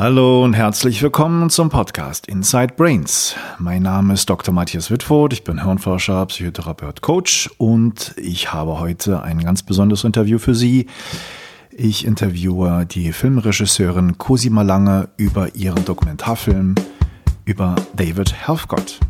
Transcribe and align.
Hallo 0.00 0.44
und 0.44 0.54
herzlich 0.54 1.02
willkommen 1.02 1.50
zum 1.50 1.70
Podcast 1.70 2.28
Inside 2.28 2.74
Brains. 2.76 3.34
Mein 3.58 3.82
Name 3.82 4.14
ist 4.14 4.30
Dr. 4.30 4.54
Matthias 4.54 4.92
Wittfurt, 4.92 5.32
ich 5.32 5.42
bin 5.42 5.64
Hirnforscher, 5.64 6.24
Psychotherapeut, 6.26 7.00
Coach 7.00 7.50
und 7.58 8.14
ich 8.16 8.52
habe 8.52 8.78
heute 8.78 9.24
ein 9.24 9.40
ganz 9.40 9.64
besonderes 9.64 10.04
Interview 10.04 10.38
für 10.38 10.54
Sie. 10.54 10.86
Ich 11.72 12.06
interviewe 12.06 12.86
die 12.88 13.12
Filmregisseurin 13.12 14.18
Cosima 14.18 14.62
Lange 14.62 15.08
über 15.16 15.56
ihren 15.56 15.84
Dokumentarfilm 15.84 16.76
über 17.44 17.74
David 17.96 18.32
Helfgott. 18.32 19.00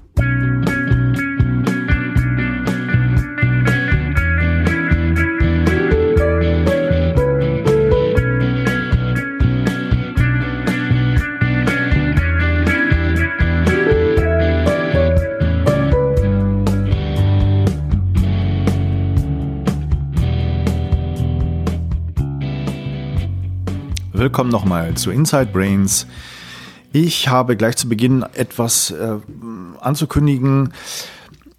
Willkommen 24.19 24.51
nochmal 24.51 24.95
zu 24.95 25.13
Inside 25.13 25.51
Brains. 25.53 26.09
Ich 26.93 27.29
habe 27.29 27.57
gleich 27.57 27.77
zu 27.77 27.89
Beginn 27.89 28.25
etwas 28.35 28.91
äh, 28.91 29.15
anzukündigen. 29.79 30.73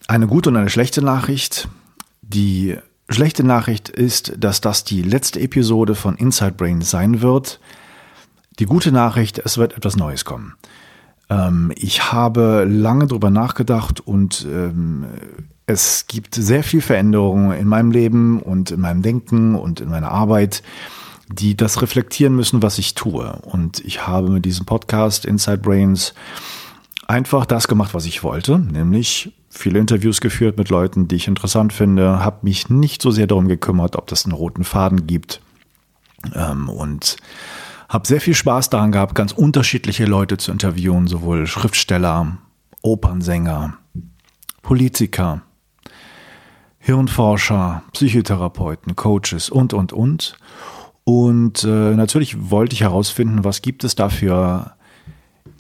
Eine 0.10 0.28
gute 0.28 0.50
und 0.50 0.58
eine 0.58 0.70
schlechte 0.70 1.02
Nachricht. 1.02 1.70
Die 2.22 2.76
schlechte 3.08 3.46
Nachricht 3.46 3.88
ist, 3.88 4.34
dass 4.38 4.60
das 4.60 4.84
die 4.84 5.02
letzte 5.02 5.40
Episode 5.40 5.96
von 5.96 6.18
Inside 6.18 6.52
Brains 6.52 6.90
sein 6.90 7.22
wird. 7.22 7.62
Die 8.60 8.66
gute 8.66 8.92
Nachricht, 8.92 9.40
es 9.40 9.58
wird 9.58 9.78
etwas 9.78 9.96
Neues 9.96 10.26
kommen. 10.26 10.56
Ähm, 11.30 11.72
ich 11.78 12.12
habe 12.12 12.66
lange 12.66 13.08
darüber 13.08 13.30
nachgedacht 13.30 14.02
und 14.02 14.46
ähm, 14.52 15.06
es 15.66 16.08
gibt 16.08 16.36
sehr 16.36 16.64
viel 16.64 16.82
Veränderungen 16.82 17.58
in 17.58 17.70
meinem 17.70 17.92
Leben 17.92 18.42
und 18.42 18.72
in 18.72 18.82
meinem 18.82 19.02
Denken 19.02 19.56
und 19.56 19.80
in 19.80 19.90
meiner 19.90 20.12
Arbeit 20.12 20.62
die 21.32 21.56
das 21.56 21.82
reflektieren 21.82 22.36
müssen, 22.36 22.62
was 22.62 22.78
ich 22.80 22.96
tue. 22.96 23.32
Und 23.44 23.80
ich 23.86 24.08
habe 24.08 24.30
mit 24.30 24.46
diesem 24.46 24.66
Podcast 24.66 25.26
Inside 25.26 25.60
Brains 25.60 26.14
einfach 27.08 27.46
das 27.46 27.68
gemacht, 27.68 27.94
was 27.94 28.06
ich 28.06 28.24
wollte, 28.24 28.60
nämlich 28.60 29.32
viele 29.50 29.80
Interviews 29.80 30.22
geführt 30.22 30.58
mit 30.58 30.70
Leuten, 30.70 31.08
die 31.08 31.16
ich 31.16 31.28
interessant 31.28 31.74
finde, 31.74 32.24
habe 32.24 32.40
mich 32.44 32.70
nicht 32.70 33.02
so 33.02 33.12
sehr 33.12 33.28
darum 33.28 33.48
gekümmert, 33.48 33.96
ob 33.96 34.08
das 34.08 34.26
einen 34.26 34.34
roten 34.34 34.64
Faden 34.64 35.08
gibt 35.08 35.42
ähm, 36.36 36.70
und 36.70 37.18
habe 37.88 38.08
sehr 38.08 38.22
viel 38.22 38.36
Spaß 38.36 38.70
daran 38.70 38.92
gehabt, 38.92 39.16
ganz 39.16 39.32
unterschiedliche 39.32 40.06
Leute 40.06 40.38
zu 40.38 40.52
interviewen, 40.52 41.08
sowohl 41.08 41.48
Schriftsteller, 41.48 42.38
Opernsänger, 42.82 43.78
Politiker, 44.62 45.42
Hirnforscher, 46.78 47.84
Psychotherapeuten, 47.92 48.96
Coaches 48.96 49.50
und, 49.50 49.74
und, 49.74 49.92
und. 49.92 50.38
Und 51.04 51.64
äh, 51.64 51.96
natürlich 51.96 52.52
wollte 52.52 52.74
ich 52.74 52.82
herausfinden, 52.82 53.44
was 53.44 53.62
gibt 53.62 53.84
es 53.84 53.96
da 53.96 54.10
für 54.10 54.74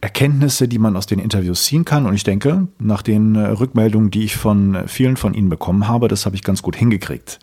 Erkenntnisse, 0.01 0.67
die 0.67 0.79
man 0.79 0.95
aus 0.95 1.07
den 1.07 1.19
Interviews 1.19 1.65
ziehen 1.65 1.85
kann. 1.85 2.05
Und 2.05 2.13
ich 2.13 2.23
denke, 2.23 2.67
nach 2.77 3.01
den 3.01 3.35
äh, 3.35 3.47
Rückmeldungen, 3.47 4.11
die 4.11 4.23
ich 4.23 4.37
von 4.37 4.87
vielen 4.87 5.17
von 5.17 5.33
Ihnen 5.33 5.49
bekommen 5.49 5.87
habe, 5.87 6.07
das 6.07 6.25
habe 6.25 6.35
ich 6.35 6.43
ganz 6.43 6.61
gut 6.61 6.75
hingekriegt. 6.75 7.39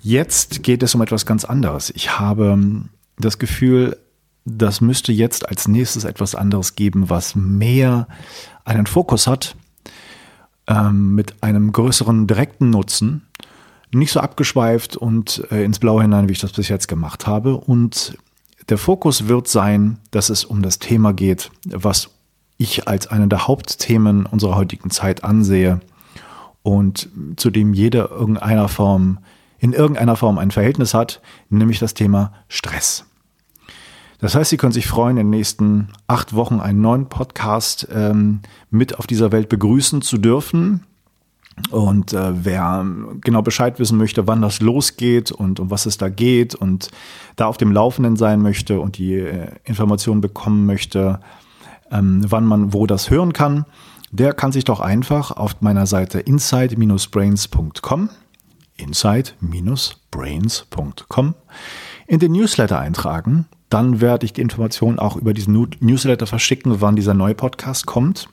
Jetzt 0.00 0.62
geht 0.62 0.82
es 0.82 0.94
um 0.94 1.02
etwas 1.02 1.26
ganz 1.26 1.44
anderes. 1.44 1.90
Ich 1.90 2.18
habe 2.18 2.46
ähm, 2.46 2.88
das 3.18 3.38
Gefühl, 3.38 3.96
das 4.44 4.80
müsste 4.80 5.12
jetzt 5.12 5.48
als 5.48 5.68
nächstes 5.68 6.04
etwas 6.04 6.34
anderes 6.34 6.74
geben, 6.74 7.08
was 7.08 7.34
mehr 7.34 8.08
einen 8.64 8.86
Fokus 8.86 9.26
hat, 9.26 9.56
ähm, 10.66 11.14
mit 11.14 11.42
einem 11.42 11.72
größeren 11.72 12.26
direkten 12.26 12.70
Nutzen 12.70 13.22
nicht 13.94 14.12
so 14.12 14.20
abgeschweift 14.20 14.96
und 14.96 15.46
äh, 15.50 15.64
ins 15.64 15.78
Blaue 15.78 16.02
hinein, 16.02 16.28
wie 16.28 16.32
ich 16.32 16.40
das 16.40 16.52
bis 16.52 16.68
jetzt 16.68 16.88
gemacht 16.88 17.26
habe. 17.26 17.56
Und 17.56 18.18
der 18.68 18.78
Fokus 18.78 19.28
wird 19.28 19.48
sein, 19.48 19.98
dass 20.10 20.30
es 20.30 20.44
um 20.44 20.62
das 20.62 20.78
Thema 20.78 21.12
geht, 21.12 21.50
was 21.66 22.10
ich 22.56 22.88
als 22.88 23.06
eine 23.06 23.28
der 23.28 23.46
Hauptthemen 23.46 24.26
unserer 24.26 24.56
heutigen 24.56 24.90
Zeit 24.90 25.24
ansehe 25.24 25.80
und 26.62 27.08
zu 27.36 27.50
dem 27.50 27.74
jeder 27.74 28.10
irgendeiner 28.10 28.68
Form, 28.68 29.18
in 29.58 29.72
irgendeiner 29.72 30.16
Form 30.16 30.38
ein 30.38 30.50
Verhältnis 30.50 30.94
hat, 30.94 31.20
nämlich 31.50 31.78
das 31.78 31.94
Thema 31.94 32.32
Stress. 32.48 33.04
Das 34.18 34.34
heißt, 34.34 34.50
Sie 34.50 34.56
können 34.56 34.72
sich 34.72 34.86
freuen, 34.86 35.18
in 35.18 35.26
den 35.26 35.30
nächsten 35.30 35.88
acht 36.06 36.34
Wochen 36.34 36.60
einen 36.60 36.80
neuen 36.80 37.10
Podcast 37.10 37.86
ähm, 37.92 38.40
mit 38.70 38.98
auf 38.98 39.06
dieser 39.06 39.32
Welt 39.32 39.50
begrüßen 39.50 40.00
zu 40.00 40.16
dürfen. 40.16 40.84
Und 41.70 42.12
äh, 42.12 42.44
wer 42.44 42.84
genau 43.20 43.42
Bescheid 43.42 43.78
wissen 43.78 43.96
möchte, 43.96 44.26
wann 44.26 44.42
das 44.42 44.60
losgeht 44.60 45.30
und 45.30 45.60
um 45.60 45.70
was 45.70 45.86
es 45.86 45.98
da 45.98 46.08
geht 46.08 46.54
und 46.54 46.90
da 47.36 47.46
auf 47.46 47.56
dem 47.56 47.72
Laufenden 47.72 48.16
sein 48.16 48.42
möchte 48.42 48.80
und 48.80 48.98
die 48.98 49.14
äh, 49.14 49.48
Informationen 49.64 50.20
bekommen 50.20 50.66
möchte, 50.66 51.20
ähm, 51.90 52.24
wann 52.28 52.44
man 52.44 52.72
wo 52.72 52.86
das 52.86 53.10
hören 53.10 53.32
kann, 53.32 53.66
der 54.10 54.32
kann 54.32 54.52
sich 54.52 54.64
doch 54.64 54.80
einfach 54.80 55.30
auf 55.30 55.60
meiner 55.60 55.86
Seite 55.86 56.20
inside-brains.com 56.20 58.10
inside-brains.com 58.76 61.34
in 62.06 62.18
den 62.18 62.32
Newsletter 62.32 62.80
eintragen. 62.80 63.46
Dann 63.70 64.00
werde 64.00 64.26
ich 64.26 64.32
die 64.32 64.40
Informationen 64.40 64.98
auch 64.98 65.14
über 65.16 65.34
diesen 65.34 65.68
Newsletter 65.80 66.26
verschicken, 66.26 66.80
wann 66.80 66.96
dieser 66.96 67.14
neue 67.14 67.34
Podcast 67.34 67.86
kommt. 67.86 68.28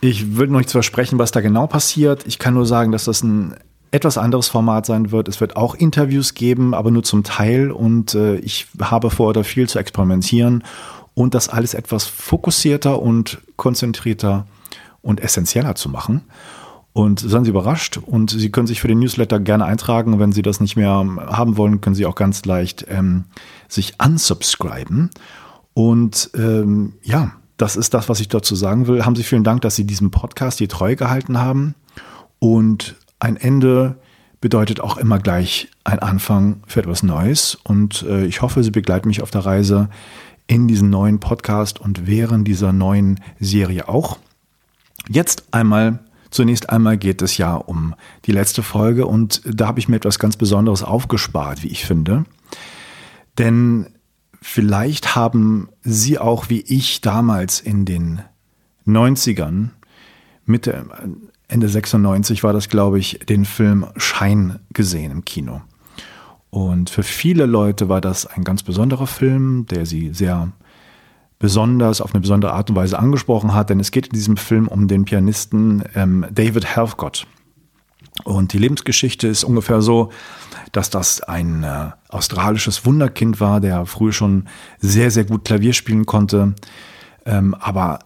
Ich 0.00 0.36
würde 0.36 0.52
noch 0.52 0.58
nichts 0.58 0.72
versprechen, 0.72 1.18
was 1.18 1.30
da 1.30 1.40
genau 1.40 1.66
passiert. 1.66 2.26
Ich 2.26 2.38
kann 2.38 2.54
nur 2.54 2.66
sagen, 2.66 2.92
dass 2.92 3.04
das 3.04 3.22
ein 3.22 3.54
etwas 3.90 4.18
anderes 4.18 4.48
Format 4.48 4.86
sein 4.86 5.10
wird. 5.10 5.28
Es 5.28 5.40
wird 5.40 5.56
auch 5.56 5.74
Interviews 5.74 6.34
geben, 6.34 6.74
aber 6.74 6.90
nur 6.90 7.02
zum 7.02 7.24
Teil. 7.24 7.70
Und 7.70 8.14
äh, 8.14 8.36
ich 8.36 8.66
habe 8.80 9.10
vor, 9.10 9.32
da 9.32 9.42
viel 9.42 9.68
zu 9.68 9.78
experimentieren 9.78 10.64
und 11.14 11.34
das 11.34 11.48
alles 11.48 11.74
etwas 11.74 12.04
fokussierter 12.04 13.00
und 13.00 13.38
konzentrierter 13.56 14.46
und 15.02 15.20
essentieller 15.20 15.74
zu 15.74 15.88
machen. 15.88 16.22
Und 16.92 17.20
seien 17.20 17.44
Sie 17.44 17.50
überrascht 17.50 17.98
und 17.98 18.30
Sie 18.30 18.50
können 18.50 18.66
sich 18.66 18.80
für 18.80 18.88
den 18.88 18.98
Newsletter 19.00 19.38
gerne 19.38 19.66
eintragen. 19.66 20.18
Wenn 20.18 20.32
Sie 20.32 20.42
das 20.42 20.60
nicht 20.60 20.76
mehr 20.76 20.90
haben 20.90 21.56
wollen, 21.56 21.80
können 21.80 21.94
Sie 21.94 22.06
auch 22.06 22.14
ganz 22.14 22.44
leicht 22.44 22.86
ähm, 22.88 23.24
sich 23.68 23.94
unsubscriben. 24.02 25.10
Und 25.74 26.30
ähm, 26.34 26.94
ja, 27.02 27.32
das 27.56 27.76
ist 27.76 27.94
das, 27.94 28.08
was 28.08 28.20
ich 28.20 28.28
dazu 28.28 28.54
sagen 28.54 28.86
will. 28.86 29.04
Haben 29.04 29.16
Sie 29.16 29.22
vielen 29.22 29.44
Dank, 29.44 29.62
dass 29.62 29.76
Sie 29.76 29.84
diesem 29.84 30.10
Podcast 30.10 30.60
die 30.60 30.68
Treue 30.68 30.96
gehalten 30.96 31.38
haben. 31.38 31.74
Und 32.38 32.96
ein 33.18 33.36
Ende 33.36 33.96
bedeutet 34.40 34.80
auch 34.80 34.98
immer 34.98 35.18
gleich 35.18 35.68
ein 35.84 35.98
Anfang 35.98 36.62
für 36.66 36.80
etwas 36.80 37.02
Neues. 37.02 37.56
Und 37.64 38.02
äh, 38.02 38.26
ich 38.26 38.42
hoffe, 38.42 38.62
Sie 38.62 38.70
begleiten 38.70 39.08
mich 39.08 39.22
auf 39.22 39.30
der 39.30 39.46
Reise 39.46 39.88
in 40.46 40.68
diesen 40.68 40.90
neuen 40.90 41.18
Podcast 41.18 41.80
und 41.80 42.06
während 42.06 42.46
dieser 42.46 42.72
neuen 42.72 43.20
Serie 43.40 43.88
auch. 43.88 44.18
Jetzt 45.08 45.44
einmal, 45.50 46.00
zunächst 46.30 46.70
einmal 46.70 46.98
geht 46.98 47.22
es 47.22 47.36
ja 47.36 47.54
um 47.54 47.94
die 48.26 48.32
letzte 48.32 48.62
Folge 48.62 49.06
und 49.06 49.42
da 49.44 49.66
habe 49.66 49.80
ich 49.80 49.88
mir 49.88 49.96
etwas 49.96 50.18
ganz 50.18 50.36
Besonderes 50.36 50.82
aufgespart, 50.82 51.62
wie 51.62 51.68
ich 51.68 51.84
finde. 51.84 52.24
Denn 53.38 53.86
Vielleicht 54.40 55.16
haben 55.16 55.68
Sie 55.82 56.18
auch 56.18 56.48
wie 56.48 56.60
ich 56.60 57.00
damals 57.00 57.60
in 57.60 57.84
den 57.84 58.22
90ern, 58.86 59.70
Mitte, 60.44 60.86
Ende 61.48 61.68
96 61.68 62.42
war 62.42 62.52
das, 62.52 62.68
glaube 62.68 62.98
ich, 62.98 63.20
den 63.28 63.44
Film 63.44 63.86
Schein 63.96 64.60
gesehen 64.72 65.12
im 65.12 65.24
Kino. 65.24 65.62
Und 66.50 66.90
für 66.90 67.02
viele 67.02 67.46
Leute 67.46 67.88
war 67.88 68.00
das 68.00 68.26
ein 68.26 68.44
ganz 68.44 68.62
besonderer 68.62 69.06
Film, 69.06 69.66
der 69.66 69.86
sie 69.86 70.12
sehr 70.14 70.52
besonders 71.38 72.00
auf 72.00 72.14
eine 72.14 72.20
besondere 72.20 72.52
Art 72.52 72.70
und 72.70 72.76
Weise 72.76 72.98
angesprochen 72.98 73.52
hat, 73.52 73.70
denn 73.70 73.80
es 73.80 73.90
geht 73.90 74.06
in 74.06 74.14
diesem 74.14 74.36
Film 74.36 74.68
um 74.68 74.88
den 74.88 75.04
Pianisten 75.04 75.84
ähm, 75.94 76.24
David 76.30 76.64
Helfgott. 76.64 77.26
Und 78.24 78.52
die 78.54 78.58
Lebensgeschichte 78.58 79.28
ist 79.28 79.44
ungefähr 79.44 79.82
so, 79.82 80.10
dass 80.72 80.90
das 80.90 81.22
ein 81.22 81.64
äh, 81.64 81.90
australisches 82.08 82.84
Wunderkind 82.84 83.40
war, 83.40 83.60
der 83.60 83.86
früh 83.86 84.12
schon 84.12 84.44
sehr, 84.78 85.10
sehr 85.10 85.24
gut 85.24 85.44
Klavier 85.44 85.72
spielen 85.72 86.06
konnte, 86.06 86.54
ähm, 87.24 87.54
aber 87.54 88.00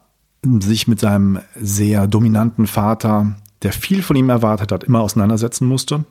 sich 0.45 0.89
mit 0.89 1.01
seinem 1.01 1.41
sehr 1.55 2.07
dominanten 2.07 2.67
Vater, 2.67 3.35
der 3.63 3.73
viel 3.73 4.03
von 4.03 4.17
ihm 4.17 4.31
erwartet 4.31 4.73
hat, 4.73 4.85
immer 4.85 5.01
auseinandersetzen 5.01 5.67
musste 5.67 6.05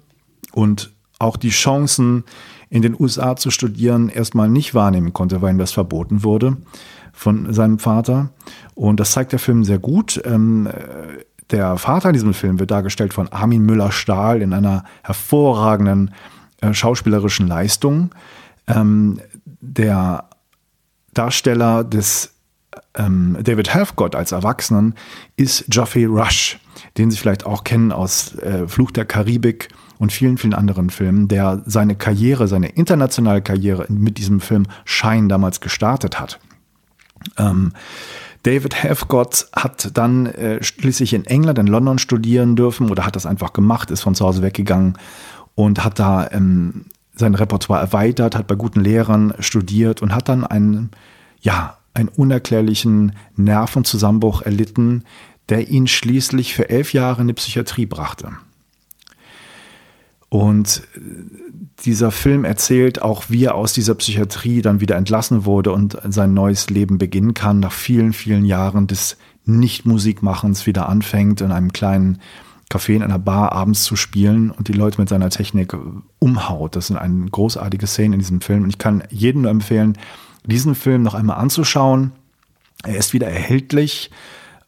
und 0.52 0.92
auch 1.18 1.36
die 1.36 1.50
Chancen 1.50 2.24
in 2.70 2.82
den 2.82 2.96
USA 2.98 3.36
zu 3.36 3.52
studieren 3.52 4.10
erstmal 4.10 4.48
nicht 4.48 4.74
wahrnehmen 4.74 5.14
konnte, 5.14 5.42
weil 5.42 5.54
ihm 5.54 5.58
das 5.58 5.72
verboten 5.72 6.24
wurde 6.24 6.58
von 7.12 7.52
seinem 7.54 7.80
Vater. 7.80 8.30
Und 8.76 9.00
das 9.00 9.12
zeigt 9.12 9.32
der 9.32 9.40
Film 9.40 9.64
sehr 9.64 9.80
gut. 9.80 10.22
Ähm, 10.24 10.70
der 11.52 11.78
Vater 11.78 12.10
in 12.10 12.14
diesem 12.14 12.34
Film 12.34 12.60
wird 12.60 12.72
dargestellt 12.72 13.14
von 13.14 13.28
Armin 13.30 13.66
Müller-Stahl 13.66 14.42
in 14.42 14.54
einer 14.54 14.84
hervorragenden 15.04 16.12
äh, 16.62 16.74
schauspielerischen 16.74 17.48
Leistung. 17.48 18.12
Ähm, 18.68 19.20
der 19.62 20.30
Darsteller 21.14 21.84
des 21.84 22.34
ähm, 22.96 23.38
David 23.42 23.74
Helfgott 23.74 24.16
als 24.16 24.32
Erwachsenen 24.32 24.96
ist 25.36 25.66
Geoffrey 25.70 26.06
Rush, 26.06 26.60
den 26.98 27.12
Sie 27.12 27.18
vielleicht 27.18 27.46
auch 27.46 27.64
kennen 27.64 27.92
aus 27.92 28.36
äh, 28.40 28.68
Fluch 28.68 28.92
der 28.92 29.06
Karibik 29.06 29.70
und 29.98 30.12
vielen, 30.12 30.38
vielen 30.38 30.54
anderen 30.54 30.90
Filmen, 30.90 31.28
der 31.28 31.62
seine 31.66 31.96
Karriere, 31.96 32.48
seine 32.48 32.70
internationale 32.70 33.42
Karriere 33.42 33.86
mit 33.90 34.18
diesem 34.18 34.40
Film 34.40 34.66
Shine 34.86 35.28
damals 35.28 35.60
gestartet 35.60 36.20
hat. 36.20 36.40
Ähm, 37.38 37.74
David 38.44 38.76
Helfgott 38.76 39.48
hat 39.54 39.98
dann 39.98 40.28
äh, 40.28 40.64
schließlich 40.64 41.14
in 41.14 41.26
England, 41.26 41.60
in 41.60 41.68
London 41.68 42.00
studieren 42.00 42.56
dürfen 42.56 42.90
oder 42.90 43.06
hat 43.06 43.18
das 43.18 43.26
einfach 43.26 43.52
gemacht, 43.52 43.92
ist 43.92 44.02
von 44.02 44.16
zu 44.16 44.26
Hause 44.26 44.42
weggegangen 44.42 44.98
und 45.60 45.84
hat 45.84 46.00
da 46.00 46.32
ähm, 46.32 46.86
sein 47.14 47.36
Repertoire 47.36 47.82
erweitert, 47.82 48.34
hat 48.34 48.48
bei 48.48 48.56
guten 48.56 48.80
Lehrern 48.80 49.34
studiert 49.40 50.02
und 50.02 50.16
hat 50.16 50.30
dann 50.30 50.46
einen, 50.46 50.92
ja, 51.42 51.78
einen 51.94 52.08
unerklärlichen 52.08 53.12
Nervenzusammenbruch 53.36 54.42
erlitten, 54.42 55.04
der 55.50 55.68
ihn 55.68 55.88
schließlich 55.88 56.54
für 56.54 56.70
elf 56.70 56.94
Jahre 56.94 57.24
in 57.24 57.28
die 57.28 57.34
Psychiatrie 57.34 57.86
brachte. 57.86 58.32
Und 60.30 60.84
äh, 60.96 61.00
dieser 61.84 62.12
Film 62.12 62.46
erzählt 62.46 63.02
auch, 63.02 63.26
wie 63.28 63.44
er 63.44 63.56
aus 63.56 63.74
dieser 63.74 63.96
Psychiatrie 63.96 64.62
dann 64.62 64.80
wieder 64.80 64.96
entlassen 64.96 65.44
wurde 65.44 65.74
und 65.74 65.98
sein 66.08 66.34
neues 66.34 66.70
Leben 66.70 66.98
beginnen 66.98 67.34
kann, 67.34 67.60
nach 67.60 67.74
vielen, 67.74 68.14
vielen 68.14 68.46
Jahren 68.46 68.88
des 68.88 69.18
Nicht-Musikmachens 69.44 70.66
wieder 70.66 70.88
anfängt, 70.88 71.42
in 71.42 71.52
einem 71.52 71.74
kleinen 71.74 72.20
Café 72.70 72.96
in 72.96 73.04
einer 73.04 73.20
Bar 73.20 73.52
abends 73.52 73.84
zu 73.84 73.96
spielen 73.96 74.52
und 74.52 74.68
die 74.68 74.74
Leute 74.74 75.02
mit 75.02 75.10
seiner 75.10 75.30
Technik 75.30 75.76
umhaut. 76.20 76.76
Das 76.76 76.88
sind 76.88 76.98
eine 76.98 77.26
großartige 77.26 77.88
Szene 77.88 78.16
in 78.16 78.20
diesem 78.20 78.42
Film. 78.42 78.64
Und 78.64 78.70
ich 78.70 78.78
kann 78.78 79.04
jedem 79.10 79.42
nur 79.42 79.52
empfehlen, 79.52 79.98
diesen 80.46 80.76
Film 80.76 81.02
noch 81.02 81.16
einmal 81.16 81.38
anzuschauen. 81.38 82.12
Er 82.84 82.98
ist 82.98 83.14
wieder 83.14 83.28
erhältlich. 83.28 84.12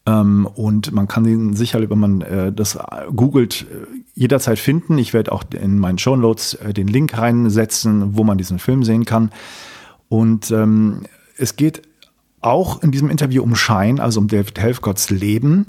Ähm, 0.08 0.48
und 0.48 0.92
man 0.92 1.08
kann 1.08 1.26
ihn 1.26 1.56
sicherlich, 1.56 1.92
wenn 1.92 2.00
man 2.00 2.22
äh, 2.22 2.52
das 2.52 2.80
googelt, 3.16 3.68
äh, 3.70 3.86
jederzeit 4.16 4.58
finden. 4.58 4.98
Ich 4.98 5.14
werde 5.14 5.32
auch 5.32 5.44
in 5.54 5.78
meinen 5.78 6.00
Show 6.00 6.16
Notes 6.16 6.56
äh, 6.56 6.74
den 6.74 6.88
Link 6.88 7.16
reinsetzen, 7.18 8.18
wo 8.18 8.24
man 8.24 8.40
diesen 8.40 8.58
Film 8.58 8.84
sehen 8.84 9.06
kann. 9.06 9.32
Und 10.10 10.50
ähm, 10.50 11.04
es 11.38 11.56
geht 11.56 11.84
auch 12.42 12.82
in 12.82 12.92
diesem 12.92 13.10
Interview 13.10 13.44
um 13.44 13.56
Schein, 13.56 14.00
also 14.00 14.20
um 14.20 14.28
David 14.28 14.60
Helfgotts 14.60 15.10
Leben. 15.10 15.68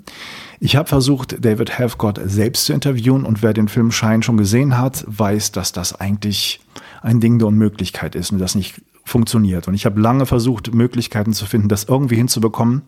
Ich 0.61 0.77
habe 0.77 0.89
versucht, 0.89 1.45
David 1.45 1.71
Helfgott 1.71 2.21
selbst 2.25 2.67
zu 2.67 2.73
interviewen 2.73 3.25
und 3.25 3.43
wer 3.43 3.53
den 3.53 3.69
Film 3.69 3.91
Schein 3.91 4.23
schon 4.23 4.37
gesehen 4.37 4.79
hat, 4.79 5.05
weiß, 5.07 5.53
dass 5.53 5.73
das 5.73 6.01
eigentlich 6.01 6.61
ein 7.03 7.21
Ding 7.21 7.39
der 7.39 7.49
Unmöglichkeit 7.49 8.15
ist 8.15 8.33
und 8.33 8.39
das 8.39 8.55
nicht 8.55 8.81
funktioniert. 9.05 9.69
Und 9.69 9.75
ich 9.75 9.85
habe 9.87 10.01
lange 10.01 10.27
versucht, 10.27 10.73
Möglichkeiten 10.73 11.33
zu 11.33 11.47
finden, 11.47 11.69
das 11.69 11.85
irgendwie 11.85 12.17
hinzubekommen. 12.17 12.83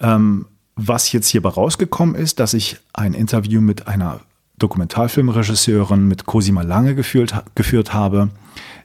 Ähm, 0.00 0.46
was 0.76 1.10
jetzt 1.12 1.28
hierbei 1.28 1.48
rausgekommen 1.48 2.14
ist, 2.14 2.38
dass 2.38 2.54
ich 2.54 2.76
ein 2.92 3.14
Interview 3.14 3.60
mit 3.60 3.88
einer 3.88 4.20
Dokumentarfilmregisseurin, 4.58 6.06
mit 6.06 6.26
Cosima 6.26 6.62
Lange 6.62 6.94
geführt, 6.94 7.34
geführt 7.54 7.92
habe, 7.92 8.30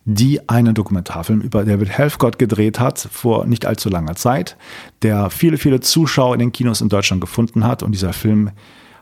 die 0.05 0.49
einen 0.49 0.73
Dokumentarfilm 0.73 1.41
über 1.41 1.63
David 1.63 1.89
Helfgott 1.89 2.39
gedreht 2.39 2.79
hat 2.79 2.99
vor 2.99 3.45
nicht 3.45 3.65
allzu 3.65 3.89
langer 3.89 4.15
Zeit, 4.15 4.57
der 5.03 5.29
viele, 5.29 5.57
viele 5.57 5.79
Zuschauer 5.79 6.33
in 6.33 6.39
den 6.39 6.51
Kinos 6.51 6.81
in 6.81 6.89
Deutschland 6.89 7.21
gefunden 7.21 7.65
hat. 7.65 7.83
Und 7.83 7.91
dieser 7.91 8.13
Film 8.13 8.49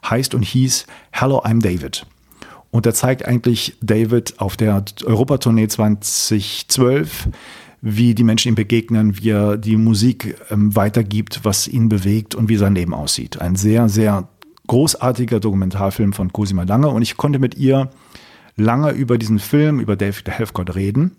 heißt 0.07 0.35
und 0.35 0.43
hieß 0.43 0.87
Hello, 1.11 1.39
I'm 1.43 1.61
David. 1.61 2.05
Und 2.71 2.85
er 2.85 2.93
zeigt 2.93 3.25
eigentlich 3.25 3.75
David 3.81 4.39
auf 4.39 4.55
der 4.55 4.83
Europatournee 5.03 5.67
2012, 5.67 7.29
wie 7.81 8.13
die 8.13 8.23
Menschen 8.23 8.49
ihm 8.49 8.55
begegnen, 8.55 9.17
wie 9.17 9.29
er 9.29 9.57
die 9.57 9.77
Musik 9.77 10.35
ähm, 10.51 10.75
weitergibt, 10.75 11.41
was 11.43 11.67
ihn 11.67 11.89
bewegt 11.89 12.35
und 12.35 12.49
wie 12.49 12.57
sein 12.57 12.75
Leben 12.75 12.93
aussieht. 12.93 13.41
Ein 13.41 13.55
sehr, 13.55 13.89
sehr 13.89 14.27
großartiger 14.67 15.39
Dokumentarfilm 15.39 16.13
von 16.13 16.31
Cosima 16.31 16.63
Lange. 16.63 16.89
Und 16.89 17.01
ich 17.01 17.17
konnte 17.17 17.39
mit 17.39 17.55
ihr 17.55 17.89
lange 18.59 18.91
über 18.91 19.17
diesen 19.17 19.39
Film, 19.39 19.79
über 19.79 19.95
David 19.95 20.29
Helfgott 20.29 20.75
reden 20.75 21.15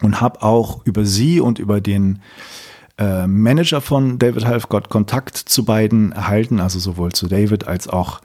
und 0.00 0.20
habe 0.20 0.42
auch 0.42 0.84
über 0.84 1.04
sie 1.04 1.40
und 1.40 1.58
über 1.58 1.80
den 1.80 2.20
äh, 2.98 3.26
Manager 3.26 3.80
von 3.80 4.18
David 4.18 4.44
Helfgott 4.44 4.88
Kontakt 4.88 5.36
zu 5.36 5.64
beiden 5.64 6.12
erhalten, 6.12 6.60
also 6.60 6.78
sowohl 6.78 7.12
zu 7.12 7.26
David 7.26 7.66
als 7.66 7.88
auch 7.88 8.20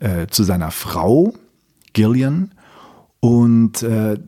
äh, 0.00 0.26
zu 0.28 0.42
seiner 0.44 0.70
Frau 0.70 1.34
Gillian. 1.92 2.52
Und 3.20 3.82
äh, 3.82 4.18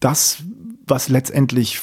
das, 0.00 0.38
was 0.86 1.08
letztendlich 1.08 1.80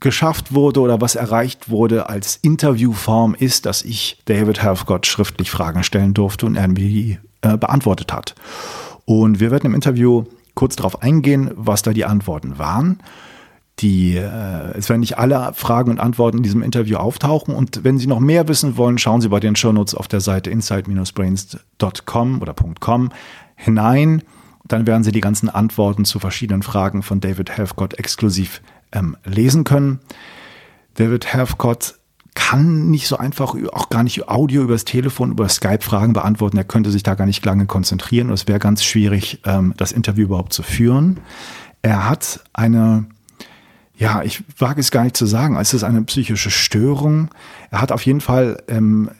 geschafft 0.00 0.54
wurde 0.54 0.80
oder 0.80 1.00
was 1.00 1.14
erreicht 1.14 1.68
wurde 1.68 2.08
als 2.08 2.36
Interviewform 2.36 3.34
ist, 3.38 3.66
dass 3.66 3.82
ich 3.82 4.20
David 4.24 4.62
Helfgott 4.62 5.06
schriftlich 5.06 5.50
Fragen 5.50 5.84
stellen 5.84 6.14
durfte 6.14 6.46
und 6.46 6.56
er 6.56 6.68
mir 6.68 6.74
die 6.74 7.18
äh, 7.42 7.56
beantwortet 7.56 8.12
hat. 8.12 8.34
Und 9.04 9.40
wir 9.40 9.50
werden 9.50 9.66
im 9.66 9.74
Interview 9.74 10.24
kurz 10.54 10.76
darauf 10.76 11.02
eingehen, 11.02 11.50
was 11.54 11.82
da 11.82 11.92
die 11.92 12.04
Antworten 12.04 12.58
waren. 12.58 12.98
Die, 13.80 14.16
äh, 14.16 14.76
es 14.76 14.88
werden 14.88 15.00
nicht 15.00 15.18
alle 15.18 15.52
Fragen 15.54 15.90
und 15.90 16.00
Antworten 16.00 16.38
in 16.38 16.42
diesem 16.42 16.62
Interview 16.62 16.96
auftauchen. 16.96 17.54
Und 17.54 17.82
wenn 17.82 17.98
Sie 17.98 18.06
noch 18.06 18.20
mehr 18.20 18.46
wissen 18.46 18.76
wollen, 18.76 18.98
schauen 18.98 19.22
Sie 19.22 19.28
bei 19.28 19.40
den 19.40 19.56
Shownotes 19.56 19.94
auf 19.94 20.06
der 20.06 20.20
Seite 20.20 20.50
inside-brains.com 20.50 22.42
oder 22.42 22.54
.com 22.78 23.10
hinein. 23.56 24.22
Dann 24.66 24.86
werden 24.86 25.02
Sie 25.02 25.12
die 25.12 25.22
ganzen 25.22 25.48
Antworten 25.48 26.04
zu 26.04 26.18
verschiedenen 26.18 26.62
Fragen 26.62 27.02
von 27.02 27.20
David 27.20 27.50
Helfgott 27.50 27.94
exklusiv 27.98 28.60
ähm, 28.92 29.16
lesen 29.24 29.64
können. 29.64 30.00
David 30.94 31.26
Helfgott 31.26 31.99
kann 32.34 32.90
nicht 32.90 33.08
so 33.08 33.16
einfach, 33.16 33.54
auch 33.72 33.88
gar 33.88 34.02
nicht 34.02 34.28
Audio 34.28 34.62
übers 34.62 34.84
Telefon, 34.84 35.32
über 35.32 35.48
Skype 35.48 35.82
Fragen 35.82 36.12
beantworten. 36.12 36.56
Er 36.56 36.64
könnte 36.64 36.90
sich 36.90 37.02
da 37.02 37.14
gar 37.14 37.26
nicht 37.26 37.44
lange 37.44 37.66
konzentrieren 37.66 38.28
und 38.28 38.34
es 38.34 38.46
wäre 38.46 38.58
ganz 38.58 38.84
schwierig, 38.84 39.40
ähm, 39.44 39.74
das 39.76 39.92
Interview 39.92 40.24
überhaupt 40.24 40.52
zu 40.52 40.62
führen. 40.62 41.20
Er 41.82 42.08
hat 42.08 42.40
eine, 42.52 43.06
ja, 43.96 44.22
ich 44.22 44.42
wage 44.58 44.80
es 44.80 44.90
gar 44.90 45.04
nicht 45.04 45.16
zu 45.16 45.26
sagen, 45.26 45.56
es 45.56 45.74
ist 45.74 45.82
eine 45.82 46.02
psychische 46.02 46.50
Störung. 46.50 47.30
Er 47.70 47.80
hat 47.80 47.90
auf 47.92 48.04
jeden 48.06 48.20
Fall 48.20 48.62
ähm, 48.68 49.10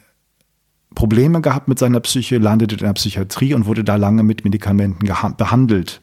Probleme 0.95 1.41
gehabt 1.41 1.69
mit 1.69 1.79
seiner 1.79 2.01
Psyche, 2.01 2.39
landete 2.39 2.77
in 2.77 2.85
der 2.85 2.93
Psychiatrie 2.93 3.55
und 3.55 3.67
wurde 3.67 3.85
da 3.85 3.97
lange 3.97 4.23
mit 4.23 4.45
Medikamenten 4.45 5.07
behandelt. 5.37 6.01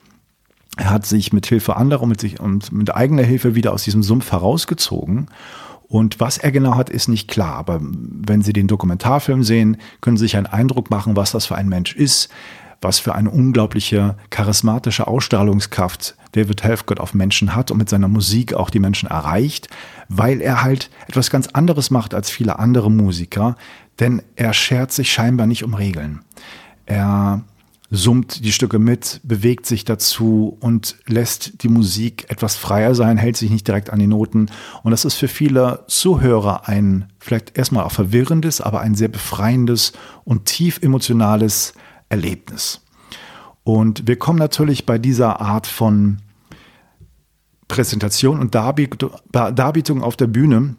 Er 0.77 0.91
hat 0.91 1.05
sich 1.05 1.33
mit 1.33 1.47
Hilfe 1.47 1.75
anderer 1.75 2.05
mit 2.05 2.21
sich 2.21 2.39
und 2.39 2.71
mit 2.71 2.93
eigener 2.93 3.23
Hilfe 3.23 3.55
wieder 3.55 3.73
aus 3.73 3.83
diesem 3.83 4.03
Sumpf 4.03 4.31
herausgezogen 4.31 5.27
und 5.87 6.19
was 6.19 6.37
er 6.37 6.51
genau 6.51 6.75
hat, 6.75 6.89
ist 6.89 7.07
nicht 7.07 7.29
klar. 7.29 7.55
Aber 7.55 7.79
wenn 7.81 8.41
Sie 8.41 8.53
den 8.53 8.67
Dokumentarfilm 8.67 9.43
sehen, 9.43 9.77
können 10.01 10.17
Sie 10.17 10.25
sich 10.25 10.35
einen 10.35 10.45
Eindruck 10.45 10.89
machen, 10.89 11.15
was 11.15 11.31
das 11.31 11.45
für 11.45 11.55
ein 11.55 11.69
Mensch 11.69 11.95
ist, 11.95 12.29
was 12.81 12.99
für 12.99 13.15
eine 13.15 13.31
unglaubliche 13.31 14.15
charismatische 14.29 15.07
Ausstrahlungskraft 15.07 16.15
David 16.33 16.63
Helfgott 16.63 16.99
auf 16.99 17.13
Menschen 17.13 17.55
hat 17.55 17.71
und 17.71 17.77
mit 17.77 17.89
seiner 17.89 18.07
Musik 18.07 18.53
auch 18.53 18.69
die 18.69 18.79
Menschen 18.79 19.09
erreicht, 19.09 19.69
weil 20.09 20.41
er 20.41 20.63
halt 20.63 20.89
etwas 21.07 21.29
ganz 21.29 21.47
anderes 21.47 21.89
macht 21.89 22.13
als 22.13 22.29
viele 22.29 22.59
andere 22.59 22.91
Musiker, 22.91 23.55
denn 23.99 24.21
er 24.35 24.53
schert 24.53 24.91
sich 24.91 25.11
scheinbar 25.11 25.47
nicht 25.47 25.63
um 25.63 25.73
Regeln. 25.73 26.21
Er 26.85 27.41
summt 27.89 28.43
die 28.43 28.51
Stücke 28.51 28.79
mit, 28.79 29.21
bewegt 29.23 29.65
sich 29.65 29.85
dazu 29.85 30.57
und 30.59 30.97
lässt 31.05 31.63
die 31.63 31.69
Musik 31.69 32.25
etwas 32.29 32.55
freier 32.55 32.95
sein, 32.95 33.17
hält 33.17 33.37
sich 33.37 33.49
nicht 33.49 33.67
direkt 33.67 33.91
an 33.91 33.99
die 33.99 34.07
Noten. 34.07 34.47
Und 34.83 34.91
das 34.91 35.05
ist 35.05 35.15
für 35.15 35.29
viele 35.29 35.85
Zuhörer 35.87 36.67
ein 36.67 37.11
vielleicht 37.19 37.57
erstmal 37.57 37.85
auch 37.85 37.91
verwirrendes, 37.91 38.59
aber 38.59 38.81
ein 38.81 38.95
sehr 38.95 39.07
befreiendes 39.07 39.93
und 40.25 40.45
tief 40.45 40.79
emotionales 40.81 41.73
Erlebnis. 42.09 42.81
Und 43.63 44.07
wir 44.07 44.17
kommen 44.17 44.39
natürlich 44.39 44.85
bei 44.85 44.97
dieser 44.97 45.39
Art 45.39 45.67
von 45.67 46.17
Präsentation 47.67 48.39
und 48.39 48.55
Darbietung 48.55 50.01
auf 50.03 50.15
der 50.15 50.27
Bühne 50.27 50.75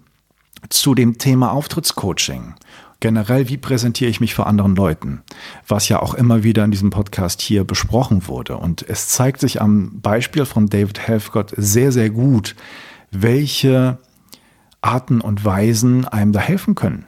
zu 0.70 0.94
dem 0.94 1.18
Thema 1.18 1.52
Auftrittscoaching 1.52 2.54
generell, 3.00 3.48
wie 3.48 3.56
präsentiere 3.56 4.10
ich 4.10 4.20
mich 4.20 4.34
vor 4.34 4.46
anderen 4.46 4.74
Leuten, 4.74 5.22
was 5.66 5.88
ja 5.88 6.00
auch 6.00 6.14
immer 6.14 6.42
wieder 6.42 6.64
in 6.64 6.70
diesem 6.70 6.90
Podcast 6.90 7.40
hier 7.40 7.64
besprochen 7.64 8.26
wurde. 8.26 8.56
Und 8.56 8.88
es 8.88 9.08
zeigt 9.08 9.40
sich 9.40 9.60
am 9.60 10.00
Beispiel 10.00 10.44
von 10.44 10.66
David 10.66 10.98
Helfgott 10.98 11.52
sehr, 11.56 11.92
sehr 11.92 12.10
gut, 12.10 12.56
welche 13.10 13.98
Arten 14.80 15.20
und 15.20 15.44
Weisen 15.44 16.06
einem 16.06 16.32
da 16.32 16.40
helfen 16.40 16.74
können, 16.74 17.06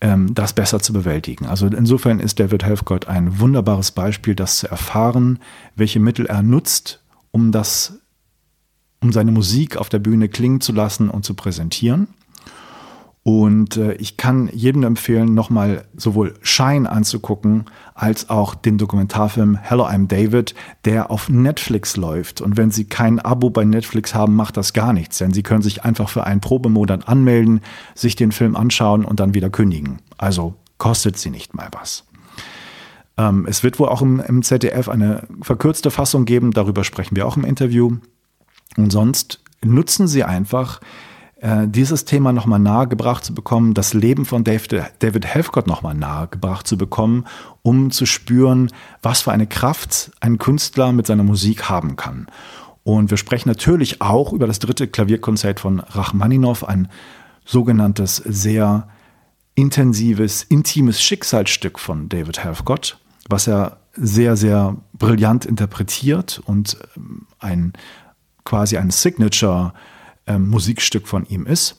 ähm, 0.00 0.34
das 0.34 0.54
besser 0.54 0.80
zu 0.80 0.92
bewältigen. 0.92 1.46
Also 1.46 1.66
insofern 1.66 2.20
ist 2.20 2.40
David 2.40 2.64
Helfgott 2.64 3.06
ein 3.06 3.40
wunderbares 3.40 3.92
Beispiel, 3.92 4.34
das 4.34 4.58
zu 4.58 4.68
erfahren, 4.68 5.38
welche 5.76 6.00
Mittel 6.00 6.26
er 6.26 6.42
nutzt, 6.42 7.02
um 7.30 7.52
das, 7.52 8.00
um 9.00 9.12
seine 9.12 9.32
Musik 9.32 9.76
auf 9.76 9.88
der 9.88 9.98
Bühne 9.98 10.28
klingen 10.28 10.60
zu 10.60 10.72
lassen 10.72 11.10
und 11.10 11.24
zu 11.24 11.34
präsentieren. 11.34 12.08
Und 13.22 13.76
äh, 13.76 13.92
ich 13.94 14.16
kann 14.16 14.48
jedem 14.52 14.82
empfehlen, 14.82 15.34
nochmal 15.34 15.84
sowohl 15.94 16.34
Shine 16.40 16.90
anzugucken, 16.90 17.66
als 17.94 18.30
auch 18.30 18.54
den 18.54 18.78
Dokumentarfilm 18.78 19.58
Hello, 19.60 19.84
I'm 19.84 20.08
David, 20.08 20.54
der 20.86 21.10
auf 21.10 21.28
Netflix 21.28 21.96
läuft. 21.96 22.40
Und 22.40 22.56
wenn 22.56 22.70
Sie 22.70 22.86
kein 22.86 23.18
Abo 23.18 23.50
bei 23.50 23.64
Netflix 23.64 24.14
haben, 24.14 24.34
macht 24.36 24.56
das 24.56 24.72
gar 24.72 24.94
nichts, 24.94 25.18
denn 25.18 25.34
Sie 25.34 25.42
können 25.42 25.60
sich 25.60 25.84
einfach 25.84 26.08
für 26.08 26.24
einen 26.24 26.40
Probemonat 26.40 27.08
anmelden, 27.08 27.60
sich 27.94 28.16
den 28.16 28.32
Film 28.32 28.56
anschauen 28.56 29.04
und 29.04 29.20
dann 29.20 29.34
wieder 29.34 29.50
kündigen. 29.50 29.98
Also 30.16 30.54
kostet 30.78 31.18
Sie 31.18 31.28
nicht 31.28 31.54
mal 31.54 31.68
was. 31.72 32.04
Ähm, 33.18 33.44
es 33.46 33.62
wird 33.62 33.78
wohl 33.78 33.90
auch 33.90 34.00
im, 34.00 34.20
im 34.20 34.42
ZDF 34.42 34.88
eine 34.88 35.28
verkürzte 35.42 35.90
Fassung 35.90 36.24
geben, 36.24 36.52
darüber 36.52 36.84
sprechen 36.84 37.16
wir 37.16 37.26
auch 37.26 37.36
im 37.36 37.44
Interview. 37.44 37.98
Und 38.78 38.90
sonst 38.90 39.42
nutzen 39.62 40.08
Sie 40.08 40.24
einfach 40.24 40.80
dieses 41.42 42.04
Thema 42.04 42.34
nochmal 42.34 42.58
nahegebracht 42.58 43.24
zu 43.24 43.34
bekommen, 43.34 43.72
das 43.72 43.94
Leben 43.94 44.26
von 44.26 44.44
David, 44.44 44.92
David 44.98 45.24
Helfgott 45.24 45.66
nochmal 45.66 45.94
nahegebracht 45.94 46.66
zu 46.66 46.76
bekommen, 46.76 47.24
um 47.62 47.90
zu 47.90 48.04
spüren, 48.04 48.70
was 49.00 49.22
für 49.22 49.32
eine 49.32 49.46
Kraft 49.46 50.10
ein 50.20 50.36
Künstler 50.36 50.92
mit 50.92 51.06
seiner 51.06 51.22
Musik 51.22 51.70
haben 51.70 51.96
kann. 51.96 52.26
Und 52.84 53.10
wir 53.10 53.16
sprechen 53.16 53.48
natürlich 53.48 54.02
auch 54.02 54.32
über 54.32 54.46
das 54.46 54.58
dritte 54.58 54.86
Klavierkonzert 54.86 55.60
von 55.60 55.80
Rachmaninow, 55.80 56.64
ein 56.64 56.88
sogenanntes 57.44 58.16
sehr 58.16 58.88
intensives, 59.54 60.42
intimes 60.42 61.02
Schicksalsstück 61.02 61.78
von 61.78 62.08
David 62.08 62.42
Helfgott, 62.42 62.98
was 63.28 63.46
er 63.46 63.78
sehr, 63.94 64.36
sehr 64.36 64.76
brillant 64.92 65.44
interpretiert 65.44 66.40
und 66.44 66.76
ähm, 66.96 67.26
ein 67.38 67.72
quasi 68.44 68.76
ein 68.76 68.90
Signature 68.90 69.72
ähm, 70.30 70.48
Musikstück 70.48 71.08
von 71.08 71.26
ihm 71.26 71.46
ist. 71.46 71.76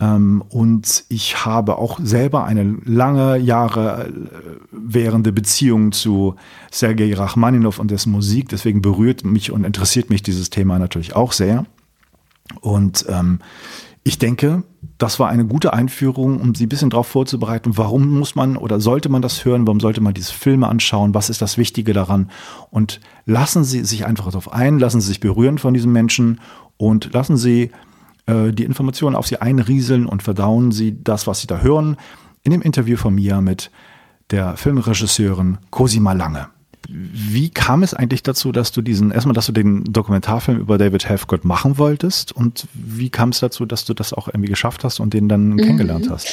Ähm, 0.00 0.42
und 0.48 1.04
ich 1.08 1.44
habe 1.44 1.76
auch 1.76 1.98
selber 2.02 2.44
eine 2.44 2.76
lange 2.84 3.36
Jahre 3.36 4.08
äh, 4.08 4.12
währende 4.70 5.32
Beziehung 5.32 5.92
zu 5.92 6.36
Sergei 6.70 7.12
Rachmaninow 7.14 7.78
und 7.78 7.90
dessen 7.90 8.12
Musik. 8.12 8.48
Deswegen 8.48 8.80
berührt 8.80 9.24
mich 9.24 9.50
und 9.50 9.64
interessiert 9.64 10.08
mich 10.08 10.22
dieses 10.22 10.50
Thema 10.50 10.78
natürlich 10.78 11.14
auch 11.16 11.32
sehr. 11.32 11.66
Und 12.60 13.04
ähm, 13.08 13.40
ich 14.08 14.18
denke, 14.18 14.62
das 14.96 15.20
war 15.20 15.28
eine 15.28 15.44
gute 15.44 15.74
Einführung, 15.74 16.40
um 16.40 16.54
Sie 16.54 16.64
ein 16.64 16.68
bisschen 16.70 16.88
darauf 16.88 17.06
vorzubereiten, 17.06 17.76
warum 17.76 18.18
muss 18.18 18.34
man 18.34 18.56
oder 18.56 18.80
sollte 18.80 19.10
man 19.10 19.20
das 19.20 19.44
hören, 19.44 19.66
warum 19.66 19.80
sollte 19.80 20.00
man 20.00 20.14
diese 20.14 20.32
Filme 20.32 20.66
anschauen, 20.66 21.12
was 21.12 21.28
ist 21.28 21.42
das 21.42 21.58
Wichtige 21.58 21.92
daran? 21.92 22.30
Und 22.70 23.00
lassen 23.26 23.64
Sie 23.64 23.84
sich 23.84 24.06
einfach 24.06 24.24
darauf 24.24 24.50
ein, 24.50 24.78
lassen 24.78 25.02
Sie 25.02 25.08
sich 25.08 25.20
berühren 25.20 25.58
von 25.58 25.74
diesen 25.74 25.92
Menschen 25.92 26.40
und 26.78 27.12
lassen 27.12 27.36
Sie 27.36 27.70
äh, 28.24 28.50
die 28.50 28.64
Informationen 28.64 29.14
auf 29.14 29.26
Sie 29.26 29.42
einrieseln 29.42 30.06
und 30.06 30.22
verdauen 30.22 30.72
Sie 30.72 31.04
das, 31.04 31.26
was 31.26 31.42
Sie 31.42 31.46
da 31.46 31.58
hören, 31.58 31.96
in 32.42 32.52
dem 32.52 32.62
Interview 32.62 32.96
von 32.96 33.14
mir 33.14 33.42
mit 33.42 33.70
der 34.30 34.56
Filmregisseurin 34.56 35.58
Cosima 35.70 36.14
Lange. 36.14 36.48
Wie 36.90 37.50
kam 37.50 37.82
es 37.82 37.92
eigentlich 37.92 38.22
dazu, 38.22 38.50
dass 38.50 38.72
du 38.72 38.80
diesen, 38.80 39.10
erstmal, 39.10 39.34
dass 39.34 39.44
du 39.44 39.52
den 39.52 39.84
Dokumentarfilm 39.84 40.58
über 40.58 40.78
David 40.78 41.06
Helfgott 41.06 41.44
machen 41.44 41.76
wolltest 41.76 42.32
und 42.32 42.66
wie 42.72 43.10
kam 43.10 43.28
es 43.28 43.40
dazu, 43.40 43.66
dass 43.66 43.84
du 43.84 43.92
das 43.92 44.14
auch 44.14 44.28
irgendwie 44.28 44.48
geschafft 44.48 44.84
hast 44.84 44.98
und 44.98 45.12
den 45.12 45.28
dann 45.28 45.50
mhm. 45.50 45.58
kennengelernt 45.58 46.08
hast? 46.08 46.28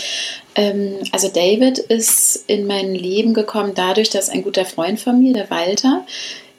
Ähm, 0.56 0.94
also 1.12 1.28
David 1.28 1.80
ist 1.80 2.46
in 2.48 2.68
mein 2.68 2.96
Leben 2.96 3.34
gekommen 3.34 3.74
dadurch, 3.76 4.10
dass 4.10 4.30
ein 4.30 4.44
guter 4.44 4.64
Freund 4.64 4.98
von 4.98 5.20
mir, 5.20 5.34
der 5.34 5.50
Walter, 5.50 6.06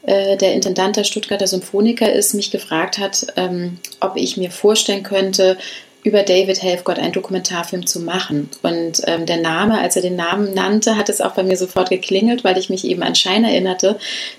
äh, 0.02 0.36
der 0.36 0.52
Intendant 0.52 0.96
der 0.96 1.04
Stuttgarter 1.04 1.46
Symphoniker 1.46 2.12
ist, 2.12 2.34
mich 2.34 2.50
gefragt 2.50 2.98
hat, 2.98 3.26
ähm, 3.36 3.78
ob 4.00 4.16
ich 4.16 4.36
mir 4.36 4.50
vorstellen 4.50 5.04
könnte, 5.04 5.56
über 6.06 6.22
David 6.22 6.62
Helfgott 6.62 7.00
einen 7.00 7.12
Dokumentarfilm 7.12 7.84
zu 7.84 8.00
machen. 8.00 8.48
Und 8.62 9.02
ähm, 9.06 9.26
der 9.26 9.38
Name, 9.38 9.80
als 9.80 9.96
er 9.96 10.02
den 10.02 10.14
Namen 10.14 10.54
nannte, 10.54 10.96
hat 10.96 11.08
es 11.08 11.20
auch 11.20 11.32
bei 11.32 11.42
mir 11.42 11.56
sofort 11.56 11.90
geklingelt, 11.90 12.44
weil 12.44 12.56
ich 12.58 12.70
mich 12.70 12.84
eben 12.84 13.02
an 13.02 13.16
Schein 13.16 13.42
erinnerte, 13.42 13.98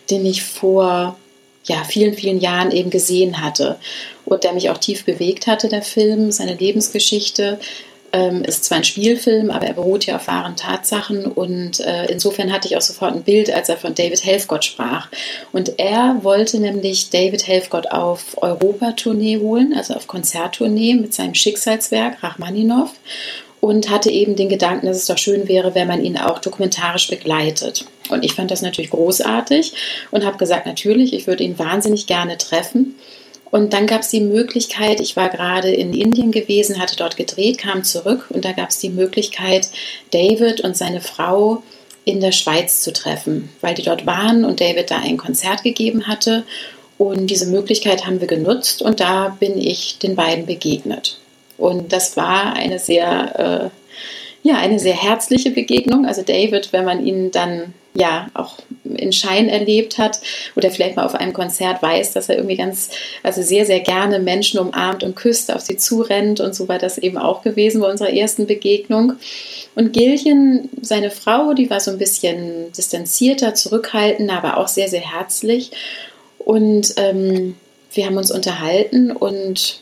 den 0.09 0.25
ich 0.25 0.43
vor 0.43 1.17
ja, 1.65 1.83
vielen, 1.83 2.13
vielen 2.13 2.39
Jahren 2.39 2.71
eben 2.71 2.89
gesehen 2.89 3.41
hatte 3.41 3.75
und 4.23 4.45
der 4.45 4.53
mich 4.53 4.69
auch 4.69 4.77
tief 4.77 5.03
bewegt 5.03 5.45
hatte, 5.45 5.67
der 5.67 5.81
Film, 5.81 6.31
seine 6.31 6.53
Lebensgeschichte 6.53 7.59
ähm, 8.13 8.43
ist 8.43 8.65
zwar 8.65 8.79
ein 8.79 8.83
Spielfilm, 8.83 9.51
aber 9.51 9.67
er 9.67 9.73
beruht 9.73 10.05
ja 10.05 10.15
auf 10.15 10.27
wahren 10.27 10.55
Tatsachen 10.55 11.25
und 11.25 11.79
äh, 11.79 12.05
insofern 12.05 12.51
hatte 12.51 12.67
ich 12.67 12.77
auch 12.77 12.81
sofort 12.81 13.15
ein 13.15 13.23
Bild, 13.23 13.51
als 13.51 13.69
er 13.69 13.77
von 13.77 13.95
David 13.95 14.23
Helfgott 14.23 14.65
sprach. 14.65 15.09
Und 15.51 15.77
er 15.77 16.17
wollte 16.21 16.59
nämlich 16.59 17.09
David 17.09 17.47
Helfgott 17.47 17.91
auf 17.91 18.41
Europatournee 18.41 19.39
holen, 19.39 19.73
also 19.75 19.93
auf 19.93 20.07
Konzerttournee 20.07 20.95
mit 20.95 21.13
seinem 21.13 21.35
Schicksalswerk 21.35 22.23
Rachmaninow 22.23 22.91
und 23.59 23.89
hatte 23.89 24.09
eben 24.09 24.35
den 24.35 24.49
Gedanken, 24.49 24.85
dass 24.85 24.97
es 24.97 25.07
doch 25.07 25.17
schön 25.17 25.47
wäre, 25.47 25.75
wenn 25.75 25.87
man 25.87 26.03
ihn 26.03 26.17
auch 26.17 26.39
dokumentarisch 26.39 27.09
begleitet. 27.09 27.85
Und 28.09 28.23
ich 28.23 28.33
fand 28.33 28.51
das 28.51 28.61
natürlich 28.61 28.91
großartig 28.91 29.73
und 30.11 30.25
habe 30.25 30.37
gesagt, 30.37 30.65
natürlich, 30.65 31.13
ich 31.13 31.27
würde 31.27 31.43
ihn 31.43 31.59
wahnsinnig 31.59 32.07
gerne 32.07 32.37
treffen. 32.37 32.95
Und 33.51 33.73
dann 33.73 33.87
gab 33.87 34.01
es 34.01 34.09
die 34.09 34.21
Möglichkeit, 34.21 34.99
ich 34.99 35.15
war 35.15 35.29
gerade 35.29 35.71
in 35.71 35.93
Indien 35.93 36.31
gewesen, 36.31 36.79
hatte 36.81 36.95
dort 36.95 37.17
gedreht, 37.17 37.57
kam 37.57 37.83
zurück 37.83 38.25
und 38.29 38.43
da 38.43 38.51
gab 38.51 38.69
es 38.69 38.79
die 38.79 38.89
Möglichkeit, 38.89 39.69
David 40.11 40.61
und 40.61 40.75
seine 40.75 41.01
Frau 41.01 41.63
in 42.03 42.21
der 42.21 42.31
Schweiz 42.31 42.81
zu 42.81 42.93
treffen, 42.93 43.49
weil 43.61 43.75
die 43.75 43.83
dort 43.83 44.05
waren 44.05 44.45
und 44.45 44.61
David 44.61 44.91
da 44.91 44.97
ein 44.97 45.17
Konzert 45.17 45.63
gegeben 45.63 46.07
hatte. 46.07 46.45
Und 46.97 47.27
diese 47.27 47.47
Möglichkeit 47.47 48.05
haben 48.05 48.21
wir 48.21 48.27
genutzt 48.27 48.81
und 48.81 48.99
da 48.99 49.35
bin 49.39 49.57
ich 49.57 49.99
den 49.99 50.15
beiden 50.15 50.45
begegnet. 50.45 51.19
Und 51.57 51.91
das 51.91 52.17
war 52.17 52.53
eine 52.53 52.79
sehr, 52.79 53.71
äh, 54.43 54.47
ja, 54.47 54.57
eine 54.57 54.79
sehr 54.79 54.95
herzliche 54.95 55.51
Begegnung. 55.51 56.05
Also 56.05 56.21
David, 56.21 56.71
wenn 56.71 56.85
man 56.85 57.05
ihn 57.05 57.31
dann 57.31 57.73
ja 57.93 58.27
auch 58.33 58.57
in 58.95 59.11
Schein 59.11 59.49
erlebt 59.49 59.97
hat 59.97 60.19
oder 60.55 60.71
vielleicht 60.71 60.95
mal 60.95 61.05
auf 61.05 61.15
einem 61.15 61.33
Konzert 61.33 61.81
weiß, 61.81 62.13
dass 62.13 62.29
er 62.29 62.37
irgendwie 62.37 62.57
ganz, 62.57 62.89
also 63.23 63.41
sehr, 63.41 63.65
sehr 63.65 63.79
gerne 63.79 64.19
Menschen 64.19 64.59
umarmt 64.59 65.03
und 65.03 65.15
küsst, 65.15 65.53
auf 65.53 65.61
sie 65.61 65.77
zurennt 65.77 66.39
und 66.39 66.55
so 66.55 66.67
war 66.67 66.79
das 66.79 66.97
eben 66.97 67.17
auch 67.17 67.41
gewesen 67.41 67.81
bei 67.81 67.89
unserer 67.89 68.13
ersten 68.13 68.47
Begegnung. 68.47 69.13
Und 69.75 69.93
Gilchen, 69.93 70.69
seine 70.81 71.11
Frau, 71.11 71.53
die 71.53 71.69
war 71.69 71.79
so 71.79 71.91
ein 71.91 71.97
bisschen 71.97 72.71
distanzierter, 72.71 73.53
zurückhaltender, 73.53 74.33
aber 74.33 74.57
auch 74.57 74.67
sehr, 74.67 74.87
sehr 74.87 75.01
herzlich. 75.01 75.71
Und 76.39 76.93
ähm, 76.97 77.55
wir 77.93 78.05
haben 78.05 78.17
uns 78.17 78.31
unterhalten 78.31 79.11
und 79.11 79.81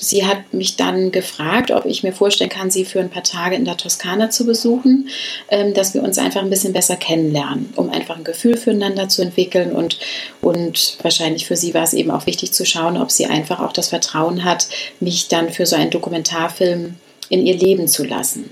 Sie 0.00 0.26
hat 0.26 0.52
mich 0.54 0.76
dann 0.76 1.12
gefragt, 1.12 1.70
ob 1.70 1.84
ich 1.84 2.02
mir 2.02 2.12
vorstellen 2.12 2.50
kann, 2.50 2.70
sie 2.70 2.84
für 2.84 3.00
ein 3.00 3.10
paar 3.10 3.22
Tage 3.22 3.56
in 3.56 3.64
der 3.64 3.76
Toskana 3.76 4.30
zu 4.30 4.46
besuchen, 4.46 5.08
ähm, 5.48 5.74
dass 5.74 5.94
wir 5.94 6.02
uns 6.02 6.18
einfach 6.18 6.42
ein 6.42 6.50
bisschen 6.50 6.72
besser 6.72 6.96
kennenlernen, 6.96 7.72
um 7.76 7.90
einfach 7.90 8.16
ein 8.16 8.24
Gefühl 8.24 8.56
füreinander 8.56 9.08
zu 9.08 9.22
entwickeln. 9.22 9.72
Und, 9.72 9.98
und 10.40 10.96
wahrscheinlich 11.02 11.46
für 11.46 11.56
sie 11.56 11.74
war 11.74 11.82
es 11.82 11.92
eben 11.92 12.10
auch 12.10 12.26
wichtig 12.26 12.52
zu 12.52 12.64
schauen, 12.64 12.96
ob 12.96 13.10
sie 13.10 13.26
einfach 13.26 13.60
auch 13.60 13.72
das 13.72 13.88
Vertrauen 13.88 14.44
hat, 14.44 14.68
mich 15.00 15.28
dann 15.28 15.50
für 15.50 15.66
so 15.66 15.76
einen 15.76 15.90
Dokumentarfilm 15.90 16.96
in 17.28 17.46
ihr 17.46 17.56
Leben 17.56 17.86
zu 17.86 18.04
lassen. 18.04 18.50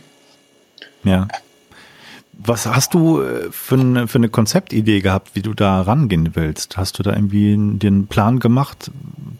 Ja. 1.04 1.26
Was 2.40 2.66
hast 2.66 2.94
du 2.94 3.20
äh, 3.20 3.50
für 3.50 3.74
eine, 3.74 4.06
für 4.06 4.18
eine 4.18 4.28
Konzeptidee 4.28 5.00
gehabt, 5.00 5.30
wie 5.34 5.42
du 5.42 5.54
da 5.54 5.82
rangehen 5.82 6.30
willst? 6.34 6.76
Hast 6.76 6.98
du 6.98 7.02
da 7.02 7.12
irgendwie 7.12 7.56
den 7.58 8.06
Plan 8.06 8.38
gemacht, 8.38 8.92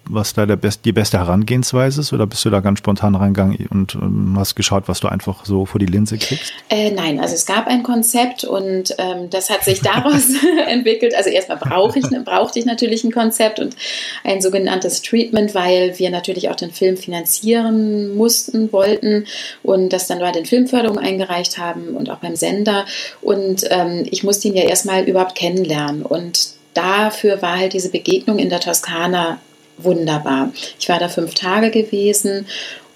was 0.05 0.35
da 0.35 0.47
der 0.47 0.57
best, 0.57 0.85
die 0.85 0.93
beste 0.93 1.19
Herangehensweise 1.19 2.01
ist? 2.01 2.13
Oder 2.13 2.27
bist 2.27 2.45
du 2.45 2.51
da 2.51 2.59
ganz 2.59 2.81
spontan 2.81 3.15
reingegangen 3.15 3.69
und 3.71 3.95
ähm, 3.95 4.35
hast 4.37 4.57
geschaut, 4.57 4.85
was 4.89 4.99
du 4.99 5.07
einfach 5.07 5.45
so 5.45 5.65
vor 5.65 5.79
die 5.79 5.87
Linse 5.87 6.19
kriegst? 6.19 6.53
Äh, 6.71 6.91
nein, 6.91 7.21
also 7.21 7.37
es 7.37 7.47
gab 7.47 7.69
ein 7.69 7.85
Konzept 7.85 8.43
und 8.43 8.93
ähm, 8.99 9.31
das 9.31 9.49
hat 9.49 9.63
sich 9.65 9.81
daraus 9.81 10.31
entwickelt. 10.67 11.15
Also 11.15 11.31
erstmal 11.31 11.59
brauche 11.59 12.01
ich, 12.01 12.07
brauchte 12.25 12.59
ich 12.59 12.65
natürlich 12.65 13.05
ein 13.05 13.13
Konzept 13.13 13.61
und 13.61 13.77
ein 14.25 14.41
sogenanntes 14.41 15.03
Treatment, 15.03 15.55
weil 15.55 15.99
wir 15.99 16.11
natürlich 16.11 16.49
auch 16.49 16.57
den 16.57 16.73
Film 16.73 16.97
finanzieren 16.97 18.17
mussten, 18.17 18.73
wollten 18.73 19.27
und 19.63 19.93
das 19.93 20.09
dann 20.09 20.19
bei 20.19 20.33
den 20.33 20.47
Filmförderungen 20.47 21.05
eingereicht 21.05 21.59
haben 21.59 21.97
und 21.97 22.11
auch 22.11 22.19
beim 22.19 22.35
Sender. 22.35 22.87
Und 23.21 23.65
ähm, 23.71 24.07
ich 24.11 24.25
musste 24.25 24.49
ihn 24.49 24.57
ja 24.57 24.65
erstmal 24.65 25.05
überhaupt 25.05 25.35
kennenlernen 25.35 26.03
und 26.03 26.51
dafür 26.75 27.43
war 27.43 27.59
halt 27.59 27.73
diese 27.73 27.91
Begegnung 27.91 28.39
in 28.39 28.51
der 28.51 28.61
Toskana 28.61 29.41
wunderbar. 29.79 30.53
Ich 30.79 30.89
war 30.89 30.99
da 30.99 31.09
fünf 31.09 31.35
Tage 31.35 31.71
gewesen 31.71 32.47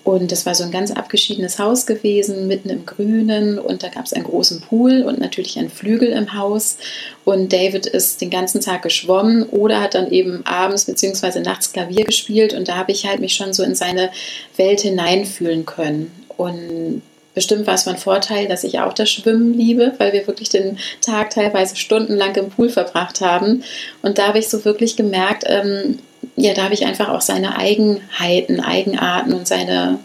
und 0.04 0.32
das 0.32 0.46
war 0.46 0.54
so 0.54 0.64
ein 0.64 0.72
ganz 0.72 0.90
abgeschiedenes 0.90 1.58
Haus 1.60 1.86
gewesen, 1.86 2.48
mitten 2.48 2.70
im 2.70 2.84
Grünen. 2.86 3.58
Und 3.58 3.84
da 3.84 3.88
gab 3.88 4.04
es 4.04 4.12
einen 4.12 4.24
großen 4.24 4.60
Pool 4.60 5.02
und 5.02 5.20
natürlich 5.20 5.58
einen 5.58 5.70
Flügel 5.70 6.08
im 6.08 6.34
Haus. 6.34 6.78
Und 7.24 7.52
David 7.52 7.86
ist 7.86 8.20
den 8.20 8.30
ganzen 8.30 8.60
Tag 8.60 8.82
geschwommen 8.82 9.44
oder 9.44 9.80
hat 9.80 9.94
dann 9.94 10.10
eben 10.10 10.44
abends 10.44 10.86
bzw. 10.86 11.40
nachts 11.40 11.72
Klavier 11.72 12.04
gespielt. 12.04 12.52
Und 12.52 12.68
da 12.68 12.76
habe 12.76 12.90
ich 12.90 13.06
halt 13.06 13.20
mich 13.20 13.34
schon 13.34 13.52
so 13.52 13.62
in 13.62 13.76
seine 13.76 14.10
Welt 14.56 14.80
hineinfühlen 14.80 15.66
können. 15.66 16.10
Und 16.36 17.02
bestimmt 17.34 17.66
war 17.66 17.74
es 17.74 17.84
von 17.84 17.96
Vorteil, 17.96 18.46
dass 18.48 18.64
ich 18.64 18.80
auch 18.80 18.92
das 18.92 19.10
Schwimmen 19.10 19.54
liebe, 19.54 19.94
weil 19.98 20.12
wir 20.12 20.26
wirklich 20.26 20.48
den 20.48 20.78
Tag 21.00 21.30
teilweise 21.30 21.76
stundenlang 21.76 22.34
im 22.36 22.50
Pool 22.50 22.68
verbracht 22.68 23.20
haben. 23.20 23.62
Und 24.02 24.18
da 24.18 24.28
habe 24.28 24.38
ich 24.38 24.48
so 24.48 24.64
wirklich 24.64 24.96
gemerkt, 24.96 25.44
ähm, 25.46 25.98
ja, 26.36 26.54
da 26.54 26.64
habe 26.64 26.74
ich 26.74 26.86
einfach 26.86 27.08
auch 27.08 27.20
seine 27.20 27.56
Eigenheiten, 27.56 28.60
Eigenarten 28.60 29.32
und 29.32 29.46
seine, 29.46 29.98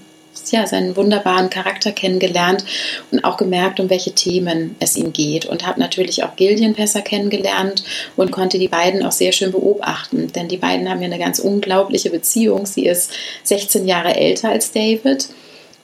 ja 0.52 0.66
seinen 0.66 0.96
wunderbaren 0.96 1.50
Charakter 1.50 1.92
kennengelernt 1.92 2.64
und 3.12 3.24
auch 3.24 3.38
gemerkt, 3.38 3.80
um 3.80 3.90
welche 3.90 4.14
Themen 4.14 4.76
es 4.80 4.96
ihm 4.96 5.14
geht. 5.14 5.46
Und 5.46 5.68
habe 5.68 5.80
natürlich 5.80 6.24
auch 6.24 6.36
Gillian 6.36 6.74
besser 6.74 7.02
kennengelernt 7.02 7.84
und 8.16 8.32
konnte 8.32 8.58
die 8.58 8.68
beiden 8.68 9.04
auch 9.04 9.12
sehr 9.12 9.32
schön 9.32 9.52
beobachten. 9.52 10.32
Denn 10.34 10.48
die 10.48 10.58
beiden 10.58 10.90
haben 10.90 11.02
ja 11.02 11.08
eine 11.08 11.20
ganz 11.20 11.40
unglaubliche 11.40 12.10
Beziehung. 12.10 12.66
Sie 12.66 12.86
ist 12.86 13.12
16 13.44 13.88
Jahre 13.88 14.16
älter 14.16 14.50
als 14.50 14.72
David 14.72 15.30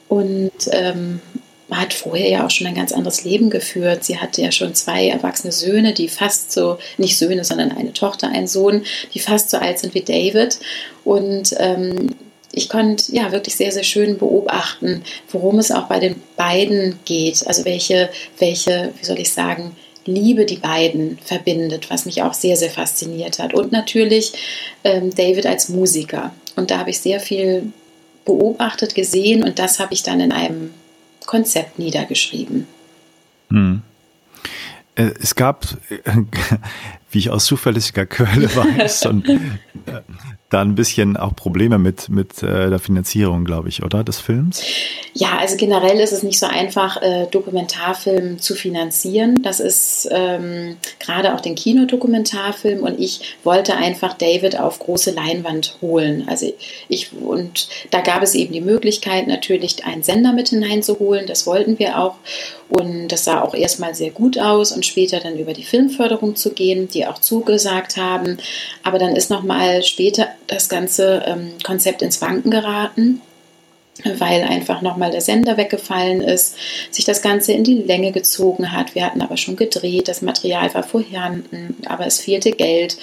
und 0.08 0.52
ähm, 0.72 1.22
hat 1.78 1.94
vorher 1.94 2.30
ja 2.30 2.46
auch 2.46 2.50
schon 2.50 2.68
ein 2.68 2.76
ganz 2.76 2.92
anderes 2.92 3.24
Leben 3.24 3.50
geführt. 3.50 4.04
Sie 4.04 4.18
hatte 4.18 4.42
ja 4.42 4.52
schon 4.52 4.76
zwei 4.76 5.08
erwachsene 5.08 5.52
Söhne, 5.52 5.94
die 5.94 6.08
fast 6.08 6.52
so, 6.52 6.78
nicht 6.98 7.18
Söhne, 7.18 7.44
sondern 7.44 7.72
eine 7.72 7.94
Tochter, 7.94 8.30
einen 8.30 8.48
Sohn, 8.48 8.84
die 9.14 9.20
fast 9.20 9.50
so 9.50 9.58
alt 9.58 9.80
sind 9.80 9.94
wie 9.94 10.02
David. 10.02 10.60
Und 11.04 11.56
ähm, 11.60 12.16
ich 12.52 12.70
konnte 12.70 13.12
ja 13.16 13.32
wirklich 13.32 13.56
sehr, 13.56 13.72
sehr 13.72 13.84
schön 13.84 14.18
beobachten, 14.18 15.04
worum 15.32 15.60
es 15.60 15.72
auch 15.72 15.88
bei 15.88 16.00
den 16.00 16.16
beiden 16.38 17.00
geht. 17.06 17.46
Also 17.48 17.66
welche, 17.66 18.10
welche, 18.40 18.94
wie 19.00 19.06
soll 19.06 19.20
ich 19.20 19.34
sagen, 19.34 19.76
Liebe 20.06 20.46
die 20.46 20.58
beiden 20.58 21.18
verbindet, 21.24 21.90
was 21.90 22.06
mich 22.06 22.22
auch 22.24 22.34
sehr, 22.34 22.58
sehr 22.58 22.70
fasziniert 22.70 23.40
hat. 23.40 23.54
Und 23.54 23.72
natürlich 23.72 24.34
ähm, 24.84 25.16
David 25.16 25.46
als 25.46 25.70
Musiker. 25.70 26.34
Und 26.56 26.72
da 26.72 26.78
habe 26.80 26.90
ich 26.90 27.00
sehr 27.00 27.20
viel 27.20 27.72
beobachtet, 28.26 28.96
gesehen 28.96 29.44
und 29.44 29.60
das 29.60 29.80
habe 29.80 29.94
ich 29.94 30.04
dann 30.04 30.20
in 30.20 30.32
einem 30.32 30.74
Konzept 31.26 31.80
niedergeschrieben. 31.80 32.68
Hm. 33.50 33.82
Äh, 34.96 35.12
es 35.20 35.36
gab, 35.36 35.66
wie 37.12 37.18
ich 37.18 37.30
aus 37.30 37.46
zuverlässiger 37.46 38.06
Quelle 38.06 38.56
weiß, 38.56 39.06
und, 39.08 39.28
äh, 39.28 39.40
da 40.54 40.62
ein 40.62 40.76
bisschen 40.76 41.18
auch 41.18 41.36
Probleme 41.36 41.80
mit, 41.80 42.10
mit 42.10 42.44
äh, 42.44 42.70
der 42.70 42.80
Finanzierung, 42.80 43.46
glaube 43.46 43.70
ich, 43.70 43.84
oder, 43.84 44.04
des 44.04 44.20
Films? 44.20 44.64
Ja, 45.14 45.38
also 45.40 45.58
generell 45.58 46.00
ist 46.00 46.12
es 46.12 46.24
nicht 46.24 46.40
so 46.40 46.46
einfach, 46.46 47.02
äh, 47.02 47.28
Dokumentarfilm 47.30 48.40
zu 48.40 48.56
finanzieren. 48.56 49.42
Das 49.44 49.60
ist 49.60 50.08
ähm, 50.12 50.78
gerade 51.00 51.34
auch 51.36 51.42
den 51.42 51.56
Kinodokumentarfilm 51.56 52.82
und 52.84 53.00
ich 53.00 53.36
wollte 53.44 53.76
einfach 53.76 54.14
David 54.14 54.60
auf 54.60 54.80
große 54.80 55.12
Leinwand 55.12 55.78
holen. 55.82 56.26
Also 56.28 56.52
ich, 56.88 57.12
und 57.14 57.68
da 57.92 58.02
gab 58.02 58.24
es 58.24 58.36
eben 58.36 58.54
die 58.54 58.62
Möglichkeit, 58.62 59.28
natürlich 59.28 59.86
einen 59.86 60.04
Sender 60.04 60.34
mit 60.34 60.50
hineinzuholen. 60.50 61.28
Das 61.28 61.46
wollten 61.46 61.80
wir 61.80 62.00
auch. 62.00 62.16
Und 62.70 63.10
das 63.10 63.26
sah 63.26 63.42
auch 63.42 63.54
erstmal 63.54 63.94
sehr 63.94 64.10
gut 64.10 64.40
aus 64.40 64.72
und 64.72 64.86
später 64.86 65.20
dann 65.20 65.38
über 65.38 65.54
die 65.54 65.64
Filmförderung 65.64 66.36
zu 66.36 66.54
gehen, 66.54 66.88
die 66.88 67.06
auch 67.06 67.20
zugesagt 67.20 67.98
haben. 67.98 68.38
Aber 68.82 68.98
dann 68.98 69.16
ist 69.16 69.30
nochmal 69.30 69.84
später 69.84 70.30
das 70.48 70.70
ganze 70.70 71.24
ähm, 71.26 71.54
Konzept 71.64 72.02
ins 72.02 72.22
Wanken 72.22 72.52
geraten 72.52 73.22
weil 74.18 74.42
einfach 74.42 74.82
nochmal 74.82 75.12
der 75.12 75.22
Sender 75.22 75.58
weggefallen 75.58 76.22
ist, 76.22 76.56
sich 76.90 77.06
das 77.06 77.22
Ganze 77.22 77.54
in 77.54 77.64
die 77.64 77.76
Länge 77.76 78.12
gezogen 78.12 78.72
hat. 78.72 78.96
Wir 78.96 79.06
hatten 79.06 79.22
aber 79.22 79.38
schon 79.38 79.56
gedreht, 79.56 80.08
das 80.08 80.22
Material 80.22 80.74
war 80.74 80.84
vorhanden, 80.84 81.78
aber 81.86 82.08
es 82.08 82.20
fehlte 82.20 82.52
Geld. 82.52 82.98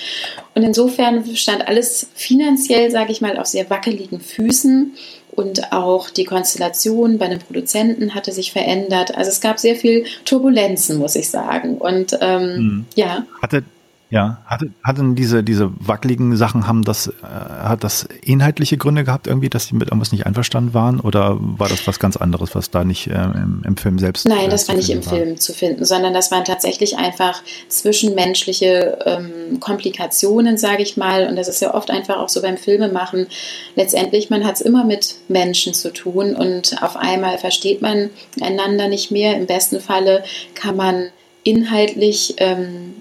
Und 0.55 0.63
insofern 0.63 1.25
stand 1.37 1.67
alles 1.69 2.09
finanziell, 2.15 2.91
sage 2.91 3.13
ich 3.13 3.21
mal, 3.21 3.39
auf 3.39 3.47
sehr 3.47 3.71
wackeligen 3.71 4.21
Füßen 4.21 4.95
und 5.31 5.73
auch 5.73 6.11
die 6.11 6.25
Konstellation 6.25 7.19
bei 7.19 7.29
den 7.29 7.39
Produzenten 7.39 8.15
hatte 8.15 8.33
sich 8.33 8.51
verändert. 8.53 9.17
Also 9.17 9.31
es 9.31 9.41
gab 9.41 9.61
sehr 9.61 9.77
viel 9.77 10.05
Turbulenzen, 10.25 10.99
muss 10.99 11.15
ich 11.15 11.31
sagen. 11.31 11.79
Und 11.79 12.19
ähm, 12.21 12.57
mhm. 12.57 12.87
ja. 12.97 13.25
Hatte 13.41 13.63
ja, 14.11 14.43
hatte, 14.45 14.71
hatten 14.83 15.15
diese, 15.15 15.45
diese 15.45 15.71
wackeligen 15.79 16.37
Sachen, 16.37 16.67
haben 16.67 16.83
das, 16.83 17.07
äh, 17.07 17.13
hat 17.23 17.85
das 17.85 18.09
inhaltliche 18.23 18.77
Gründe 18.77 19.05
gehabt 19.05 19.29
irgendwie, 19.29 19.49
dass 19.49 19.69
die 19.69 19.77
mit 19.77 19.89
irgendwas 19.89 20.11
nicht 20.11 20.27
einverstanden 20.27 20.75
waren? 20.75 20.99
Oder 20.99 21.37
war 21.39 21.69
das 21.69 21.87
was 21.87 22.01
ganz 22.01 22.17
anderes, 22.17 22.57
was 22.57 22.73
da 22.73 22.83
nicht 22.83 23.07
äh, 23.07 23.13
im, 23.23 23.63
im, 23.65 23.77
Film 23.77 24.01
selbst 24.01 24.27
Nein, 24.27 24.47
äh, 24.47 24.49
das 24.49 24.69
war 24.69 24.75
nicht 24.75 24.91
im 24.91 25.07
war? 25.07 25.13
Film 25.13 25.39
zu 25.39 25.53
finden, 25.53 25.85
sondern 25.85 26.13
das 26.13 26.33
waren 26.33 26.45
tatsächlich 26.45 26.99
einfach 26.99 27.41
zwischenmenschliche 27.69 28.99
ähm, 29.07 29.61
Komplikationen, 29.61 30.59
sage 30.59 30.83
ich 30.83 30.97
mal. 30.97 31.29
Und 31.29 31.37
das 31.37 31.47
ist 31.47 31.63
ja 31.63 31.73
oft 31.73 31.91
einfach 31.93 32.17
auch 32.17 32.29
so 32.29 32.43
beim 32.43 32.57
Filmemachen. 32.57 33.29
Letztendlich, 33.77 34.29
man 34.29 34.45
hat 34.45 34.57
es 34.57 34.61
immer 34.61 34.85
mit 34.85 35.15
Menschen 35.29 35.73
zu 35.73 35.93
tun 35.93 36.35
und 36.35 36.83
auf 36.83 36.97
einmal 36.97 37.39
versteht 37.39 37.81
man 37.81 38.11
einander 38.41 38.89
nicht 38.89 39.13
mehr. 39.13 39.37
Im 39.37 39.47
besten 39.47 39.79
Falle 39.79 40.25
kann 40.57 40.75
man 40.75 41.11
inhaltlich 41.45 42.35
ähm, 42.39 42.95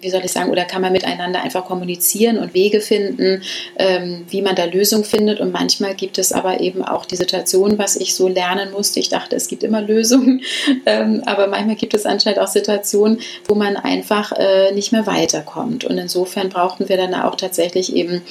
wie 0.00 0.10
soll 0.10 0.24
ich 0.24 0.32
sagen, 0.32 0.50
oder 0.50 0.64
kann 0.64 0.82
man 0.82 0.92
miteinander 0.92 1.42
einfach 1.42 1.64
kommunizieren 1.64 2.38
und 2.38 2.54
Wege 2.54 2.80
finden, 2.80 3.42
ähm, 3.76 4.24
wie 4.28 4.42
man 4.42 4.54
da 4.54 4.64
Lösungen 4.64 5.04
findet. 5.04 5.40
Und 5.40 5.52
manchmal 5.52 5.94
gibt 5.94 6.18
es 6.18 6.32
aber 6.32 6.60
eben 6.60 6.84
auch 6.84 7.04
die 7.04 7.16
Situation, 7.16 7.78
was 7.78 7.96
ich 7.96 8.14
so 8.14 8.28
lernen 8.28 8.72
musste. 8.72 9.00
Ich 9.00 9.08
dachte, 9.08 9.36
es 9.36 9.48
gibt 9.48 9.62
immer 9.62 9.82
Lösungen, 9.82 10.42
ähm, 10.86 11.22
aber 11.26 11.46
manchmal 11.46 11.76
gibt 11.76 11.94
es 11.94 12.06
anscheinend 12.06 12.40
auch 12.40 12.48
Situationen, 12.48 13.20
wo 13.46 13.54
man 13.54 13.76
einfach 13.76 14.32
äh, 14.32 14.72
nicht 14.72 14.92
mehr 14.92 15.06
weiterkommt. 15.06 15.84
Und 15.84 15.98
insofern 15.98 16.48
brauchten 16.48 16.88
wir 16.88 16.96
dann 16.96 17.14
auch 17.14 17.36
tatsächlich 17.36 17.94
eben 17.94 18.22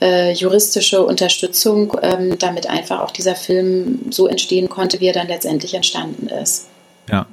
äh, 0.00 0.32
juristische 0.32 1.04
Unterstützung, 1.04 1.96
ähm, 2.02 2.38
damit 2.38 2.68
einfach 2.68 3.00
auch 3.00 3.10
dieser 3.10 3.34
Film 3.34 4.00
so 4.10 4.26
entstehen 4.26 4.68
konnte, 4.68 5.00
wie 5.00 5.06
er 5.06 5.12
dann 5.12 5.28
letztendlich 5.28 5.74
entstanden 5.74 6.28
ist. 6.28 6.68
Ja. 7.10 7.26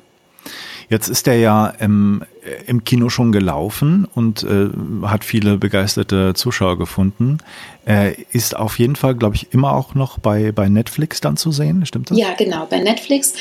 Jetzt 0.93 1.07
ist 1.07 1.27
er 1.27 1.33
ja 1.39 1.73
im, 1.79 2.21
im 2.67 2.83
Kino 2.83 3.09
schon 3.09 3.31
gelaufen 3.31 4.07
und 4.13 4.43
äh, 4.43 4.69
hat 5.07 5.23
viele 5.23 5.57
begeisterte 5.57 6.35
Zuschauer 6.35 6.77
gefunden. 6.77 7.39
Er 7.83 8.13
ist 8.31 8.55
auf 8.55 8.77
jeden 8.77 8.95
Fall, 8.95 9.15
glaube 9.15 9.35
ich, 9.35 9.51
immer 9.51 9.73
auch 9.73 9.95
noch 9.95 10.19
bei, 10.19 10.51
bei 10.51 10.69
Netflix 10.69 11.19
dann 11.19 11.35
zu 11.35 11.51
sehen, 11.51 11.83
stimmt 11.87 12.11
das? 12.11 12.19
Ja, 12.19 12.35
genau. 12.37 12.67
Bei 12.67 12.77
Netflix 12.77 13.33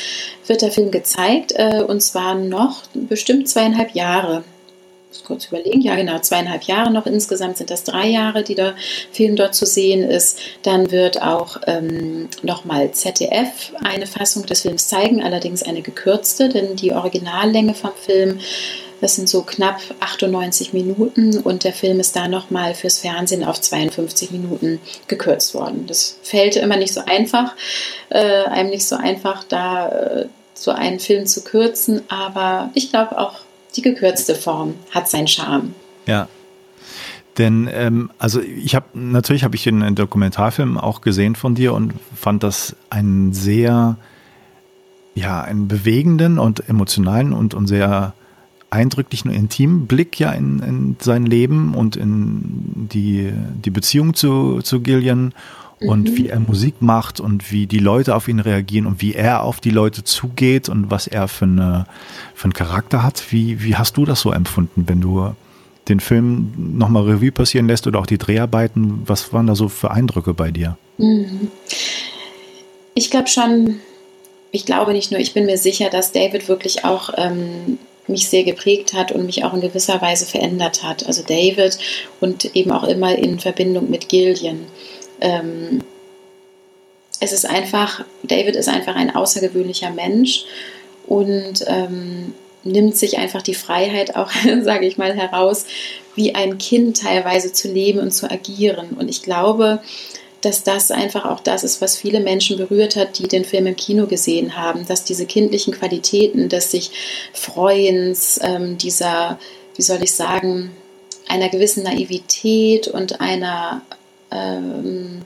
wird 0.47 0.63
der 0.63 0.71
Film 0.71 0.89
gezeigt 0.89 1.53
äh, 1.55 1.83
und 1.87 2.01
zwar 2.01 2.33
noch 2.33 2.81
bestimmt 2.95 3.47
zweieinhalb 3.47 3.93
Jahre 3.93 4.43
kurz 5.23 5.45
überlegen, 5.45 5.81
ja 5.81 5.95
genau, 5.95 6.19
zweieinhalb 6.19 6.63
Jahre 6.63 6.91
noch. 6.91 7.05
Insgesamt 7.05 7.57
sind 7.57 7.69
das 7.69 7.83
drei 7.83 8.07
Jahre, 8.07 8.43
die 8.43 8.55
der 8.55 8.75
Film 9.11 9.35
dort 9.35 9.55
zu 9.55 9.65
sehen 9.65 10.03
ist. 10.03 10.39
Dann 10.63 10.91
wird 10.91 11.21
auch 11.21 11.57
ähm, 11.67 12.29
nochmal 12.41 12.91
ZDF 12.91 13.73
eine 13.83 14.07
Fassung 14.07 14.45
des 14.45 14.61
Films 14.61 14.87
zeigen, 14.87 15.21
allerdings 15.21 15.63
eine 15.63 15.81
gekürzte, 15.81 16.49
denn 16.49 16.75
die 16.75 16.93
Originallänge 16.93 17.73
vom 17.73 17.91
Film 17.95 18.39
das 19.03 19.17
sind 19.17 19.27
so 19.27 19.41
knapp 19.41 19.81
98 19.99 20.71
Minuten 20.71 21.37
und 21.39 21.65
der 21.65 21.73
Film 21.73 21.99
ist 21.99 22.15
da 22.15 22.29
nochmal 22.29 22.73
fürs 22.73 22.99
Fernsehen 22.99 23.43
auf 23.43 23.59
52 23.59 24.31
Minuten 24.31 24.79
gekürzt 25.09 25.53
worden. 25.53 25.85
Das 25.87 26.17
fällt 26.23 26.55
immer 26.55 26.77
nicht 26.77 26.93
so 26.93 27.01
einfach, 27.05 27.53
äh, 28.07 28.45
einem 28.45 28.69
nicht 28.69 28.85
so 28.85 28.95
einfach, 28.95 29.43
da 29.43 29.89
äh, 29.89 30.25
so 30.53 30.71
einen 30.71 30.99
Film 30.99 31.25
zu 31.25 31.43
kürzen, 31.43 32.03
aber 32.07 32.71
ich 32.75 32.91
glaube 32.91 33.17
auch 33.17 33.39
die 33.75 33.81
gekürzte 33.81 34.35
Form 34.35 34.75
hat 34.91 35.09
seinen 35.09 35.27
Charme. 35.27 35.73
Ja. 36.05 36.27
Denn 37.37 37.67
ähm, 37.71 38.11
also 38.19 38.41
ich 38.41 38.75
habe 38.75 38.85
natürlich 38.93 39.43
habe 39.43 39.55
ich 39.55 39.63
den 39.63 39.95
Dokumentarfilm 39.95 40.77
auch 40.77 41.01
gesehen 41.01 41.35
von 41.35 41.55
dir 41.55 41.73
und 41.73 41.93
fand 42.15 42.43
das 42.43 42.75
einen 42.89 43.33
sehr 43.33 43.97
ja 45.15 45.41
einen 45.41 45.67
bewegenden 45.67 46.39
und 46.39 46.67
emotionalen 46.69 47.33
und, 47.33 47.53
und 47.53 47.67
sehr 47.67 48.13
eindrücklichen 48.69 49.29
und 49.29 49.37
intimen 49.37 49.87
Blick 49.87 50.19
ja 50.19 50.31
in, 50.31 50.59
in 50.59 50.95
sein 50.99 51.25
Leben 51.25 51.75
und 51.75 51.95
in 51.95 52.89
die, 52.91 53.31
die 53.63 53.69
Beziehung 53.69 54.15
zu, 54.15 54.61
zu 54.61 54.81
Gillian 54.81 55.33
und 55.79 56.11
mhm. 56.11 56.17
wie 56.17 56.29
er 56.29 56.39
Musik 56.39 56.75
macht 56.81 57.19
und 57.19 57.51
wie 57.51 57.67
die 57.67 57.79
Leute 57.79 58.15
auf 58.15 58.27
ihn 58.27 58.39
reagieren 58.39 58.85
und 58.85 59.01
wie 59.01 59.13
er 59.13 59.43
auf 59.43 59.59
die 59.59 59.69
Leute 59.69 60.03
zugeht 60.03 60.69
und 60.69 60.91
was 60.91 61.07
er 61.07 61.27
für, 61.27 61.45
eine, 61.45 61.85
für 62.33 62.45
einen 62.45 62.53
Charakter 62.53 63.03
hat. 63.03 63.31
Wie, 63.31 63.63
wie 63.63 63.75
hast 63.75 63.97
du 63.97 64.05
das 64.05 64.21
so 64.21 64.31
empfunden, 64.31 64.85
wenn 64.87 65.01
du 65.01 65.35
den 65.89 65.99
Film 65.99 66.53
nochmal 66.57 67.03
Revue 67.03 67.31
passieren 67.31 67.67
lässt 67.67 67.87
oder 67.87 67.99
auch 67.99 68.05
die 68.05 68.17
Dreharbeiten? 68.17 69.03
Was 69.05 69.33
waren 69.33 69.47
da 69.47 69.55
so 69.55 69.69
für 69.69 69.91
Eindrücke 69.91 70.33
bei 70.33 70.51
dir? 70.51 70.77
Mhm. 70.97 71.49
Ich 72.93 73.09
glaube 73.09 73.27
schon, 73.27 73.79
ich 74.51 74.65
glaube 74.65 74.93
nicht 74.93 75.11
nur, 75.11 75.19
ich 75.19 75.33
bin 75.33 75.45
mir 75.45 75.57
sicher, 75.57 75.89
dass 75.89 76.11
David 76.11 76.47
wirklich 76.47 76.85
auch 76.85 77.09
ähm, 77.17 77.79
mich 78.07 78.29
sehr 78.29 78.43
geprägt 78.43 78.93
hat 78.93 79.11
und 79.11 79.25
mich 79.25 79.43
auch 79.43 79.53
in 79.53 79.61
gewisser 79.61 80.01
Weise 80.01 80.25
verändert 80.25 80.83
hat. 80.83 81.05
Also 81.05 81.23
David 81.23 81.77
und 82.19 82.55
eben 82.55 82.71
auch 82.71 82.83
immer 82.83 83.17
in 83.17 83.39
Verbindung 83.39 83.89
mit 83.89 84.09
Gillian 84.09 84.59
ähm, 85.23 85.79
es 87.19 87.31
ist 87.31 87.45
einfach, 87.45 88.03
David 88.21 88.55
ist 88.55 88.67
einfach 88.67 88.95
ein 88.95 89.15
außergewöhnlicher 89.15 89.89
Mensch 89.89 90.45
und 91.07 91.63
ähm, 91.67 92.33
nimmt 92.63 92.97
sich 92.97 93.17
einfach 93.17 93.41
die 93.41 93.53
Freiheit 93.55 94.15
auch, 94.15 94.29
sage 94.61 94.85
ich 94.85 94.97
mal, 94.97 95.13
heraus, 95.13 95.65
wie 96.15 96.35
ein 96.35 96.57
Kind 96.57 97.01
teilweise 97.01 97.53
zu 97.53 97.71
leben 97.71 97.99
und 97.99 98.11
zu 98.11 98.29
agieren. 98.29 98.91
Und 98.91 99.09
ich 99.09 99.23
glaube, 99.23 99.81
dass 100.41 100.63
das 100.63 100.91
einfach 100.91 101.25
auch 101.25 101.39
das 101.39 101.63
ist, 101.63 101.81
was 101.81 101.97
viele 101.97 102.19
Menschen 102.19 102.57
berührt 102.57 102.97
hat, 102.97 103.17
die 103.17 103.29
den 103.29 103.45
Film 103.45 103.67
im 103.67 103.77
Kino 103.77 104.07
gesehen 104.07 104.57
haben, 104.57 104.85
dass 104.85 105.05
diese 105.05 105.25
kindlichen 105.25 105.73
Qualitäten 105.73 106.49
des 106.49 106.71
sich 106.71 106.91
Freuens, 107.31 108.39
ähm, 108.43 108.77
dieser, 108.77 109.39
wie 109.77 109.81
soll 109.81 110.03
ich 110.03 110.11
sagen, 110.11 110.71
einer 111.29 111.47
gewissen 111.47 111.83
Naivität 111.83 112.89
und 112.89 113.21
einer 113.21 113.81
ähm, 114.33 115.21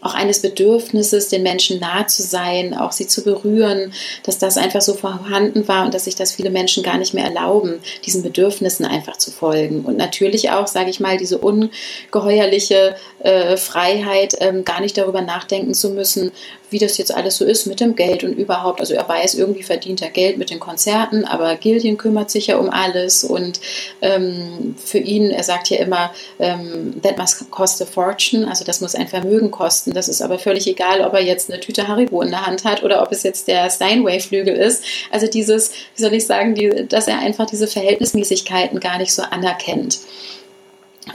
auch 0.00 0.14
eines 0.14 0.40
Bedürfnisses, 0.40 1.28
den 1.28 1.42
Menschen 1.42 1.78
nahe 1.78 2.06
zu 2.06 2.22
sein, 2.22 2.74
auch 2.74 2.92
sie 2.92 3.06
zu 3.06 3.22
berühren, 3.22 3.92
dass 4.24 4.38
das 4.38 4.56
einfach 4.56 4.80
so 4.80 4.94
vorhanden 4.94 5.68
war 5.68 5.84
und 5.84 5.92
dass 5.92 6.04
sich 6.04 6.14
das 6.14 6.32
viele 6.32 6.50
Menschen 6.50 6.82
gar 6.82 6.96
nicht 6.96 7.12
mehr 7.12 7.24
erlauben, 7.24 7.80
diesen 8.06 8.22
Bedürfnissen 8.22 8.86
einfach 8.86 9.18
zu 9.18 9.30
folgen. 9.30 9.84
Und 9.84 9.96
natürlich 9.96 10.50
auch, 10.50 10.66
sage 10.66 10.90
ich 10.90 11.00
mal, 11.00 11.18
diese 11.18 11.38
ungeheuerliche 11.38 12.96
äh, 13.20 13.56
Freiheit, 13.56 14.36
ähm, 14.40 14.64
gar 14.64 14.80
nicht 14.80 14.96
darüber 14.96 15.20
nachdenken 15.20 15.74
zu 15.74 15.90
müssen, 15.90 16.32
wie 16.70 16.78
das 16.78 16.98
jetzt 16.98 17.14
alles 17.14 17.36
so 17.36 17.44
ist 17.44 17.66
mit 17.66 17.80
dem 17.80 17.94
Geld 17.96 18.24
und 18.24 18.32
überhaupt. 18.32 18.80
Also 18.80 18.94
er 18.94 19.08
weiß, 19.08 19.34
irgendwie 19.34 19.62
verdient 19.62 20.02
er 20.02 20.10
Geld 20.10 20.38
mit 20.38 20.50
den 20.50 20.60
Konzerten, 20.60 21.24
aber 21.24 21.56
Gillian 21.56 21.98
kümmert 21.98 22.30
sich 22.30 22.48
ja 22.48 22.56
um 22.56 22.70
alles 22.70 23.24
und 23.24 23.60
ähm, 24.00 24.74
für 24.82 24.98
ihn, 24.98 25.30
er 25.30 25.42
sagt 25.42 25.70
ja 25.70 25.78
immer, 25.78 26.12
ähm, 26.38 27.00
that 27.02 27.18
must 27.18 27.50
cost 27.50 27.82
a 27.82 27.86
fortune, 27.86 28.48
also 28.48 28.64
das 28.64 28.80
muss 28.80 28.94
ein 28.94 29.08
Vermögen 29.08 29.50
kosten. 29.50 29.92
Das 29.92 30.08
ist 30.08 30.22
aber 30.22 30.38
völlig 30.38 30.66
egal, 30.66 31.00
ob 31.00 31.14
er 31.14 31.22
jetzt 31.22 31.50
eine 31.50 31.60
Tüte 31.60 31.88
Haribo 31.88 32.22
in 32.22 32.30
der 32.30 32.46
Hand 32.46 32.64
hat 32.64 32.82
oder 32.82 33.02
ob 33.02 33.12
es 33.12 33.22
jetzt 33.22 33.48
der 33.48 33.68
Steinway-Flügel 33.70 34.54
ist. 34.54 34.84
Also 35.10 35.26
dieses, 35.26 35.72
wie 35.96 36.02
soll 36.02 36.14
ich 36.14 36.26
sagen, 36.26 36.54
die, 36.54 36.86
dass 36.88 37.08
er 37.08 37.18
einfach 37.18 37.46
diese 37.46 37.66
Verhältnismäßigkeiten 37.66 38.80
gar 38.80 38.98
nicht 38.98 39.12
so 39.12 39.22
anerkennt. 39.22 39.98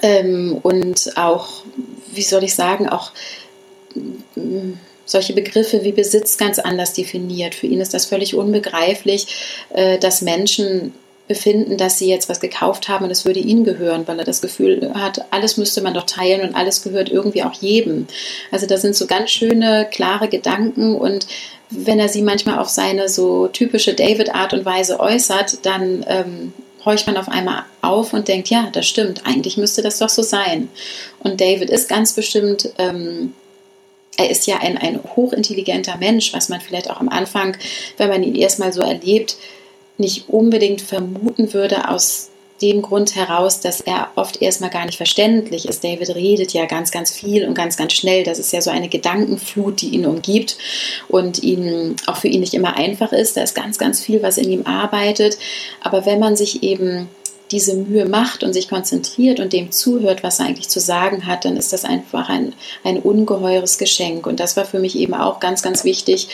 Ähm, 0.01 0.59
und 0.61 1.11
auch, 1.15 1.63
wie 2.13 2.21
soll 2.21 2.43
ich 2.43 2.55
sagen, 2.55 2.89
auch 2.89 3.11
solche 5.05 5.33
Begriffe 5.33 5.83
wie 5.83 5.91
Besitz 5.91 6.37
ganz 6.37 6.59
anders 6.59 6.93
definiert. 6.93 7.55
Für 7.55 7.67
ihn 7.67 7.81
ist 7.81 7.93
das 7.93 8.05
völlig 8.05 8.35
unbegreiflich, 8.35 9.27
äh, 9.73 9.97
dass 9.99 10.21
Menschen 10.21 10.93
befinden, 11.27 11.77
dass 11.77 11.97
sie 11.97 12.07
jetzt 12.07 12.29
was 12.29 12.39
gekauft 12.39 12.87
haben 12.87 13.05
und 13.05 13.11
es 13.11 13.25
würde 13.25 13.39
ihnen 13.39 13.63
gehören, 13.63 14.07
weil 14.07 14.19
er 14.19 14.25
das 14.25 14.41
Gefühl 14.41 14.91
hat, 14.93 15.25
alles 15.31 15.57
müsste 15.57 15.81
man 15.81 15.93
doch 15.95 16.05
teilen 16.05 16.47
und 16.47 16.55
alles 16.55 16.83
gehört 16.83 17.09
irgendwie 17.09 17.43
auch 17.43 17.53
jedem. 17.53 18.07
Also 18.51 18.67
da 18.67 18.77
sind 18.77 18.95
so 18.95 19.07
ganz 19.07 19.31
schöne, 19.31 19.87
klare 19.89 20.27
Gedanken 20.27 20.95
und 20.95 21.25
wenn 21.71 21.99
er 21.99 22.09
sie 22.09 22.21
manchmal 22.21 22.59
auf 22.59 22.69
seine 22.69 23.09
so 23.09 23.47
typische 23.47 23.95
David-Art 23.95 24.53
und 24.53 24.65
Weise 24.65 24.99
äußert, 24.99 25.65
dann 25.65 26.05
ähm, 26.07 26.53
horcht 26.85 27.07
man 27.07 27.17
auf 27.17 27.27
einmal 27.27 27.63
auf 27.81 28.13
und 28.13 28.27
denkt, 28.27 28.49
ja, 28.49 28.69
das 28.71 28.87
stimmt, 28.87 29.25
eigentlich 29.25 29.57
müsste 29.57 29.81
das 29.81 29.97
doch 29.97 30.09
so 30.09 30.21
sein. 30.21 30.69
Und 31.19 31.41
David 31.41 31.71
ist 31.71 31.89
ganz 31.89 32.13
bestimmt 32.13 32.69
ähm, 32.77 33.33
er 34.17 34.29
ist 34.29 34.47
ja 34.47 34.57
ein, 34.57 34.77
ein 34.77 34.99
hochintelligenter 35.15 35.97
Mensch, 35.97 36.33
was 36.33 36.49
man 36.49 36.61
vielleicht 36.61 36.89
auch 36.89 36.99
am 36.99 37.09
Anfang, 37.09 37.57
wenn 37.97 38.09
man 38.09 38.23
ihn 38.23 38.35
erstmal 38.35 38.73
so 38.73 38.81
erlebt, 38.81 39.37
nicht 39.97 40.29
unbedingt 40.29 40.81
vermuten 40.81 41.53
würde 41.53 41.89
aus 41.89 42.29
dem 42.61 42.81
Grund 42.81 43.15
heraus, 43.15 43.59
dass 43.59 43.81
er 43.81 44.09
oft 44.15 44.41
erstmal 44.41 44.69
gar 44.69 44.85
nicht 44.85 44.97
verständlich 44.97 45.67
ist. 45.67 45.83
David 45.83 46.15
redet 46.15 46.53
ja 46.53 46.65
ganz, 46.65 46.91
ganz 46.91 47.11
viel 47.11 47.45
und 47.45 47.53
ganz, 47.53 47.75
ganz 47.75 47.93
schnell. 47.93 48.23
Das 48.23 48.39
ist 48.39 48.53
ja 48.53 48.61
so 48.61 48.69
eine 48.71 48.87
Gedankenflut, 48.87 49.81
die 49.81 49.89
ihn 49.89 50.05
umgibt 50.05 50.57
und 51.09 51.43
ihn 51.43 51.97
auch 52.07 52.17
für 52.17 52.29
ihn 52.29 52.39
nicht 52.39 52.53
immer 52.53 52.77
einfach 52.77 53.11
ist. 53.11 53.35
Da 53.35 53.41
ist 53.41 53.55
ganz, 53.55 53.77
ganz 53.77 54.01
viel, 54.01 54.23
was 54.23 54.37
in 54.37 54.49
ihm 54.49 54.65
arbeitet. 54.65 55.37
Aber 55.81 56.05
wenn 56.05 56.19
man 56.19 56.37
sich 56.37 56.63
eben 56.63 57.09
diese 57.55 57.75
Mühe 57.75 58.05
macht 58.05 58.43
und 58.43 58.51
sich 58.51 58.67
konzentriert 58.67 59.39
und 59.39 59.53
dem 59.53 59.71
zuhört, 59.71 60.23
was 60.23 60.39
er 60.39 60.47
eigentlich 60.47 60.67
zu 60.67 60.81
sagen 60.81 61.25
hat, 61.25 61.45
dann 61.45 61.55
ist 61.55 61.71
das 61.71 61.85
einfach 61.85 62.27
ein, 62.27 62.53
ein 62.83 62.99
ungeheures 62.99 63.77
Geschenk. 63.77 64.27
Und 64.27 64.41
das 64.41 64.57
war 64.57 64.65
für 64.65 64.79
mich 64.79 64.97
eben 64.97 65.13
auch 65.13 65.39
ganz, 65.39 65.61
ganz 65.61 65.85
wichtig 65.85 66.27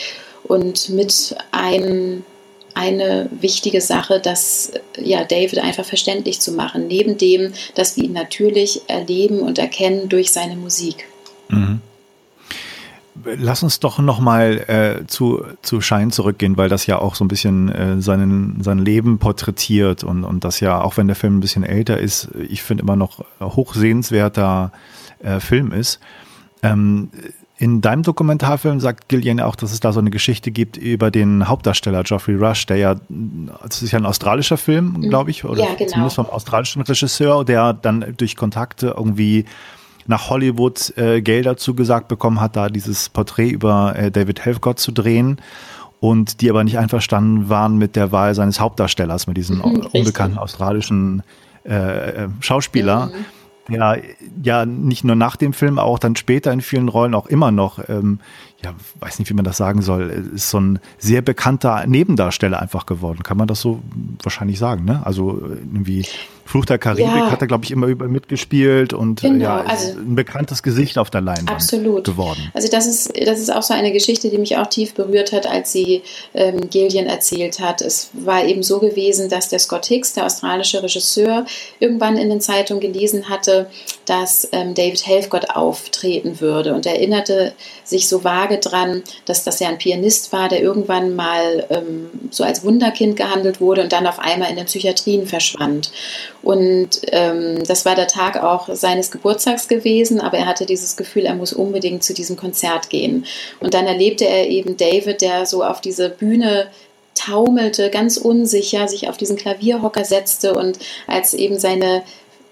und 0.43 0.89
mit 0.89 1.35
ein, 1.51 2.25
eine 2.73 3.29
wichtige 3.39 3.81
Sache, 3.81 4.19
das 4.19 4.71
ja 4.97 5.23
David 5.23 5.59
einfach 5.59 5.85
verständlich 5.85 6.39
zu 6.39 6.53
machen, 6.53 6.87
neben 6.87 7.19
dem, 7.19 7.53
dass 7.75 7.95
wir 7.97 8.05
ihn 8.05 8.13
natürlich 8.13 8.81
erleben 8.87 9.41
und 9.41 9.59
erkennen 9.59 10.09
durch 10.09 10.31
seine 10.31 10.55
Musik. 10.55 11.05
Mhm. 11.49 11.81
Lass 13.23 13.61
uns 13.61 13.79
doch 13.79 13.99
nochmal 13.99 14.57
äh, 14.67 15.07
zu, 15.07 15.43
zu 15.61 15.81
Schein 15.81 16.11
zurückgehen, 16.11 16.57
weil 16.57 16.69
das 16.69 16.85
ja 16.85 16.97
auch 16.99 17.15
so 17.15 17.25
ein 17.25 17.27
bisschen 17.27 17.69
äh, 17.69 18.01
seinen, 18.01 18.63
sein 18.63 18.79
Leben 18.79 19.19
porträtiert 19.19 20.03
und, 20.03 20.23
und 20.23 20.43
das 20.43 20.61
ja, 20.61 20.81
auch 20.81 20.97
wenn 20.97 21.07
der 21.07 21.15
Film 21.15 21.37
ein 21.37 21.39
bisschen 21.41 21.63
älter 21.63 21.97
ist, 21.99 22.29
ich 22.47 22.63
finde 22.63 22.83
immer 22.83 22.95
noch 22.95 23.25
hochsehenswerter 23.41 24.71
äh, 25.19 25.39
Film 25.39 25.73
ist. 25.73 25.99
Ähm, 26.63 27.09
in 27.61 27.79
deinem 27.79 28.01
Dokumentarfilm 28.01 28.79
sagt 28.79 29.07
Gillian 29.07 29.39
auch, 29.39 29.55
dass 29.55 29.71
es 29.71 29.79
da 29.79 29.93
so 29.93 29.99
eine 29.99 30.09
Geschichte 30.09 30.49
gibt 30.49 30.77
über 30.77 31.11
den 31.11 31.47
Hauptdarsteller 31.47 32.01
Geoffrey 32.01 32.33
Rush, 32.33 32.65
der 32.65 32.77
ja, 32.77 32.95
das 33.07 33.83
ist 33.83 33.91
ja 33.91 33.99
ein 33.99 34.05
australischer 34.07 34.57
Film, 34.57 34.93
mhm. 34.93 35.01
glaube 35.09 35.29
ich, 35.29 35.45
oder 35.45 35.61
ja, 35.63 35.75
genau. 35.75 35.91
zumindest 35.91 36.15
vom 36.15 36.25
australischen 36.25 36.81
Regisseur, 36.81 37.45
der 37.45 37.73
dann 37.73 38.15
durch 38.17 38.35
Kontakte 38.35 38.95
irgendwie 38.97 39.45
nach 40.07 40.29
Hollywood 40.29 40.97
äh, 40.97 41.21
Gelder 41.21 41.57
zugesagt 41.57 42.07
bekommen 42.07 42.41
hat, 42.41 42.55
da 42.55 42.69
dieses 42.69 43.09
Porträt 43.09 43.49
über 43.49 43.95
äh, 43.95 44.11
David 44.11 44.45
Helfgott 44.45 44.79
zu 44.79 44.91
drehen 44.91 45.37
und 45.99 46.41
die 46.41 46.49
aber 46.49 46.63
nicht 46.63 46.77
einverstanden 46.77 47.49
waren 47.49 47.77
mit 47.77 47.95
der 47.95 48.11
Wahl 48.11 48.33
seines 48.35 48.59
Hauptdarstellers, 48.59 49.27
mit 49.27 49.37
diesem 49.37 49.57
mhm, 49.57 49.87
unbekannten 49.93 50.37
australischen 50.37 51.23
äh, 51.63 52.23
äh 52.23 52.27
Schauspieler. 52.39 53.07
Mhm. 53.07 53.75
Ja, 53.75 53.95
ja, 54.43 54.65
nicht 54.65 55.03
nur 55.03 55.15
nach 55.15 55.35
dem 55.35 55.53
Film, 55.53 55.79
auch 55.79 55.99
dann 55.99 56.15
später 56.15 56.51
in 56.51 56.61
vielen 56.61 56.89
Rollen 56.89 57.13
auch 57.13 57.27
immer 57.27 57.51
noch, 57.51 57.79
ähm, 57.87 58.19
ja, 58.63 58.75
weiß 58.99 59.19
nicht, 59.19 59.29
wie 59.29 59.33
man 59.33 59.45
das 59.45 59.57
sagen 59.57 59.81
soll, 59.81 60.09
ist 60.35 60.49
so 60.49 60.59
ein 60.59 60.79
sehr 60.99 61.21
bekannter 61.21 61.85
Nebendarsteller 61.87 62.61
einfach 62.61 62.85
geworden. 62.85 63.23
Kann 63.23 63.37
man 63.37 63.47
das 63.47 63.61
so 63.61 63.81
wahrscheinlich 64.21 64.59
sagen, 64.59 64.85
ne? 64.85 65.01
Also 65.05 65.41
irgendwie 65.41 66.05
Fluch 66.51 66.65
der 66.65 66.77
Karibik 66.77 67.05
ja. 67.05 67.31
hat 67.31 67.39
er, 67.39 67.47
glaube 67.47 67.63
ich, 67.63 67.71
immer 67.71 67.87
über 67.87 68.09
mitgespielt 68.09 68.91
und 68.91 69.21
genau, 69.21 69.41
ja, 69.41 69.61
also, 69.61 69.97
ein 69.97 70.15
bekanntes 70.15 70.61
Gesicht 70.61 70.97
auf 70.97 71.09
der 71.09 71.21
Leinwand 71.21 71.49
absolut. 71.49 72.03
geworden. 72.03 72.51
Also 72.53 72.67
das 72.67 72.87
ist, 72.87 73.13
das 73.25 73.39
ist 73.39 73.53
auch 73.53 73.63
so 73.63 73.73
eine 73.73 73.93
Geschichte, 73.93 74.29
die 74.29 74.37
mich 74.37 74.57
auch 74.57 74.67
tief 74.67 74.93
berührt 74.93 75.31
hat, 75.31 75.47
als 75.47 75.71
sie 75.71 76.01
ähm, 76.33 76.69
Gillian 76.69 77.05
erzählt 77.05 77.61
hat. 77.61 77.81
Es 77.81 78.09
war 78.13 78.43
eben 78.43 78.63
so 78.63 78.79
gewesen, 78.79 79.29
dass 79.29 79.47
der 79.47 79.59
Scott 79.59 79.85
Hicks, 79.85 80.11
der 80.11 80.25
australische 80.25 80.83
Regisseur, 80.83 81.45
irgendwann 81.79 82.17
in 82.17 82.29
den 82.29 82.41
Zeitungen 82.41 82.81
gelesen 82.81 83.29
hatte, 83.29 83.67
dass 84.05 84.49
ähm, 84.51 84.73
David 84.73 85.07
Helfgott 85.07 85.51
auftreten 85.51 86.41
würde 86.41 86.73
und 86.73 86.85
erinnerte 86.85 87.53
sich 87.91 88.07
so 88.09 88.23
vage 88.23 88.57
dran, 88.57 89.03
dass 89.25 89.43
das 89.43 89.59
ja 89.59 89.69
ein 89.69 89.77
Pianist 89.77 90.33
war, 90.33 90.49
der 90.49 90.61
irgendwann 90.61 91.15
mal 91.15 91.67
ähm, 91.69 92.09
so 92.31 92.43
als 92.43 92.63
Wunderkind 92.63 93.15
gehandelt 93.15 93.61
wurde 93.61 93.83
und 93.83 93.91
dann 93.91 94.07
auf 94.07 94.17
einmal 94.17 94.49
in 94.49 94.55
den 94.55 94.65
Psychiatrien 94.65 95.27
verschwand. 95.27 95.91
Und 96.41 97.01
ähm, 97.11 97.63
das 97.63 97.85
war 97.85 97.93
der 97.93 98.07
Tag 98.07 98.41
auch 98.43 98.67
seines 98.73 99.11
Geburtstags 99.11 99.67
gewesen, 99.67 100.19
aber 100.19 100.39
er 100.39 100.47
hatte 100.47 100.65
dieses 100.65 100.97
Gefühl, 100.97 101.25
er 101.25 101.35
muss 101.35 101.53
unbedingt 101.53 102.03
zu 102.03 102.15
diesem 102.15 102.35
Konzert 102.35 102.89
gehen. 102.89 103.25
Und 103.59 103.75
dann 103.75 103.85
erlebte 103.85 104.25
er 104.25 104.47
eben 104.47 104.75
David, 104.77 105.21
der 105.21 105.45
so 105.45 105.63
auf 105.63 105.81
diese 105.81 106.09
Bühne 106.09 106.67
taumelte, 107.13 107.89
ganz 107.89 108.17
unsicher, 108.17 108.87
sich 108.87 109.09
auf 109.09 109.17
diesen 109.17 109.35
Klavierhocker 109.35 110.05
setzte 110.05 110.53
und 110.53 110.79
als 111.07 111.33
eben 111.33 111.59
seine 111.59 112.03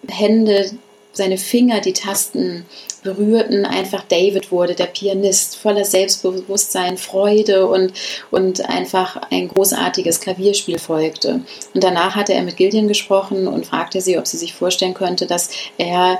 Hände, 0.08 0.72
seine 1.12 1.38
Finger 1.38 1.82
die 1.82 1.94
Tasten 1.94 2.66
berührten, 3.04 3.66
einfach 3.66 4.04
David 4.04 4.52
wurde, 4.52 4.76
der 4.76 4.86
Pianist, 4.86 5.58
voller 5.58 5.86
Selbstbewusstsein, 5.86 6.98
Freude 6.98 7.68
und, 7.68 7.94
und 8.32 8.68
einfach 8.70 9.22
ein 9.32 9.48
großartiges 9.48 10.20
Klavierspiel 10.20 10.80
folgte. 10.80 11.42
Und 11.74 11.84
danach 11.84 12.16
hatte 12.16 12.34
er 12.34 12.44
mit 12.44 12.58
Gillian 12.58 12.88
gesprochen 12.88 13.48
und 13.48 13.66
fragte 13.66 14.02
sie, 14.02 14.18
ob 14.18 14.28
sie 14.28 14.38
sich 14.38 14.54
vorstellen 14.54 14.94
könnte, 14.94 15.26
dass 15.26 15.50
er 15.78 16.20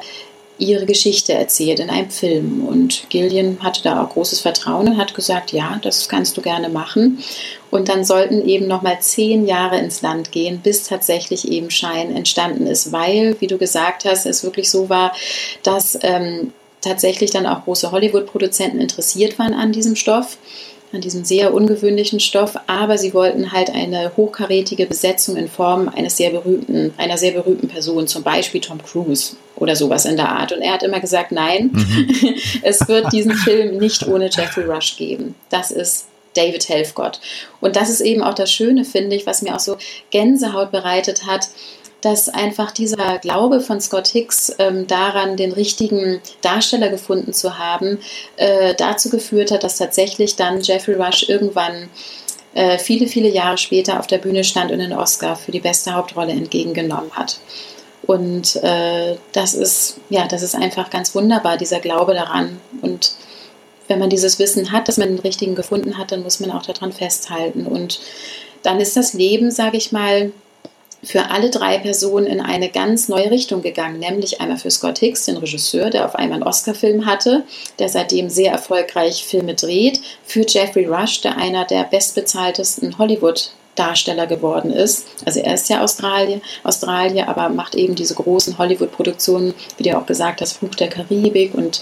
ihre 0.60 0.86
Geschichte 0.86 1.34
erzählt 1.34 1.80
in 1.80 1.90
einem 1.90 2.10
Film. 2.10 2.66
Und 2.68 3.10
Gillian 3.10 3.58
hatte 3.64 3.82
da 3.82 4.04
auch 4.04 4.10
großes 4.10 4.42
Vertrauen 4.42 4.90
und 4.90 4.98
hat 4.98 5.16
gesagt, 5.16 5.52
ja, 5.52 5.80
das 5.82 6.08
kannst 6.08 6.38
du 6.38 6.42
gerne 6.42 6.70
machen. 6.70 7.20
Und 7.72 7.90
dann 7.90 8.04
sollten 8.04 8.48
eben 8.48 8.68
nochmal 8.68 9.00
zehn 9.00 9.46
Jahre 9.48 9.80
ins 9.80 10.02
Land 10.02 10.32
gehen, 10.32 10.60
bis 10.60 10.84
tatsächlich 10.84 11.50
eben 11.52 11.72
Schein 11.72 12.16
entstanden 12.16 12.68
ist, 12.68 12.92
weil, 12.92 13.36
wie 13.40 13.48
du 13.48 13.58
gesagt 13.58 14.06
hast, 14.06 14.26
es 14.26 14.44
wirklich 14.44 14.70
so 14.70 14.90
war, 14.90 15.14
dass 15.64 15.98
ähm, 16.02 16.54
tatsächlich 16.82 17.32
dann 17.32 17.46
auch 17.46 17.64
große 17.64 17.92
Hollywood-Produzenten 17.92 18.80
interessiert 18.80 19.40
waren 19.40 19.54
an 19.54 19.72
diesem 19.72 19.96
Stoff, 19.96 20.38
an 20.92 21.02
diesem 21.02 21.24
sehr 21.24 21.54
ungewöhnlichen 21.54 22.20
Stoff, 22.20 22.56
aber 22.68 22.98
sie 22.98 23.14
wollten 23.14 23.52
halt 23.52 23.70
eine 23.70 24.12
hochkarätige 24.18 24.88
Besetzung 24.88 25.36
in 25.36 25.48
Form 25.48 25.88
eines 25.90 26.18
sehr 26.18 26.32
berühmten, 26.32 26.94
einer 26.98 27.18
sehr 27.18 27.32
berühmten 27.32 27.68
Person, 27.68 28.08
zum 28.08 28.24
Beispiel 28.24 28.62
Tom 28.62 28.82
Cruise 28.82 29.36
oder 29.56 29.76
sowas 29.76 30.06
in 30.06 30.16
der 30.16 30.30
Art. 30.30 30.52
Und 30.52 30.62
er 30.62 30.74
hat 30.74 30.84
immer 30.84 31.00
gesagt, 31.00 31.32
nein, 31.32 31.70
mhm. 31.74 32.36
es 32.64 32.88
wird 32.88 33.12
diesen 33.14 33.34
Film 33.34 33.78
nicht 33.78 34.08
ohne 34.08 34.30
Jeffrey 34.32 34.66
Rush 34.66 34.98
geben. 34.98 35.36
Das 35.50 35.70
ist 35.70 36.08
David 36.36 36.68
Helfgott. 36.70 37.20
Und 37.62 37.76
das 37.76 37.90
ist 37.90 38.02
eben 38.02 38.24
auch 38.24 38.34
das 38.34 38.52
Schöne, 38.52 38.86
finde 38.86 39.16
ich, 39.16 39.26
was 39.26 39.42
mir 39.42 39.56
auch 39.56 39.60
so 39.60 39.78
Gänsehaut 40.10 40.72
bereitet 40.72 41.26
hat, 41.26 41.50
dass 42.02 42.30
einfach 42.30 42.72
dieser 42.72 43.18
Glaube 43.20 43.60
von 43.60 43.82
Scott 43.82 44.08
Hicks 44.08 44.54
ähm, 44.58 44.88
daran, 44.88 45.36
den 45.38 45.52
richtigen 45.52 46.22
Darsteller 46.42 46.90
gefunden 46.90 47.34
zu 47.34 47.58
haben, 47.58 48.00
äh, 48.38 48.74
dazu 48.76 49.10
geführt 49.10 49.52
hat, 49.52 49.64
dass 49.64 49.78
tatsächlich 49.78 50.36
dann 50.36 50.62
Jeffrey 50.62 50.96
Rush 50.96 51.28
irgendwann 51.28 51.90
äh, 52.54 52.78
viele, 52.78 53.08
viele 53.08 53.30
Jahre 53.30 53.58
später 53.58 54.00
auf 54.00 54.08
der 54.08 54.18
Bühne 54.18 54.44
stand 54.44 54.72
und 54.72 54.80
den 54.80 54.94
Oscar 54.94 55.36
für 55.36 55.52
die 55.52 55.60
beste 55.60 55.94
Hauptrolle 55.94 56.32
entgegengenommen 56.32 57.12
hat. 57.12 57.40
Und 58.04 58.56
äh, 58.64 59.18
das 59.34 59.54
ist, 59.54 60.00
ja, 60.10 60.28
das 60.28 60.42
ist 60.42 60.56
einfach 60.56 60.90
ganz 60.90 61.14
wunderbar, 61.14 61.58
dieser 61.58 61.80
Glaube 61.80 62.14
daran. 62.14 62.60
Und 62.82 63.12
wenn 63.88 64.00
man 64.00 64.10
dieses 64.10 64.40
Wissen 64.40 64.72
hat, 64.72 64.88
dass 64.88 64.98
man 64.98 65.10
den 65.10 65.20
richtigen 65.20 65.56
gefunden 65.56 65.98
hat, 65.98 66.12
dann 66.12 66.24
muss 66.24 66.40
man 66.40 66.52
auch 66.52 66.66
daran 66.66 66.92
festhalten. 66.92 67.68
Und 67.68 68.00
dann 68.64 68.80
ist 68.80 68.98
das 68.98 69.14
Leben, 69.14 69.52
sage 69.52 69.78
ich 69.78 69.92
mal, 69.92 70.32
für 71.04 71.30
alle 71.30 71.50
drei 71.50 71.78
Personen 71.78 72.28
in 72.28 72.42
eine 72.42 72.70
ganz 72.70 73.08
neue 73.08 73.32
Richtung 73.32 73.62
gegangen, 73.62 74.00
nämlich 74.00 74.42
einmal 74.42 74.58
für 74.58 74.72
Scott 74.72 75.00
Hicks, 75.00 75.26
den 75.26 75.38
Regisseur, 75.38 75.90
der 75.90 76.06
auf 76.06 76.16
einmal 76.16 76.36
einen 76.38 76.48
Oscar-Film 76.48 77.06
hatte, 77.06 77.44
der 77.80 77.90
seitdem 77.90 78.30
sehr 78.30 78.52
erfolgreich 78.52 79.24
Filme 79.24 79.54
dreht, 79.54 80.02
für 80.26 80.46
Jeffrey 80.48 80.86
Rush, 80.86 81.22
der 81.22 81.38
einer 81.38 81.66
der 81.66 81.84
bestbezahltesten 81.84 82.98
Hollywood 82.98 83.52
Darsteller 83.76 84.28
geworden 84.28 84.72
ist. 84.74 85.08
Also 85.26 85.40
er 85.40 85.54
ist 85.54 85.70
ja 85.70 85.82
Australier, 85.82 86.42
Australier, 86.64 87.30
aber 87.30 87.48
macht 87.48 87.76
eben 87.76 87.96
diese 87.96 88.14
großen 88.14 88.58
Hollywood-Produktionen, 88.58 89.54
wie 89.78 89.84
du 89.84 89.98
auch 89.98 90.06
gesagt 90.06 90.42
hast, 90.42 90.58
Fluch 90.58 90.76
der 90.76 90.90
Karibik 90.90 91.54
und 91.56 91.82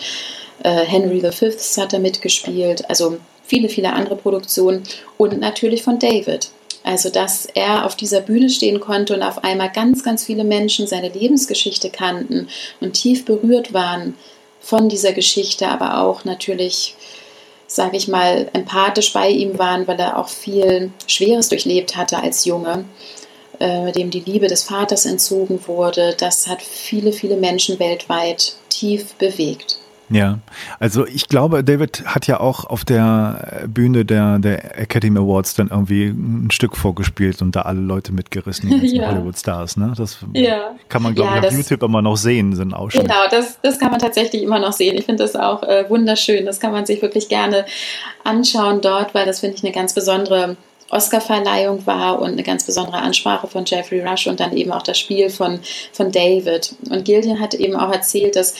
äh, 0.63 0.85
Henry 0.85 1.21
V 1.21 1.47
hat 1.81 1.93
da 1.93 1.99
mitgespielt. 1.99 2.87
Also 2.87 3.17
viele, 3.43 3.67
viele 3.67 3.93
andere 3.93 4.15
Produktionen 4.15 4.83
und 5.17 5.39
natürlich 5.39 5.81
von 5.81 5.97
David. 5.97 6.51
Also, 6.83 7.09
dass 7.09 7.45
er 7.45 7.85
auf 7.85 7.95
dieser 7.95 8.21
Bühne 8.21 8.49
stehen 8.49 8.79
konnte 8.79 9.13
und 9.13 9.23
auf 9.23 9.43
einmal 9.43 9.71
ganz, 9.71 10.03
ganz 10.03 10.23
viele 10.23 10.43
Menschen 10.43 10.87
seine 10.87 11.09
Lebensgeschichte 11.09 11.89
kannten 11.89 12.47
und 12.79 12.93
tief 12.93 13.25
berührt 13.25 13.73
waren 13.73 14.15
von 14.61 14.89
dieser 14.89 15.13
Geschichte, 15.13 15.67
aber 15.67 16.01
auch 16.01 16.25
natürlich, 16.25 16.95
sage 17.67 17.97
ich 17.97 18.07
mal, 18.07 18.49
empathisch 18.53 19.13
bei 19.13 19.29
ihm 19.29 19.57
waren, 19.57 19.87
weil 19.87 19.99
er 19.99 20.17
auch 20.17 20.29
viel 20.29 20.91
Schweres 21.07 21.49
durchlebt 21.49 21.95
hatte 21.95 22.21
als 22.21 22.45
Junge, 22.45 22.85
äh, 23.59 23.91
dem 23.91 24.09
die 24.09 24.19
Liebe 24.19 24.47
des 24.47 24.63
Vaters 24.63 25.05
entzogen 25.05 25.67
wurde. 25.67 26.15
Das 26.17 26.47
hat 26.47 26.61
viele, 26.61 27.11
viele 27.11 27.37
Menschen 27.37 27.79
weltweit 27.79 28.55
tief 28.69 29.13
bewegt. 29.15 29.79
Ja, 30.09 30.39
also 30.79 31.05
ich 31.05 31.27
glaube, 31.27 31.63
David 31.63 32.05
hat 32.05 32.27
ja 32.27 32.39
auch 32.39 32.65
auf 32.65 32.85
der 32.85 33.65
Bühne 33.67 34.05
der, 34.05 34.39
der 34.39 34.79
Academy 34.79 35.19
Awards 35.19 35.55
dann 35.55 35.67
irgendwie 35.67 36.05
ein 36.07 36.49
Stück 36.51 36.77
vorgespielt 36.77 37.41
und 37.41 37.55
da 37.55 37.63
alle 37.63 37.81
Leute 37.81 38.13
mitgerissen, 38.13 38.69
die 38.69 38.87
ja. 38.97 39.11
Hollywood-Stars. 39.11 39.75
Ne? 39.77 39.93
Das 39.97 40.19
ja. 40.33 40.71
kann 40.87 41.03
man, 41.03 41.13
glaube 41.13 41.31
ja, 41.31 41.39
ich, 41.39 41.47
auf 41.47 41.53
YouTube 41.53 41.83
immer 41.83 42.01
noch 42.01 42.15
sehen, 42.15 42.55
sind 42.55 42.73
auch 42.73 42.89
schon. 42.89 43.01
Genau, 43.01 43.27
das, 43.29 43.59
das 43.61 43.79
kann 43.79 43.91
man 43.91 43.99
tatsächlich 43.99 44.43
immer 44.43 44.59
noch 44.59 44.73
sehen. 44.73 44.97
Ich 44.97 45.05
finde 45.05 45.23
das 45.23 45.35
auch 45.35 45.63
äh, 45.63 45.89
wunderschön. 45.89 46.45
Das 46.45 46.59
kann 46.59 46.71
man 46.71 46.85
sich 46.85 47.01
wirklich 47.01 47.27
gerne 47.27 47.65
anschauen 48.23 48.79
dort, 48.81 49.13
weil 49.13 49.25
das, 49.25 49.41
finde 49.41 49.57
ich, 49.57 49.63
eine 49.63 49.73
ganz 49.73 49.93
besondere 49.93 50.55
Oscar-Verleihung 50.89 51.85
war 51.85 52.21
und 52.21 52.29
eine 52.29 52.43
ganz 52.43 52.65
besondere 52.65 52.99
Ansprache 52.99 53.47
von 53.47 53.65
Jeffrey 53.65 54.01
Rush 54.01 54.27
und 54.27 54.39
dann 54.39 54.55
eben 54.55 54.71
auch 54.71 54.83
das 54.83 54.97
Spiel 54.97 55.29
von, 55.29 55.59
von 55.91 56.11
David. 56.11 56.75
Und 56.89 57.03
Gillian 57.03 57.41
hat 57.41 57.53
eben 57.53 57.75
auch 57.75 57.91
erzählt, 57.91 58.35
dass 58.35 58.55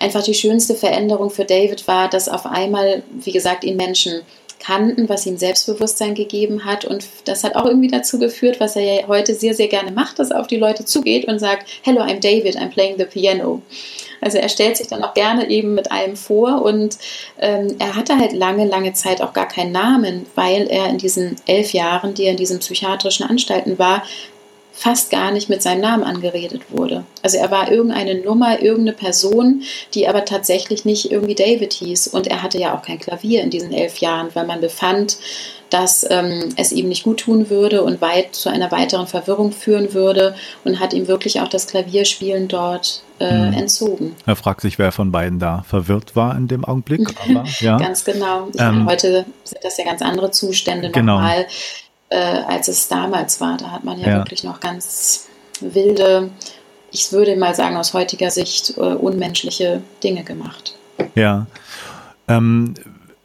einfach 0.00 0.24
die 0.24 0.34
schönste 0.34 0.74
Veränderung 0.74 1.30
für 1.30 1.44
David 1.44 1.86
war, 1.86 2.08
dass 2.08 2.28
auf 2.28 2.46
einmal, 2.46 3.02
wie 3.10 3.32
gesagt, 3.32 3.62
ihn 3.62 3.76
Menschen 3.76 4.22
kannten, 4.58 5.08
was 5.08 5.26
ihm 5.26 5.38
Selbstbewusstsein 5.38 6.14
gegeben 6.14 6.64
hat. 6.64 6.84
Und 6.84 7.06
das 7.24 7.44
hat 7.44 7.56
auch 7.56 7.64
irgendwie 7.64 7.88
dazu 7.88 8.18
geführt, 8.18 8.60
was 8.60 8.76
er 8.76 8.82
ja 8.82 9.08
heute 9.08 9.34
sehr, 9.34 9.54
sehr 9.54 9.68
gerne 9.68 9.90
macht, 9.90 10.18
dass 10.18 10.30
er 10.30 10.40
auf 10.40 10.46
die 10.46 10.58
Leute 10.58 10.84
zugeht 10.84 11.26
und 11.26 11.38
sagt, 11.38 11.66
Hello, 11.82 12.02
I'm 12.02 12.20
David, 12.20 12.56
I'm 12.56 12.68
playing 12.68 12.98
the 12.98 13.06
piano. 13.06 13.62
Also 14.20 14.36
er 14.36 14.50
stellt 14.50 14.76
sich 14.76 14.86
dann 14.86 15.02
auch 15.02 15.14
gerne 15.14 15.48
eben 15.48 15.74
mit 15.74 15.90
allem 15.90 16.14
vor 16.14 16.62
und 16.62 16.98
ähm, 17.38 17.76
er 17.78 17.96
hatte 17.96 18.18
halt 18.18 18.34
lange, 18.34 18.66
lange 18.66 18.92
Zeit 18.92 19.22
auch 19.22 19.32
gar 19.32 19.48
keinen 19.48 19.72
Namen, 19.72 20.26
weil 20.34 20.66
er 20.68 20.90
in 20.90 20.98
diesen 20.98 21.36
elf 21.46 21.72
Jahren, 21.72 22.12
die 22.12 22.24
er 22.24 22.32
in 22.32 22.36
diesen 22.36 22.58
psychiatrischen 22.58 23.24
Anstalten 23.24 23.78
war, 23.78 24.02
fast 24.72 25.10
gar 25.10 25.30
nicht 25.30 25.48
mit 25.48 25.62
seinem 25.62 25.80
Namen 25.80 26.04
angeredet 26.04 26.62
wurde. 26.70 27.04
Also 27.22 27.36
er 27.36 27.50
war 27.50 27.70
irgendeine 27.70 28.14
Nummer, 28.14 28.62
irgendeine 28.62 28.96
Person, 28.96 29.62
die 29.94 30.08
aber 30.08 30.24
tatsächlich 30.24 30.84
nicht 30.84 31.10
irgendwie 31.10 31.34
David 31.34 31.72
hieß. 31.72 32.08
Und 32.08 32.26
er 32.26 32.42
hatte 32.42 32.58
ja 32.58 32.74
auch 32.74 32.82
kein 32.82 32.98
Klavier 32.98 33.42
in 33.42 33.50
diesen 33.50 33.72
elf 33.72 33.98
Jahren, 33.98 34.28
weil 34.34 34.46
man 34.46 34.60
befand, 34.60 35.18
dass 35.70 36.04
ähm, 36.10 36.48
es 36.56 36.72
ihm 36.72 36.88
nicht 36.88 37.04
gut 37.04 37.20
tun 37.20 37.48
würde 37.48 37.82
und 37.82 38.00
weit 38.00 38.34
zu 38.34 38.48
einer 38.48 38.70
weiteren 38.72 39.06
Verwirrung 39.06 39.52
führen 39.52 39.94
würde 39.94 40.34
und 40.64 40.80
hat 40.80 40.92
ihm 40.92 41.06
wirklich 41.06 41.40
auch 41.40 41.48
das 41.48 41.66
Klavierspielen 41.68 42.48
dort 42.48 43.02
äh, 43.18 43.30
hm. 43.30 43.52
entzogen. 43.52 44.16
Er 44.26 44.36
fragt 44.36 44.62
sich, 44.62 44.78
wer 44.78 44.92
von 44.92 45.12
beiden 45.12 45.38
da 45.38 45.62
verwirrt 45.68 46.16
war 46.16 46.36
in 46.36 46.48
dem 46.48 46.64
Augenblick. 46.64 47.08
Aber, 47.28 47.44
ja. 47.60 47.78
ganz 47.78 48.04
genau. 48.04 48.48
Ähm, 48.58 48.84
meine, 48.84 48.86
heute 48.86 49.26
sind 49.44 49.62
das 49.62 49.76
ja 49.78 49.84
ganz 49.84 50.02
andere 50.02 50.30
Zustände 50.32 50.90
genau. 50.90 51.16
nochmal 51.16 51.46
äh, 52.10 52.16
als 52.18 52.68
es 52.68 52.88
damals 52.88 53.40
war. 53.40 53.56
Da 53.56 53.70
hat 53.70 53.84
man 53.84 53.98
ja, 53.98 54.08
ja, 54.08 54.16
wirklich 54.18 54.44
noch 54.44 54.60
ganz 54.60 55.28
wilde, 55.60 56.30
ich 56.90 57.12
würde 57.12 57.36
mal 57.36 57.54
sagen, 57.54 57.76
aus 57.76 57.94
heutiger 57.94 58.30
Sicht 58.30 58.76
äh, 58.76 58.80
unmenschliche 58.80 59.82
Dinge 60.02 60.24
gemacht. 60.24 60.76
Ja. 61.14 61.46
Ähm, 62.28 62.74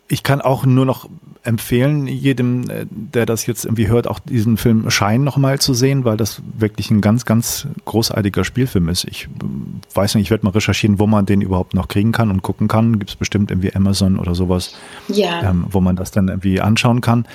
ich 0.07 0.23
kann 0.23 0.41
auch 0.41 0.65
nur 0.65 0.85
noch 0.85 1.09
empfehlen, 1.45 2.07
jedem, 2.07 2.69
äh, 2.69 2.85
der 2.89 3.25
das 3.25 3.45
jetzt 3.45 3.65
irgendwie 3.65 3.87
hört, 3.87 4.07
auch 4.07 4.19
diesen 4.19 4.57
Film 4.57 4.89
Schein 4.89 5.23
nochmal 5.23 5.59
zu 5.59 5.73
sehen, 5.73 6.05
weil 6.05 6.17
das 6.17 6.41
wirklich 6.57 6.91
ein 6.91 7.01
ganz, 7.01 7.25
ganz 7.25 7.67
großartiger 7.85 8.43
Spielfilm 8.43 8.89
ist. 8.89 9.05
Ich 9.05 9.25
äh, 9.25 9.95
weiß 9.95 10.15
nicht, 10.15 10.25
ich 10.25 10.31
werde 10.31 10.45
mal 10.45 10.51
recherchieren, 10.51 10.99
wo 10.99 11.07
man 11.07 11.25
den 11.25 11.41
überhaupt 11.41 11.73
noch 11.73 11.87
kriegen 11.87 12.11
kann 12.11 12.31
und 12.31 12.41
gucken 12.41 12.67
kann. 12.67 12.99
Gibt 12.99 13.11
es 13.11 13.15
bestimmt 13.15 13.51
irgendwie 13.51 13.73
Amazon 13.75 14.17
oder 14.17 14.35
sowas, 14.35 14.75
ja. 15.07 15.49
ähm, 15.49 15.65
wo 15.69 15.81
man 15.81 15.95
das 15.95 16.11
dann 16.11 16.27
irgendwie 16.27 16.61
anschauen 16.61 17.01
kann. 17.01 17.25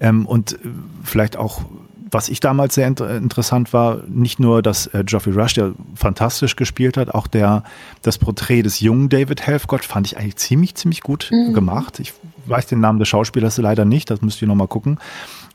Ähm, 0.00 0.26
und 0.26 0.52
äh, 0.52 0.58
vielleicht 1.02 1.36
auch 1.36 1.62
was 2.10 2.28
ich 2.28 2.40
damals 2.40 2.74
sehr 2.74 2.86
inter 2.86 3.16
interessant 3.16 3.72
war, 3.72 4.02
nicht 4.08 4.40
nur, 4.40 4.62
dass 4.62 4.86
äh, 4.88 5.04
Geoffrey 5.04 5.32
Rush, 5.32 5.54
der 5.54 5.72
fantastisch 5.94 6.56
gespielt 6.56 6.96
hat, 6.96 7.10
auch 7.10 7.26
der, 7.26 7.64
das 8.02 8.18
Porträt 8.18 8.62
des 8.62 8.80
jungen 8.80 9.08
David 9.08 9.46
Helfgott 9.46 9.84
fand 9.84 10.06
ich 10.06 10.16
eigentlich 10.16 10.36
ziemlich, 10.36 10.74
ziemlich 10.74 11.02
gut 11.02 11.30
mhm. 11.30 11.52
gemacht. 11.52 12.00
Ich 12.00 12.12
weiß 12.46 12.66
den 12.66 12.80
Namen 12.80 12.98
des 12.98 13.08
Schauspielers 13.08 13.58
leider 13.58 13.84
nicht, 13.84 14.10
das 14.10 14.22
müsst 14.22 14.40
ihr 14.40 14.48
nochmal 14.48 14.68
gucken. 14.68 14.98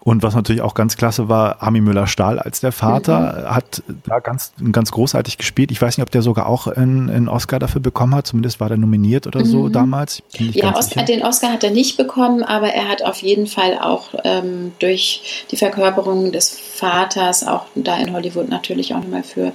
Und 0.06 0.22
was 0.22 0.36
natürlich 0.36 0.62
auch 0.62 0.74
ganz 0.74 0.98
klasse 0.98 1.30
war, 1.30 1.64
Armin 1.64 1.86
Müller-Stahl 1.86 2.38
als 2.38 2.60
der 2.60 2.74
Vater 2.74 3.20
mhm. 3.20 3.56
hat 3.56 3.84
da 4.06 4.20
ganz, 4.20 4.52
ganz 4.74 4.92
großartig 4.92 5.38
gespielt. 5.38 5.72
Ich 5.72 5.82
weiß 5.82 5.98
nicht, 5.98 6.04
ob 6.04 6.12
der 6.12 6.22
sogar 6.22 6.48
auch 6.48 6.68
einen, 6.68 7.10
einen 7.10 7.30
Oscar 7.30 7.58
dafür 7.58 7.80
bekommen 7.80 8.14
hat. 8.14 8.28
Zumindest 8.28 8.60
war 8.60 8.68
der 8.68 8.78
nominiert 8.78 9.28
oder 9.28 9.46
so 9.46 9.64
mhm. 9.64 9.72
damals. 9.72 10.22
Ja, 10.34 10.76
Oscar, 10.76 11.04
den 11.04 11.24
Oscar 11.24 11.54
hat 11.54 11.64
er 11.64 11.72
nicht 11.72 11.96
bekommen, 11.96 12.44
aber 12.44 12.68
er 12.68 12.90
hat 12.90 13.02
auf 13.02 13.22
jeden 13.22 13.48
Fall 13.48 13.80
auch 13.80 14.10
ähm, 14.26 14.74
durch 14.80 15.46
die 15.52 15.58
Verkörperung 15.58 16.34
des 16.34 16.50
Vaters 16.50 17.48
auch 17.48 17.68
da 17.74 17.96
in 17.96 18.12
Hollywood 18.12 18.50
natürlich 18.50 18.94
auch 18.94 19.02
nochmal 19.02 19.24
für 19.24 19.54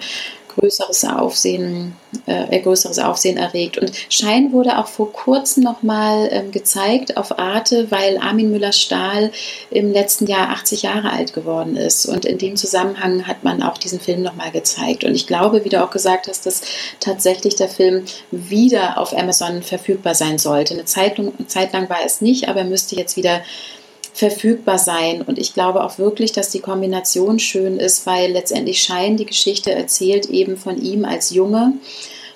größeres 0.59 1.05
Aufsehen, 1.05 1.95
äh, 2.27 2.59
größeres 2.61 2.99
Aufsehen 2.99 3.37
erregt. 3.37 3.79
Und 3.79 3.93
Schein 4.09 4.53
wurde 4.53 4.79
auch 4.79 4.89
vor 4.89 5.13
kurzem 5.13 5.63
nochmal 5.63 6.29
ähm, 6.31 6.51
gezeigt 6.51 7.17
auf 7.17 7.39
Arte, 7.39 7.91
weil 7.91 8.19
Armin 8.19 8.51
Müller-Stahl 8.51 9.33
im 9.71 9.93
letzten 9.93 10.27
Jahr 10.27 10.51
80 10.51 10.83
Jahre 10.83 11.11
alt 11.13 11.33
geworden 11.33 11.77
ist. 11.77 12.07
Und 12.07 12.25
in 12.25 12.39
dem 12.39 12.57
Zusammenhang 12.57 13.27
hat 13.27 13.45
man 13.45 13.63
auch 13.63 13.79
diesen 13.79 14.01
Film 14.01 14.23
nochmal 14.23 14.51
gezeigt. 14.51 15.05
Und 15.05 15.15
ich 15.15 15.27
glaube, 15.27 15.65
wie 15.65 15.69
du 15.69 15.83
auch 15.83 15.91
gesagt 15.91 16.29
hast, 16.29 16.47
dass 16.47 16.63
tatsächlich 17.01 17.57
der 17.57 17.69
Film 17.69 18.05
wieder 18.31 18.99
auf 18.99 19.17
Amazon 19.17 19.63
verfügbar 19.63 20.15
sein 20.15 20.39
sollte. 20.39 20.75
Eine 20.75 20.85
Zeit, 20.85 21.19
eine 21.19 21.47
Zeit 21.47 21.73
lang 21.73 21.89
war 21.89 21.99
es 22.05 22.21
nicht, 22.21 22.49
aber 22.49 22.61
er 22.61 22.67
müsste 22.67 22.97
jetzt 22.97 23.17
wieder 23.17 23.41
verfügbar 24.19 24.79
sein. 24.79 25.23
Und 25.23 25.39
ich 25.39 25.55
glaube 25.55 25.85
auch 25.85 25.99
wirklich, 25.99 26.33
dass 26.33 26.51
die 26.51 26.59
Kombination 26.59 27.39
schön 27.39 27.79
ist, 27.79 28.05
weil 28.05 28.33
letztendlich 28.33 28.83
Schein 28.83 29.17
die 29.17 29.27
Geschichte 29.27 29.71
erzählt 29.71 30.27
eben 30.27 30.57
von 30.57 30.83
ihm 30.83 31.05
als 31.05 31.31
Junge, 31.31 31.75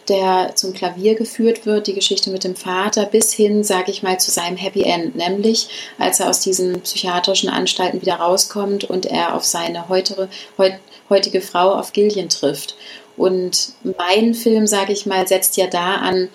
der 0.08 0.52
zum 0.54 0.74
Klavier 0.74 1.16
geführt 1.16 1.66
wird, 1.66 1.88
die 1.88 1.94
Geschichte 1.94 2.30
mit 2.30 2.44
dem 2.44 2.54
Vater, 2.54 3.04
bis 3.06 3.32
hin, 3.32 3.64
sage 3.64 3.90
ich 3.90 4.04
mal, 4.04 4.20
zu 4.20 4.30
seinem 4.30 4.56
Happy 4.56 4.82
End, 4.82 5.16
nämlich 5.16 5.68
als 5.98 6.20
er 6.20 6.30
aus 6.30 6.38
diesen 6.38 6.80
psychiatrischen 6.82 7.50
Anstalten 7.50 8.00
wieder 8.00 8.14
rauskommt 8.16 8.84
und 8.84 9.06
er 9.06 9.34
auf 9.34 9.44
seine 9.44 9.88
heutere, 9.88 10.28
heut, 10.58 10.74
heutige 11.10 11.40
Frau, 11.40 11.72
auf 11.72 11.92
Gillian 11.92 12.28
trifft. 12.28 12.76
Und 13.16 13.72
mein 13.98 14.34
Film, 14.34 14.68
sage 14.68 14.92
ich 14.92 15.04
mal, 15.04 15.26
setzt 15.26 15.56
ja 15.56 15.66
da 15.66 15.96
an, 15.96 16.28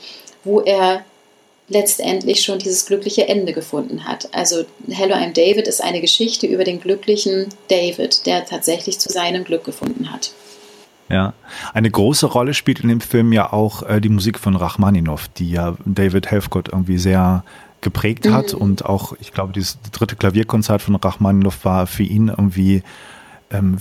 wo 0.43 0.60
er 0.60 1.05
letztendlich 1.69 2.43
schon 2.43 2.60
dieses 2.60 2.86
glückliche 2.86 3.27
Ende 3.27 3.53
gefunden 3.53 4.06
hat. 4.06 4.30
Also 4.34 4.65
Hello, 4.89 5.15
I'm 5.15 5.34
David 5.34 5.67
ist 5.67 5.84
eine 5.84 6.01
Geschichte 6.01 6.47
über 6.47 6.63
den 6.63 6.80
glücklichen 6.80 7.47
David, 7.67 8.25
der 8.25 8.45
tatsächlich 8.45 8.99
zu 8.99 9.10
seinem 9.10 9.43
Glück 9.43 9.65
gefunden 9.65 10.12
hat. 10.12 10.32
Ja, 11.10 11.34
eine 11.73 11.89
große 11.89 12.25
Rolle 12.25 12.53
spielt 12.53 12.82
in 12.82 12.89
dem 12.89 13.01
Film 13.01 13.32
ja 13.32 13.53
auch 13.53 13.84
äh, 13.84 14.01
die 14.01 14.10
Musik 14.10 14.39
von 14.39 14.56
Rachmaninow, 14.56 15.27
die 15.38 15.51
ja 15.51 15.77
David 15.86 16.27
Helfgott 16.27 16.69
irgendwie 16.69 16.97
sehr 16.97 17.43
geprägt 17.80 18.25
mhm. 18.25 18.34
hat 18.34 18.53
und 18.53 18.86
auch, 18.86 19.13
ich 19.19 19.32
glaube, 19.32 19.53
dieses 19.53 19.77
dritte 19.91 20.15
Klavierkonzert 20.15 20.82
von 20.82 20.95
Rachmaninow 20.95 21.63
war 21.63 21.88
für 21.88 22.03
ihn 22.03 22.27
irgendwie 22.27 22.84
ähm, 23.51 23.77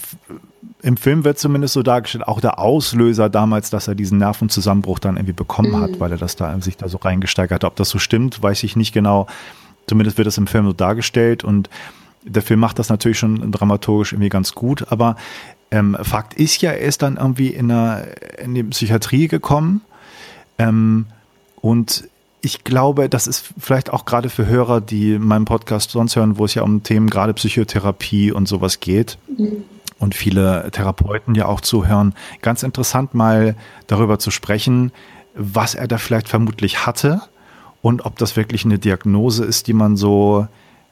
im 0.82 0.96
Film 0.96 1.24
wird 1.24 1.38
zumindest 1.38 1.74
so 1.74 1.82
dargestellt, 1.82 2.28
auch 2.28 2.40
der 2.40 2.58
Auslöser 2.58 3.28
damals, 3.28 3.70
dass 3.70 3.88
er 3.88 3.94
diesen 3.94 4.18
Nervenzusammenbruch 4.18 4.98
dann 4.98 5.16
irgendwie 5.16 5.32
bekommen 5.32 5.72
mhm. 5.72 5.80
hat, 5.80 6.00
weil 6.00 6.12
er 6.12 6.18
das 6.18 6.36
da 6.36 6.58
sich 6.60 6.76
da 6.76 6.88
so 6.88 6.98
reingesteigert 6.98 7.64
hat. 7.64 7.70
Ob 7.70 7.76
das 7.76 7.88
so 7.88 7.98
stimmt, 7.98 8.42
weiß 8.42 8.62
ich 8.62 8.76
nicht 8.76 8.92
genau. 8.92 9.26
Zumindest 9.86 10.18
wird 10.18 10.26
das 10.26 10.38
im 10.38 10.46
Film 10.46 10.66
so 10.66 10.72
dargestellt 10.72 11.44
und 11.44 11.70
der 12.24 12.42
Film 12.42 12.60
macht 12.60 12.78
das 12.78 12.88
natürlich 12.88 13.18
schon 13.18 13.52
dramaturgisch 13.52 14.12
irgendwie 14.12 14.28
ganz 14.28 14.52
gut, 14.52 14.90
aber 14.90 15.16
ähm, 15.70 15.96
Fakt 16.02 16.34
ist 16.34 16.60
ja, 16.60 16.72
er 16.72 16.80
ist 16.80 17.02
dann 17.02 17.16
irgendwie 17.16 17.48
in, 17.48 17.70
einer, 17.70 18.04
in 18.38 18.54
die 18.54 18.64
Psychiatrie 18.64 19.28
gekommen 19.28 19.82
ähm, 20.58 21.06
und 21.60 22.08
ich 22.40 22.64
glaube, 22.64 23.08
das 23.08 23.26
ist 23.26 23.52
vielleicht 23.58 23.92
auch 23.92 24.04
gerade 24.04 24.28
für 24.28 24.46
Hörer, 24.46 24.80
die 24.80 25.18
meinen 25.18 25.44
Podcast 25.44 25.90
sonst 25.90 26.16
hören, 26.16 26.38
wo 26.38 26.44
es 26.44 26.54
ja 26.54 26.62
um 26.62 26.82
Themen 26.82 27.10
gerade 27.10 27.34
Psychotherapie 27.34 28.32
und 28.32 28.46
sowas 28.46 28.80
geht. 28.80 29.18
Mhm. 29.36 29.64
Und 29.98 30.14
viele 30.14 30.70
Therapeuten 30.72 31.34
ja 31.34 31.46
auch 31.46 31.62
zuhören. 31.62 32.14
Ganz 32.42 32.62
interessant 32.62 33.14
mal 33.14 33.56
darüber 33.86 34.18
zu 34.18 34.30
sprechen, 34.30 34.92
was 35.34 35.74
er 35.74 35.88
da 35.88 35.98
vielleicht 35.98 36.28
vermutlich 36.28 36.86
hatte 36.86 37.22
und 37.82 38.04
ob 38.04 38.18
das 38.18 38.36
wirklich 38.36 38.64
eine 38.64 38.78
Diagnose 38.78 39.44
ist, 39.44 39.68
die 39.68 39.72
man 39.72 39.96
so, 39.96 40.48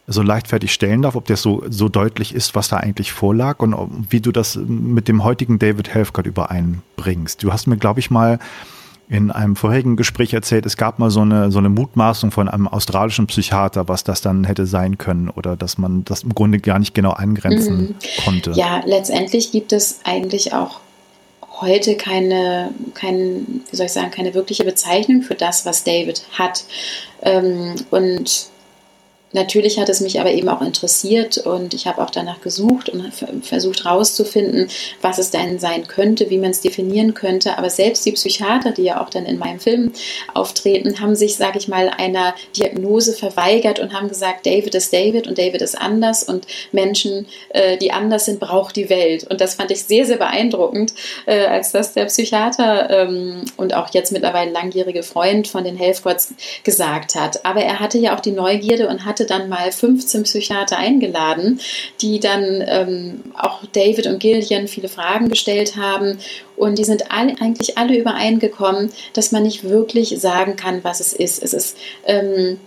so 0.06 0.22
leichtfertig 0.22 0.72
stellen 0.72 1.02
darf, 1.02 1.16
ob 1.16 1.26
das 1.26 1.42
so, 1.42 1.64
so 1.68 1.88
deutlich 1.88 2.34
ist, 2.34 2.54
was 2.54 2.68
da 2.68 2.78
eigentlich 2.78 3.12
vorlag 3.12 3.60
und 3.60 3.76
wie 4.10 4.20
du 4.20 4.32
das 4.32 4.56
mit 4.56 5.08
dem 5.08 5.22
heutigen 5.24 5.58
David 5.58 5.92
Helfgott 5.92 6.26
übereinbringst. 6.26 7.42
Du 7.42 7.52
hast 7.52 7.66
mir, 7.66 7.76
glaube 7.76 8.00
ich, 8.00 8.10
mal 8.10 8.38
in 9.08 9.30
einem 9.30 9.56
vorherigen 9.56 9.96
Gespräch 9.96 10.32
erzählt, 10.32 10.64
es 10.66 10.76
gab 10.76 10.98
mal 10.98 11.10
so 11.10 11.20
eine, 11.20 11.50
so 11.50 11.58
eine 11.58 11.68
Mutmaßung 11.68 12.30
von 12.30 12.48
einem 12.48 12.66
australischen 12.68 13.26
Psychiater, 13.26 13.88
was 13.88 14.04
das 14.04 14.20
dann 14.20 14.44
hätte 14.44 14.66
sein 14.66 14.98
können 14.98 15.28
oder 15.28 15.56
dass 15.56 15.78
man 15.78 16.04
das 16.04 16.22
im 16.22 16.34
Grunde 16.34 16.58
gar 16.58 16.78
nicht 16.78 16.94
genau 16.94 17.12
eingrenzen 17.12 17.80
mhm. 17.80 17.94
konnte. 18.24 18.52
Ja, 18.52 18.82
letztendlich 18.86 19.52
gibt 19.52 19.72
es 19.72 20.00
eigentlich 20.04 20.54
auch 20.54 20.80
heute 21.60 21.96
keine, 21.96 22.72
kein, 22.94 23.62
wie 23.70 23.76
soll 23.76 23.86
ich 23.86 23.92
sagen, 23.92 24.10
keine 24.10 24.34
wirkliche 24.34 24.64
Bezeichnung 24.64 25.22
für 25.22 25.34
das, 25.34 25.66
was 25.66 25.84
David 25.84 26.24
hat. 26.32 26.64
Ähm, 27.22 27.74
und 27.90 28.48
Natürlich 29.34 29.80
hat 29.80 29.88
es 29.88 30.00
mich 30.00 30.20
aber 30.20 30.30
eben 30.30 30.48
auch 30.48 30.62
interessiert 30.62 31.38
und 31.38 31.74
ich 31.74 31.88
habe 31.88 32.02
auch 32.02 32.10
danach 32.10 32.40
gesucht 32.40 32.88
und 32.88 33.12
versucht 33.42 33.84
herauszufinden, 33.84 34.68
was 35.02 35.18
es 35.18 35.32
denn 35.32 35.58
sein 35.58 35.88
könnte, 35.88 36.30
wie 36.30 36.38
man 36.38 36.52
es 36.52 36.60
definieren 36.60 37.14
könnte. 37.14 37.58
Aber 37.58 37.68
selbst 37.68 38.06
die 38.06 38.12
Psychiater, 38.12 38.70
die 38.70 38.84
ja 38.84 39.02
auch 39.02 39.10
dann 39.10 39.26
in 39.26 39.38
meinem 39.38 39.58
Film 39.58 39.92
auftreten, 40.34 41.00
haben 41.00 41.16
sich, 41.16 41.36
sage 41.36 41.58
ich 41.58 41.66
mal, 41.66 41.90
einer 41.90 42.34
Diagnose 42.56 43.12
verweigert 43.12 43.80
und 43.80 43.92
haben 43.92 44.08
gesagt, 44.08 44.46
David 44.46 44.76
ist 44.76 44.92
David 44.92 45.26
und 45.26 45.36
David 45.36 45.62
ist 45.62 45.76
anders 45.76 46.22
und 46.22 46.46
Menschen, 46.70 47.26
äh, 47.48 47.76
die 47.76 47.90
anders 47.90 48.26
sind, 48.26 48.38
braucht 48.38 48.76
die 48.76 48.88
Welt. 48.88 49.24
Und 49.24 49.40
das 49.40 49.54
fand 49.54 49.72
ich 49.72 49.82
sehr, 49.82 50.06
sehr 50.06 50.18
beeindruckend, 50.18 50.94
äh, 51.26 51.46
als 51.46 51.72
das 51.72 51.92
der 51.92 52.04
Psychiater 52.04 52.88
ähm, 52.88 53.44
und 53.56 53.74
auch 53.74 53.92
jetzt 53.92 54.12
mittlerweile 54.12 54.52
langjährige 54.52 55.02
Freund 55.02 55.48
von 55.48 55.64
den 55.64 55.76
Helfgots 55.76 56.34
gesagt 56.62 57.16
hat. 57.16 57.44
Aber 57.44 57.62
er 57.62 57.80
hatte 57.80 57.98
ja 57.98 58.14
auch 58.14 58.20
die 58.20 58.30
Neugierde 58.30 58.86
und 58.86 59.04
hatte 59.04 59.23
dann 59.26 59.48
mal 59.48 59.72
15 59.72 60.24
Psychiater 60.24 60.76
eingeladen, 60.76 61.60
die 62.00 62.20
dann 62.20 62.64
ähm, 62.66 63.22
auch 63.36 63.64
David 63.72 64.06
und 64.06 64.18
Gillian 64.18 64.68
viele 64.68 64.88
Fragen 64.88 65.28
gestellt 65.28 65.76
haben. 65.76 66.18
Und 66.56 66.78
die 66.78 66.84
sind 66.84 67.10
alle, 67.10 67.34
eigentlich 67.40 67.78
alle 67.78 67.96
übereingekommen, 67.96 68.92
dass 69.12 69.32
man 69.32 69.42
nicht 69.42 69.64
wirklich 69.64 70.20
sagen 70.20 70.56
kann, 70.56 70.84
was 70.84 71.00
es 71.00 71.12
ist. 71.12 71.42
Es 71.42 71.52
ist. 71.52 71.76
Ähm, 72.06 72.58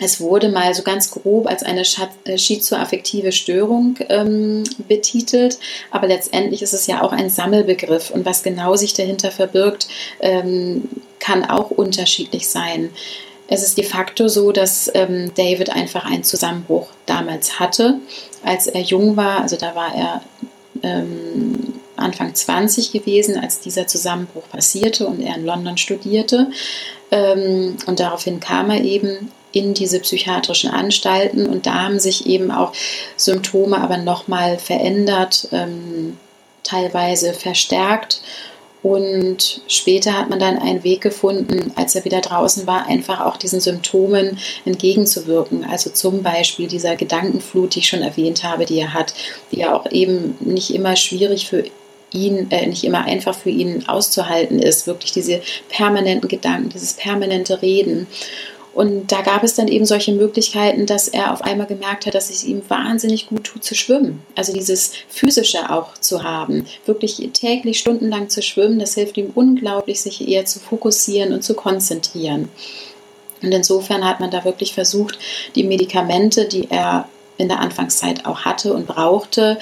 es 0.00 0.20
wurde 0.20 0.48
mal 0.48 0.74
so 0.74 0.82
ganz 0.82 1.10
grob 1.10 1.48
als 1.48 1.62
eine 1.62 1.82
äh, 2.24 2.38
schizoaffektive 2.38 3.32
Störung 3.32 3.96
ähm, 4.08 4.64
betitelt, 4.86 5.58
aber 5.90 6.06
letztendlich 6.06 6.62
ist 6.62 6.72
es 6.72 6.86
ja 6.86 7.02
auch 7.02 7.12
ein 7.12 7.30
Sammelbegriff 7.30 8.10
und 8.10 8.24
was 8.24 8.42
genau 8.42 8.76
sich 8.76 8.94
dahinter 8.94 9.30
verbirgt, 9.30 9.88
ähm, 10.20 10.84
kann 11.18 11.44
auch 11.44 11.70
unterschiedlich 11.70 12.48
sein. 12.48 12.90
Es 13.48 13.62
ist 13.62 13.78
de 13.78 13.84
facto 13.84 14.28
so, 14.28 14.52
dass 14.52 14.90
ähm, 14.94 15.32
David 15.34 15.70
einfach 15.70 16.04
einen 16.04 16.22
Zusammenbruch 16.22 16.88
damals 17.06 17.58
hatte, 17.58 17.98
als 18.44 18.66
er 18.66 18.82
jung 18.82 19.16
war. 19.16 19.40
Also 19.40 19.56
da 19.56 19.74
war 19.74 19.94
er 19.94 20.22
ähm, 20.82 21.74
Anfang 21.96 22.34
20 22.34 22.92
gewesen, 22.92 23.38
als 23.38 23.60
dieser 23.60 23.86
Zusammenbruch 23.86 24.48
passierte 24.50 25.06
und 25.06 25.20
er 25.20 25.34
in 25.34 25.46
London 25.46 25.78
studierte. 25.78 26.50
Ähm, 27.10 27.78
und 27.86 28.00
daraufhin 28.00 28.38
kam 28.38 28.70
er 28.70 28.82
eben 28.82 29.32
in 29.52 29.72
diese 29.72 30.00
psychiatrischen 30.00 30.70
Anstalten 30.70 31.46
und 31.46 31.66
da 31.66 31.84
haben 31.84 31.98
sich 31.98 32.26
eben 32.26 32.50
auch 32.50 32.72
Symptome 33.16 33.78
aber 33.78 33.96
nochmal 33.96 34.58
verändert, 34.58 35.48
ähm, 35.52 36.18
teilweise 36.64 37.32
verstärkt 37.32 38.20
und 38.82 39.60
später 39.66 40.16
hat 40.16 40.30
man 40.30 40.38
dann 40.38 40.58
einen 40.58 40.84
Weg 40.84 41.00
gefunden, 41.00 41.72
als 41.74 41.94
er 41.96 42.04
wieder 42.04 42.20
draußen 42.20 42.66
war, 42.66 42.86
einfach 42.86 43.20
auch 43.24 43.36
diesen 43.36 43.60
Symptomen 43.60 44.38
entgegenzuwirken. 44.64 45.64
Also 45.64 45.90
zum 45.90 46.22
Beispiel 46.22 46.68
dieser 46.68 46.94
Gedankenflut, 46.94 47.74
die 47.74 47.80
ich 47.80 47.88
schon 47.88 48.02
erwähnt 48.02 48.44
habe, 48.44 48.66
die 48.66 48.78
er 48.78 48.94
hat, 48.94 49.14
die 49.50 49.58
ja 49.60 49.74
auch 49.74 49.90
eben 49.90 50.36
nicht 50.40 50.72
immer 50.72 50.94
schwierig 50.94 51.48
für 51.48 51.64
ihn, 52.12 52.50
äh, 52.50 52.66
nicht 52.66 52.84
immer 52.84 53.04
einfach 53.04 53.34
für 53.34 53.50
ihn 53.50 53.86
auszuhalten 53.88 54.58
ist. 54.58 54.86
Wirklich 54.86 55.12
diese 55.12 55.42
permanenten 55.68 56.28
Gedanken, 56.28 56.70
dieses 56.70 56.94
permanente 56.94 57.60
Reden. 57.60 58.06
Und 58.78 59.10
da 59.10 59.22
gab 59.22 59.42
es 59.42 59.54
dann 59.54 59.66
eben 59.66 59.84
solche 59.84 60.12
Möglichkeiten, 60.12 60.86
dass 60.86 61.08
er 61.08 61.32
auf 61.32 61.42
einmal 61.42 61.66
gemerkt 61.66 62.06
hat, 62.06 62.14
dass 62.14 62.30
es 62.30 62.44
ihm 62.44 62.62
wahnsinnig 62.68 63.26
gut 63.26 63.42
tut 63.42 63.64
zu 63.64 63.74
schwimmen. 63.74 64.22
Also 64.36 64.52
dieses 64.52 64.92
physische 65.08 65.68
auch 65.68 65.94
zu 65.98 66.22
haben, 66.22 66.64
wirklich 66.86 67.28
täglich 67.32 67.80
stundenlang 67.80 68.28
zu 68.28 68.40
schwimmen, 68.40 68.78
das 68.78 68.94
hilft 68.94 69.16
ihm 69.16 69.32
unglaublich, 69.34 70.00
sich 70.00 70.28
eher 70.28 70.44
zu 70.44 70.60
fokussieren 70.60 71.32
und 71.32 71.42
zu 71.42 71.54
konzentrieren. 71.54 72.50
Und 73.42 73.50
insofern 73.50 74.08
hat 74.08 74.20
man 74.20 74.30
da 74.30 74.44
wirklich 74.44 74.74
versucht, 74.74 75.18
die 75.56 75.64
Medikamente, 75.64 76.46
die 76.46 76.70
er 76.70 77.08
in 77.36 77.48
der 77.48 77.58
Anfangszeit 77.58 78.26
auch 78.26 78.42
hatte 78.42 78.74
und 78.74 78.86
brauchte, 78.86 79.58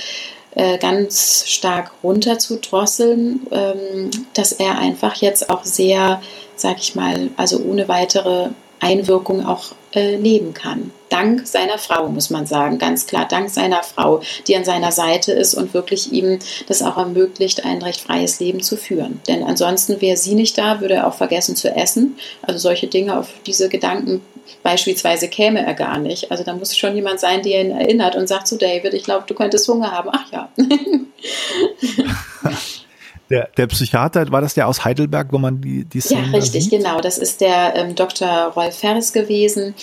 äh, 0.55 0.77
ganz 0.77 1.45
stark 1.47 1.91
runterzudrosseln, 2.03 3.47
ähm, 3.51 4.11
dass 4.35 4.53
er 4.53 4.79
einfach 4.79 5.15
jetzt 5.23 5.49
auch 5.49 5.65
sehr, 5.65 6.21
sag 6.55 6.77
ich 6.81 6.95
mal, 6.95 7.31
also 7.39 7.61
ohne 7.61 7.89
weitere 7.89 8.51
Einwirkung 8.81 9.47
auch 9.47 9.73
äh, 9.95 10.17
leben 10.17 10.55
kann. 10.55 10.91
Dank 11.09 11.47
seiner 11.47 11.79
Frau, 11.79 12.09
muss 12.09 12.31
man 12.31 12.47
sagen, 12.47 12.79
ganz 12.79 13.07
klar, 13.07 13.27
dank 13.29 13.49
seiner 13.49 13.83
Frau, 13.83 14.21
die 14.47 14.57
an 14.57 14.65
seiner 14.65 14.93
Seite 14.93 15.33
ist 15.33 15.55
und 15.55 15.73
wirklich 15.73 16.13
ihm 16.13 16.39
das 16.67 16.83
auch 16.83 16.97
ermöglicht, 16.97 17.65
ein 17.65 17.81
recht 17.81 18.01
freies 18.01 18.41
Leben 18.41 18.63
zu 18.63 18.77
führen. 18.77 19.21
Denn 19.29 19.45
ansonsten 19.45 20.01
wäre 20.01 20.17
sie 20.17 20.35
nicht 20.35 20.59
da, 20.59 20.81
würde 20.81 20.95
er 20.95 21.07
auch 21.07 21.15
vergessen 21.15 21.57
zu 21.57 21.75
essen. 21.75 22.19
Also 22.43 22.59
solche 22.59 22.89
Dinge, 22.89 23.19
auf 23.19 23.29
diese 23.47 23.69
Gedanken 23.69 24.21
beispielsweise 24.63 25.29
käme 25.29 25.65
er 25.65 25.75
gar 25.75 25.99
nicht. 25.99 26.31
Also 26.31 26.45
da 26.45 26.55
muss 26.55 26.77
schon 26.77 26.95
jemand 26.95 27.21
sein, 27.21 27.43
der 27.43 27.63
ihn 27.63 27.71
erinnert 27.71 28.17
und 28.17 28.29
sagt 28.29 28.49
zu 28.49 28.59
David, 28.59 28.95
ich 28.95 29.05
glaube, 29.05 29.25
du 29.27 29.35
könntest 29.35 29.69
Hunger 29.69 29.93
haben. 29.93 30.11
Ach 30.13 30.33
ja. 30.33 30.49
Der, 33.31 33.49
der 33.57 33.67
Psychiater, 33.67 34.31
war 34.31 34.41
das 34.41 34.55
der 34.55 34.69
aus 34.69 34.85
Heidelberg, 34.85 35.33
wo 35.33 35.39
man 35.39 35.61
die, 35.61 35.85
die 35.85 36.01
Szene 36.01 36.29
Ja, 36.29 36.39
richtig, 36.39 36.71
genau. 36.71 37.01
Das 37.01 37.19
ist 37.19 37.41
der 37.41 37.75
ähm, 37.75 37.95
Dr. 37.95 38.53
Rolf 38.55 38.79
Ferris 38.79 39.13
gewesen. 39.13 39.75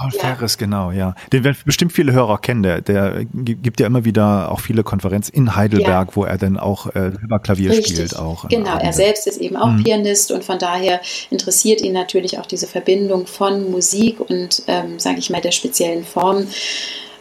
Rolf 0.00 0.14
ja. 0.14 0.20
Ferris, 0.20 0.58
genau, 0.58 0.92
ja. 0.92 1.14
Den 1.32 1.44
werden 1.44 1.56
bestimmt 1.64 1.92
viele 1.92 2.12
Hörer 2.12 2.38
kennen. 2.38 2.62
Der, 2.62 2.80
der 2.80 3.24
gibt 3.24 3.80
ja 3.80 3.86
immer 3.86 4.04
wieder 4.04 4.52
auch 4.52 4.60
viele 4.60 4.84
Konferenzen 4.84 5.34
in 5.34 5.56
Heidelberg, 5.56 6.08
ja. 6.10 6.16
wo 6.16 6.24
er 6.24 6.38
dann 6.38 6.58
auch 6.58 6.94
äh, 6.94 7.12
über 7.20 7.40
Klavier 7.40 7.70
Richtig. 7.70 7.96
spielt. 7.96 8.16
Auch 8.16 8.48
genau, 8.48 8.78
er 8.78 8.92
selbst 8.92 9.26
ist 9.26 9.38
eben 9.38 9.56
auch 9.56 9.70
mhm. 9.70 9.82
Pianist 9.82 10.30
und 10.30 10.44
von 10.44 10.58
daher 10.58 11.00
interessiert 11.30 11.80
ihn 11.80 11.92
natürlich 11.92 12.38
auch 12.38 12.46
diese 12.46 12.66
Verbindung 12.68 13.26
von 13.26 13.70
Musik 13.70 14.20
und, 14.20 14.62
ähm, 14.68 14.98
sage 14.98 15.18
ich 15.18 15.30
mal, 15.30 15.40
der 15.40 15.52
speziellen 15.52 16.04
Form, 16.04 16.46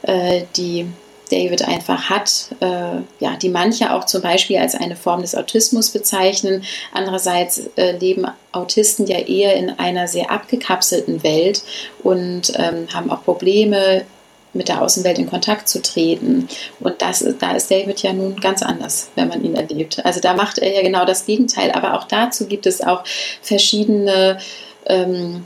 äh, 0.03 0.43
die 0.55 0.85
David 1.27 1.67
einfach 1.67 2.09
hat, 2.09 2.49
äh, 2.59 3.01
ja, 3.19 3.35
die 3.41 3.49
manche 3.49 3.93
auch 3.93 4.05
zum 4.05 4.21
Beispiel 4.21 4.57
als 4.57 4.75
eine 4.75 4.95
Form 4.95 5.21
des 5.21 5.35
Autismus 5.35 5.89
bezeichnen. 5.89 6.63
Andererseits 6.91 7.69
äh, 7.75 7.97
leben 7.97 8.25
Autisten 8.51 9.07
ja 9.07 9.19
eher 9.19 9.55
in 9.55 9.69
einer 9.71 10.07
sehr 10.07 10.31
abgekapselten 10.31 11.23
Welt 11.23 11.63
und 12.03 12.53
ähm, 12.55 12.87
haben 12.93 13.11
auch 13.11 13.23
Probleme, 13.23 14.05
mit 14.53 14.69
der 14.69 14.81
Außenwelt 14.81 15.19
in 15.19 15.29
Kontakt 15.29 15.69
zu 15.69 15.81
treten. 15.81 16.49
Und 16.79 17.01
das, 17.01 17.23
da 17.39 17.55
ist 17.55 17.71
David 17.71 18.01
ja 18.01 18.11
nun 18.13 18.37
ganz 18.37 18.61
anders, 18.63 19.09
wenn 19.15 19.27
man 19.27 19.43
ihn 19.43 19.55
erlebt. 19.55 20.03
Also 20.05 20.19
da 20.19 20.33
macht 20.33 20.57
er 20.57 20.73
ja 20.73 20.81
genau 20.81 21.05
das 21.05 21.25
Gegenteil. 21.25 21.71
Aber 21.71 21.93
auch 21.97 22.05
dazu 22.05 22.47
gibt 22.47 22.65
es 22.65 22.81
auch 22.81 23.03
verschiedene 23.41 24.39
ähm, 24.87 25.45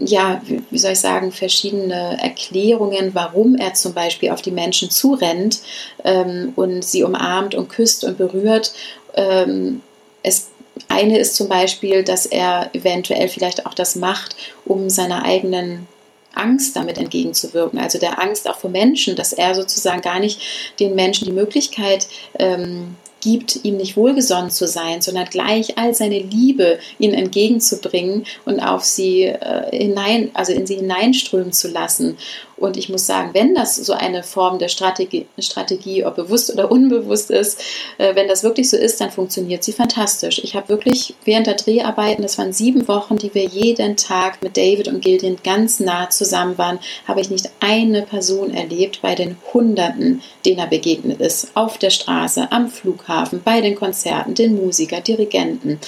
ja, 0.00 0.40
wie 0.70 0.78
soll 0.78 0.92
ich 0.92 1.00
sagen, 1.00 1.32
verschiedene 1.32 2.18
Erklärungen, 2.20 3.14
warum 3.14 3.56
er 3.56 3.74
zum 3.74 3.94
Beispiel 3.94 4.30
auf 4.30 4.42
die 4.42 4.50
Menschen 4.50 4.90
zurennt 4.90 5.60
ähm, 6.04 6.52
und 6.56 6.84
sie 6.84 7.04
umarmt 7.04 7.54
und 7.54 7.68
küsst 7.68 8.04
und 8.04 8.18
berührt. 8.18 8.72
Ähm, 9.14 9.82
es, 10.22 10.48
eine 10.88 11.18
ist 11.18 11.36
zum 11.36 11.48
Beispiel, 11.48 12.04
dass 12.04 12.26
er 12.26 12.70
eventuell 12.72 13.28
vielleicht 13.28 13.66
auch 13.66 13.74
das 13.74 13.96
macht, 13.96 14.36
um 14.64 14.90
seiner 14.90 15.24
eigenen 15.24 15.86
Angst 16.34 16.76
damit 16.76 16.98
entgegenzuwirken, 16.98 17.78
also 17.78 17.98
der 17.98 18.20
Angst 18.20 18.48
auch 18.48 18.58
vor 18.58 18.70
Menschen, 18.70 19.16
dass 19.16 19.32
er 19.32 19.54
sozusagen 19.54 20.02
gar 20.02 20.20
nicht 20.20 20.40
den 20.78 20.94
Menschen 20.94 21.24
die 21.24 21.32
Möglichkeit 21.32 22.06
ähm, 22.38 22.96
gibt, 23.20 23.64
ihm 23.64 23.76
nicht 23.76 23.96
wohlgesonnen 23.96 24.50
zu 24.50 24.66
sein, 24.66 25.00
sondern 25.02 25.26
gleich 25.26 25.78
all 25.78 25.94
seine 25.94 26.18
Liebe 26.18 26.78
ihnen 26.98 27.14
entgegenzubringen 27.14 28.24
und 28.44 28.60
auf 28.60 28.84
sie 28.84 29.24
äh, 29.24 29.76
hinein, 29.76 30.30
also 30.34 30.52
in 30.52 30.66
sie 30.66 30.76
hineinströmen 30.76 31.52
zu 31.52 31.68
lassen. 31.68 32.16
Und 32.58 32.76
ich 32.76 32.88
muss 32.88 33.06
sagen, 33.06 33.30
wenn 33.32 33.54
das 33.54 33.76
so 33.76 33.92
eine 33.92 34.22
Form 34.22 34.58
der 34.58 34.68
Strategie, 34.68 35.26
Strategie 35.38 36.04
ob 36.04 36.16
bewusst 36.16 36.52
oder 36.52 36.70
unbewusst 36.70 37.30
ist, 37.30 37.60
äh, 37.98 38.14
wenn 38.14 38.28
das 38.28 38.42
wirklich 38.42 38.68
so 38.68 38.76
ist, 38.76 39.00
dann 39.00 39.10
funktioniert 39.10 39.62
sie 39.62 39.72
fantastisch. 39.72 40.40
Ich 40.42 40.54
habe 40.54 40.68
wirklich 40.68 41.14
während 41.24 41.46
der 41.46 41.54
Dreharbeiten, 41.54 42.22
das 42.22 42.38
waren 42.38 42.52
sieben 42.52 42.88
Wochen, 42.88 43.16
die 43.16 43.34
wir 43.34 43.44
jeden 43.44 43.96
Tag 43.96 44.42
mit 44.42 44.56
David 44.56 44.88
und 44.88 45.00
Gillian 45.00 45.38
ganz 45.44 45.80
nah 45.80 46.10
zusammen 46.10 46.58
waren, 46.58 46.80
habe 47.06 47.20
ich 47.20 47.30
nicht 47.30 47.50
eine 47.60 48.02
Person 48.02 48.52
erlebt 48.52 49.00
bei 49.00 49.14
den 49.14 49.36
Hunderten, 49.54 50.22
denen 50.44 50.58
er 50.58 50.66
begegnet 50.66 51.20
ist. 51.20 51.52
Auf 51.54 51.78
der 51.78 51.90
Straße, 51.90 52.50
am 52.50 52.68
Flughafen, 52.68 53.42
bei 53.44 53.60
den 53.60 53.76
Konzerten, 53.76 54.34
den 54.34 54.56
Musiker, 54.56 55.00
Dirigenten 55.00 55.78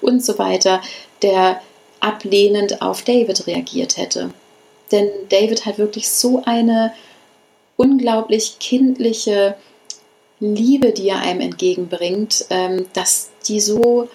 und 0.00 0.24
so 0.24 0.38
weiter, 0.38 0.80
der 1.22 1.60
ablehnend 2.00 2.80
auf 2.80 3.02
David 3.02 3.46
reagiert 3.46 3.96
hätte. 3.96 4.30
Denn 4.92 5.08
David 5.28 5.66
hat 5.66 5.78
wirklich 5.78 6.08
so 6.08 6.42
eine 6.44 6.92
unglaublich 7.76 8.58
kindliche 8.58 9.54
Liebe, 10.40 10.92
die 10.92 11.08
er 11.08 11.20
einem 11.20 11.40
entgegenbringt, 11.40 12.46
ähm, 12.50 12.86
dass 12.94 13.30
die 13.46 13.60
so, 13.60 14.08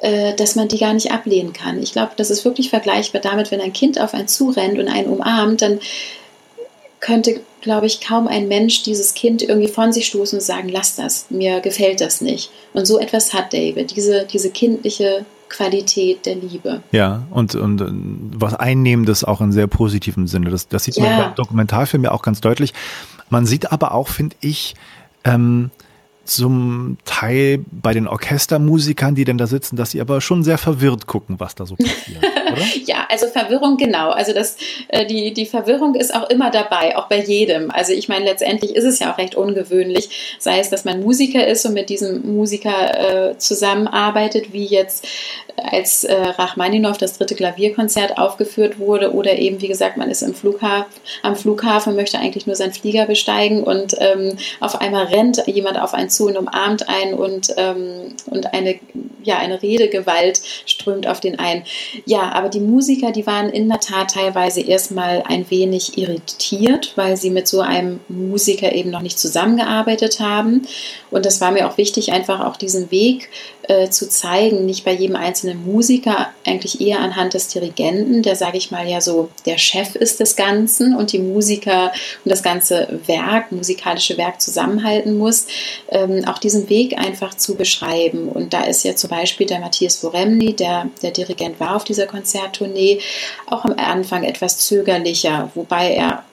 äh, 0.00 0.34
dass 0.34 0.56
man 0.56 0.68
die 0.68 0.78
gar 0.78 0.92
nicht 0.92 1.12
ablehnen 1.12 1.52
kann. 1.52 1.82
Ich 1.82 1.92
glaube, 1.92 2.12
das 2.16 2.30
ist 2.30 2.44
wirklich 2.44 2.70
vergleichbar 2.70 3.20
damit, 3.20 3.50
wenn 3.50 3.60
ein 3.60 3.72
Kind 3.72 4.00
auf 4.00 4.12
einen 4.12 4.28
zurennt 4.28 4.78
und 4.78 4.88
einen 4.88 5.08
umarmt, 5.08 5.62
dann 5.62 5.80
könnte, 7.00 7.40
glaube 7.60 7.86
ich, 7.86 8.00
kaum 8.00 8.26
ein 8.26 8.48
Mensch 8.48 8.82
dieses 8.82 9.14
Kind 9.14 9.42
irgendwie 9.42 9.68
von 9.68 9.92
sich 9.92 10.06
stoßen 10.06 10.38
und 10.38 10.44
sagen, 10.44 10.68
lass 10.68 10.96
das, 10.96 11.26
mir 11.30 11.60
gefällt 11.60 12.00
das 12.00 12.20
nicht. 12.20 12.50
Und 12.72 12.86
so 12.86 12.98
etwas 12.98 13.32
hat 13.32 13.52
David, 13.52 13.94
diese, 13.94 14.26
diese 14.26 14.50
kindliche 14.50 15.24
Qualität 15.48 16.26
der 16.26 16.36
Liebe. 16.36 16.82
Ja, 16.92 17.22
und, 17.30 17.54
und 17.54 17.80
äh, 17.80 17.86
was 18.38 18.54
Einnehmendes 18.54 19.24
auch 19.24 19.40
in 19.40 19.52
sehr 19.52 19.66
positivem 19.66 20.26
Sinne. 20.26 20.50
Das, 20.50 20.68
das 20.68 20.84
sieht 20.84 20.96
ja. 20.96 21.04
man 21.04 21.18
beim 21.18 21.34
Dokumentarfilm 21.34 22.04
ja 22.04 22.12
auch 22.12 22.22
ganz 22.22 22.40
deutlich. 22.40 22.72
Man 23.30 23.46
sieht 23.46 23.72
aber 23.72 23.92
auch, 23.92 24.08
finde 24.08 24.36
ich, 24.40 24.74
ähm, 25.24 25.70
zum 26.24 26.98
Teil 27.04 27.64
bei 27.70 27.94
den 27.94 28.08
Orchestermusikern, 28.08 29.14
die 29.14 29.24
denn 29.24 29.38
da 29.38 29.46
sitzen, 29.46 29.76
dass 29.76 29.92
sie 29.92 30.00
aber 30.00 30.20
schon 30.20 30.42
sehr 30.42 30.58
verwirrt 30.58 31.06
gucken, 31.06 31.38
was 31.38 31.54
da 31.54 31.66
so 31.66 31.76
passiert? 31.76 32.22
ja, 32.84 33.06
also 33.10 33.26
Verwirrung, 33.28 33.76
genau. 33.76 34.10
Also 34.10 34.32
das, 34.32 34.56
äh, 34.88 35.06
die, 35.06 35.32
die 35.32 35.46
Verwirrung 35.46 35.94
ist 35.94 36.14
auch 36.14 36.28
immer 36.30 36.50
dabei, 36.50 36.96
auch 36.96 37.08
bei 37.08 37.20
jedem. 37.20 37.70
Also 37.70 37.92
ich 37.92 38.08
meine, 38.08 38.24
letztendlich 38.24 38.74
ist 38.74 38.84
es 38.84 38.98
ja 38.98 39.12
auch 39.12 39.18
recht 39.18 39.34
ungewöhnlich, 39.34 40.36
sei 40.38 40.58
es, 40.58 40.70
dass 40.70 40.84
man 40.84 41.00
Musiker 41.00 41.46
ist 41.46 41.64
und 41.66 41.74
mit 41.74 41.88
diesem 41.88 42.34
Musiker 42.34 43.30
äh, 43.30 43.38
zusammenarbeitet, 43.38 44.52
wie 44.52 44.66
jetzt 44.66 45.06
als 45.56 46.04
äh, 46.04 46.14
Rachmaninow 46.14 46.96
das 46.96 47.18
dritte 47.18 47.34
Klavierkonzert 47.34 48.18
aufgeführt 48.18 48.78
wurde 48.78 49.12
oder 49.12 49.38
eben, 49.38 49.60
wie 49.60 49.68
gesagt, 49.68 49.96
man 49.96 50.10
ist 50.10 50.22
im 50.22 50.34
Flughafen, 50.34 50.86
am 51.22 51.36
Flughafen, 51.36 51.96
möchte 51.96 52.18
eigentlich 52.18 52.46
nur 52.46 52.56
seinen 52.56 52.72
Flieger 52.72 53.06
besteigen 53.06 53.62
und 53.62 53.96
ähm, 53.98 54.36
auf 54.60 54.80
einmal 54.80 55.06
rennt 55.06 55.46
jemand 55.46 55.80
auf 55.80 55.94
einen 55.94 56.10
zu 56.10 56.26
und 56.26 56.36
umarmt 56.36 56.88
einen 56.88 57.14
und, 57.14 57.54
ähm, 57.56 58.14
und 58.26 58.52
eine, 58.52 58.78
ja, 59.22 59.38
eine 59.38 59.62
Redegewalt 59.62 60.40
strömt 60.66 61.06
auf 61.06 61.20
den 61.20 61.38
ein. 61.38 61.64
Ja, 62.04 62.30
aber 62.36 62.50
die 62.50 62.60
Musiker, 62.60 63.12
die 63.12 63.26
waren 63.26 63.48
in 63.48 63.68
der 63.68 63.80
Tat 63.80 64.10
teilweise 64.10 64.60
erstmal 64.60 65.22
ein 65.26 65.50
wenig 65.50 65.96
irritiert, 65.96 66.92
weil 66.94 67.16
sie 67.16 67.30
mit 67.30 67.48
so 67.48 67.60
einem 67.60 68.00
Musiker 68.08 68.72
eben 68.72 68.90
noch 68.90 69.00
nicht 69.00 69.18
zusammengearbeitet 69.18 70.20
haben. 70.20 70.66
Und 71.10 71.24
das 71.24 71.40
war 71.40 71.50
mir 71.50 71.68
auch 71.68 71.78
wichtig, 71.78 72.12
einfach 72.12 72.44
auch 72.44 72.56
diesen 72.56 72.90
Weg 72.90 73.30
äh, 73.68 73.88
zu 73.88 74.08
zeigen, 74.08 74.66
nicht 74.66 74.84
bei 74.84 74.92
jedem 74.92 75.16
einzelnen 75.16 75.64
Musiker, 75.64 76.28
eigentlich 76.44 76.80
eher 76.80 77.00
anhand 77.00 77.34
des 77.34 77.48
Dirigenten, 77.48 78.22
der, 78.22 78.36
sage 78.36 78.58
ich 78.58 78.70
mal, 78.70 78.86
ja 78.86 79.00
so 79.00 79.30
der 79.46 79.58
Chef 79.58 79.94
ist 79.94 80.20
des 80.20 80.36
Ganzen 80.36 80.94
und 80.94 81.12
die 81.12 81.18
Musiker 81.18 81.92
und 82.24 82.30
das 82.30 82.42
ganze 82.42 83.00
Werk, 83.06 83.50
musikalische 83.50 84.18
Werk 84.18 84.40
zusammenhalten 84.40 85.16
muss, 85.16 85.46
ähm, 85.88 86.24
auch 86.26 86.38
diesen 86.38 86.68
Weg 86.68 86.98
einfach 86.98 87.34
zu 87.34 87.54
beschreiben. 87.56 88.28
Und 88.28 88.52
da 88.52 88.64
ist 88.64 88.84
ja 88.84 88.94
zum 88.94 89.10
Beispiel 89.10 89.46
der 89.46 89.60
Matthias 89.60 89.96
Voremni, 89.96 90.54
der 90.54 90.90
der 91.02 91.10
Dirigent 91.10 91.58
war 91.58 91.76
auf 91.76 91.84
dieser 91.84 92.06
Konzerttournee, 92.26 93.00
auch 93.46 93.64
am 93.64 93.74
Anfang 93.78 94.24
etwas 94.24 94.58
zögerlicher, 94.58 95.50
wobei 95.54 95.92
er 95.92 96.24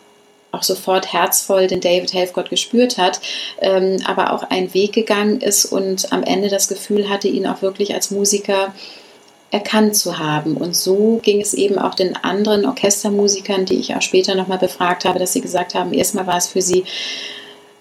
auch 0.52 0.64
sofort 0.64 1.14
herzvoll 1.14 1.68
den 1.68 1.82
David 1.82 2.14
Helfgott 2.14 2.50
gespürt 2.50 2.98
hat, 2.98 3.20
ähm, 3.60 3.98
aber 4.06 4.34
auch 4.34 4.44
einen 4.44 4.74
Weg 4.74 4.94
gegangen 4.94 5.42
ist 5.42 5.66
und 5.66 6.12
am 6.12 6.24
Ende 6.24 6.50
das 6.50 6.68
Gefühl 6.68 7.10
hatte, 7.10 7.28
ihn 7.28 7.48
auch 7.48 7.62
wirklich 7.62 7.94
als 7.94 8.12
Musiker 8.12 8.74
erkannt 9.50 9.96
zu 9.96 10.20
haben. 10.20 10.58
Und 10.58 10.76
so 10.76 11.20
ging 11.24 11.42
es 11.42 11.54
eben 11.54 11.78
auch 11.80 11.96
den 11.96 12.16
anderen 12.16 12.66
Orchestermusikern, 12.66 13.66
die 13.66 13.80
ich 13.80 13.96
auch 13.96 14.02
später 14.02 14.36
nochmal 14.36 14.60
befragt 14.60 15.06
habe, 15.06 15.20
dass 15.20 15.34
sie 15.34 15.42
gesagt 15.42 15.74
haben, 15.76 15.94
erstmal 15.94 16.28
war 16.28 16.38
es 16.38 16.48
für 16.48 16.62
sie 16.62 16.86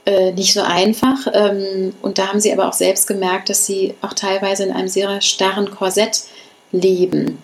äh, 0.07 0.33
nicht 0.33 0.55
so 0.55 0.63
einfach. 0.63 1.27
Ähm, 1.33 1.95
und 2.03 2.19
da 2.19 2.29
haben 2.29 2.41
sie 2.41 2.53
aber 2.53 2.69
auch 2.69 2.75
selbst 2.75 3.07
gemerkt, 3.07 3.51
dass 3.51 3.67
sie 3.67 3.95
auch 4.01 4.15
teilweise 4.15 4.65
in 4.65 4.73
einem 4.73 4.89
sehr 4.89 5.21
starren 5.21 5.71
Korsett 5.71 6.25
leben. 6.73 7.39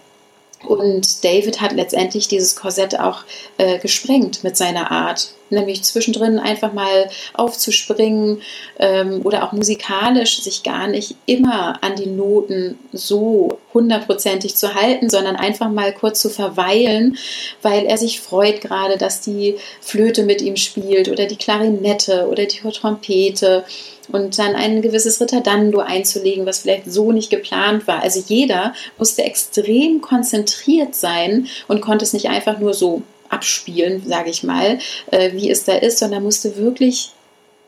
Und 0.66 1.24
David 1.24 1.60
hat 1.60 1.72
letztendlich 1.72 2.26
dieses 2.26 2.56
Korsett 2.56 2.98
auch 2.98 3.22
äh, 3.58 3.78
gesprengt 3.78 4.42
mit 4.42 4.56
seiner 4.56 4.90
Art. 4.90 5.30
Nämlich 5.50 5.82
zwischendrin 5.84 6.38
einfach 6.38 6.74
mal 6.74 7.08
aufzuspringen 7.32 8.42
ähm, 8.78 9.22
oder 9.24 9.44
auch 9.44 9.52
musikalisch 9.52 10.42
sich 10.42 10.62
gar 10.62 10.88
nicht 10.88 11.14
immer 11.24 11.82
an 11.82 11.94
die 11.96 12.08
Noten 12.08 12.78
so 12.92 13.58
hundertprozentig 13.72 14.56
zu 14.56 14.74
halten, 14.74 15.08
sondern 15.08 15.36
einfach 15.36 15.70
mal 15.70 15.94
kurz 15.94 16.20
zu 16.20 16.28
verweilen, 16.28 17.16
weil 17.62 17.86
er 17.86 17.96
sich 17.96 18.20
freut 18.20 18.60
gerade, 18.60 18.98
dass 18.98 19.22
die 19.22 19.56
Flöte 19.80 20.24
mit 20.24 20.42
ihm 20.42 20.56
spielt 20.56 21.08
oder 21.08 21.24
die 21.24 21.36
Klarinette 21.36 22.28
oder 22.28 22.44
die 22.44 22.58
Trompete 22.58 23.64
und 24.08 24.38
dann 24.38 24.54
ein 24.54 24.82
gewisses 24.82 25.20
Ritardando 25.20 25.80
einzulegen, 25.80 26.46
was 26.46 26.60
vielleicht 26.60 26.90
so 26.90 27.12
nicht 27.12 27.30
geplant 27.30 27.86
war. 27.86 28.02
Also 28.02 28.22
jeder 28.26 28.74
musste 28.98 29.22
extrem 29.22 30.00
konzentriert 30.00 30.94
sein 30.94 31.48
und 31.68 31.80
konnte 31.80 32.04
es 32.04 32.12
nicht 32.12 32.28
einfach 32.28 32.58
nur 32.58 32.74
so 32.74 33.02
abspielen, 33.28 34.02
sage 34.06 34.30
ich 34.30 34.42
mal, 34.42 34.78
äh, 35.10 35.32
wie 35.32 35.50
es 35.50 35.64
da 35.64 35.74
ist, 35.74 35.98
sondern 35.98 36.22
musste 36.22 36.56
wirklich 36.56 37.10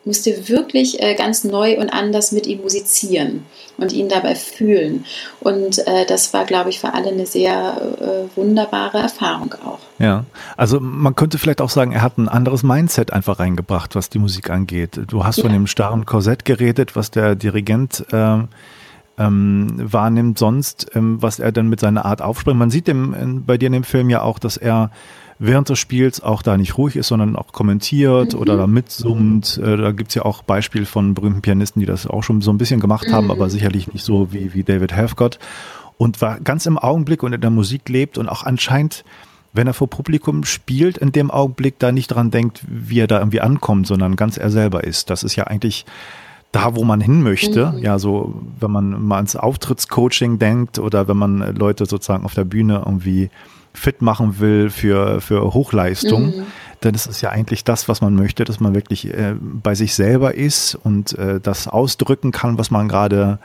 musste 0.04 0.48
wirklich 0.48 1.02
äh, 1.02 1.14
ganz 1.14 1.44
neu 1.44 1.78
und 1.78 1.90
anders 1.90 2.32
mit 2.32 2.46
ihm 2.46 2.62
musizieren 2.62 3.44
und 3.76 3.92
ihn 3.92 4.08
dabei 4.08 4.34
fühlen. 4.34 5.04
Und 5.40 5.78
äh, 5.86 6.06
das 6.06 6.32
war, 6.32 6.46
glaube 6.46 6.70
ich, 6.70 6.80
für 6.80 6.94
alle 6.94 7.10
eine 7.10 7.26
sehr 7.26 7.76
äh, 8.00 8.36
wunderbare 8.36 8.98
Erfahrung 8.98 9.54
auch. 9.64 9.78
Ja, 9.98 10.24
also 10.56 10.80
man 10.80 11.14
könnte 11.14 11.38
vielleicht 11.38 11.60
auch 11.60 11.68
sagen, 11.68 11.92
er 11.92 12.02
hat 12.02 12.16
ein 12.16 12.28
anderes 12.28 12.62
Mindset 12.62 13.12
einfach 13.12 13.38
reingebracht, 13.38 13.94
was 13.94 14.08
die 14.08 14.18
Musik 14.18 14.48
angeht. 14.48 15.00
Du 15.06 15.24
hast 15.24 15.36
ja. 15.36 15.42
von 15.42 15.52
dem 15.52 15.66
starren 15.66 16.06
Korsett 16.06 16.44
geredet, 16.44 16.96
was 16.96 17.10
der 17.10 17.34
Dirigent 17.34 18.04
ähm, 18.12 18.48
ähm, 19.18 19.74
wahrnimmt 19.76 20.38
sonst, 20.38 20.86
ähm, 20.94 21.20
was 21.20 21.38
er 21.38 21.52
dann 21.52 21.68
mit 21.68 21.80
seiner 21.80 22.06
Art 22.06 22.22
aufspringt. 22.22 22.58
Man 22.58 22.70
sieht 22.70 22.88
dem, 22.88 23.44
bei 23.44 23.58
dir 23.58 23.66
in 23.66 23.74
dem 23.74 23.84
Film 23.84 24.08
ja 24.08 24.22
auch, 24.22 24.38
dass 24.38 24.56
er 24.56 24.90
während 25.40 25.70
des 25.70 25.78
Spiels 25.78 26.22
auch 26.22 26.42
da 26.42 26.56
nicht 26.56 26.78
ruhig 26.78 26.94
ist, 26.94 27.08
sondern 27.08 27.34
auch 27.34 27.52
kommentiert 27.52 28.34
mhm. 28.34 28.38
oder 28.38 28.56
da 28.56 28.68
mitsummt. 28.68 29.58
Äh, 29.58 29.76
da 29.76 29.90
gibt's 29.90 30.14
ja 30.14 30.24
auch 30.24 30.42
Beispiele 30.42 30.86
von 30.86 31.14
berühmten 31.14 31.40
Pianisten, 31.40 31.80
die 31.80 31.86
das 31.86 32.06
auch 32.06 32.22
schon 32.22 32.42
so 32.42 32.52
ein 32.52 32.58
bisschen 32.58 32.78
gemacht 32.78 33.08
mhm. 33.08 33.12
haben, 33.12 33.30
aber 33.32 33.50
sicherlich 33.50 33.92
nicht 33.92 34.04
so 34.04 34.32
wie, 34.32 34.54
wie 34.54 34.62
David 34.62 34.92
Helfgott. 34.92 35.40
Und 35.96 36.20
war 36.20 36.38
ganz 36.40 36.66
im 36.66 36.78
Augenblick 36.78 37.22
und 37.22 37.32
in 37.32 37.40
der 37.40 37.50
Musik 37.50 37.88
lebt 37.88 38.16
und 38.16 38.28
auch 38.28 38.44
anscheinend 38.44 39.04
wenn 39.52 39.66
er 39.66 39.74
vor 39.74 39.90
Publikum 39.90 40.44
spielt, 40.44 40.96
in 40.98 41.10
dem 41.10 41.28
Augenblick 41.28 41.80
da 41.80 41.90
nicht 41.90 42.06
dran 42.06 42.30
denkt, 42.30 42.62
wie 42.68 43.00
er 43.00 43.08
da 43.08 43.18
irgendwie 43.18 43.40
ankommt, 43.40 43.88
sondern 43.88 44.14
ganz 44.14 44.36
er 44.36 44.48
selber 44.48 44.84
ist. 44.84 45.10
Das 45.10 45.24
ist 45.24 45.34
ja 45.34 45.44
eigentlich 45.44 45.86
da, 46.52 46.76
wo 46.76 46.84
man 46.84 47.00
hin 47.00 47.22
möchte. 47.22 47.72
Mhm. 47.72 47.78
Ja, 47.78 47.98
so, 47.98 48.40
wenn 48.58 48.70
man 48.70 49.04
mal 49.04 49.16
ans 49.16 49.36
Auftrittscoaching 49.36 50.38
denkt 50.38 50.78
oder 50.78 51.08
wenn 51.08 51.16
man 51.16 51.54
Leute 51.56 51.86
sozusagen 51.86 52.24
auf 52.24 52.34
der 52.34 52.44
Bühne 52.44 52.82
irgendwie 52.86 53.30
fit 53.72 54.02
machen 54.02 54.40
will 54.40 54.70
für, 54.70 55.20
für 55.20 55.54
Hochleistung, 55.54 56.36
mhm. 56.36 56.46
dann 56.80 56.94
ist 56.94 57.06
es 57.06 57.20
ja 57.20 57.30
eigentlich 57.30 57.64
das, 57.64 57.88
was 57.88 58.00
man 58.00 58.14
möchte, 58.14 58.44
dass 58.44 58.60
man 58.60 58.74
wirklich 58.74 59.06
äh, 59.06 59.34
bei 59.40 59.74
sich 59.74 59.94
selber 59.94 60.34
ist 60.34 60.74
und 60.74 61.16
äh, 61.18 61.40
das 61.40 61.68
ausdrücken 61.68 62.32
kann, 62.32 62.58
was 62.58 62.70
man 62.70 62.88
gerade 62.88 63.38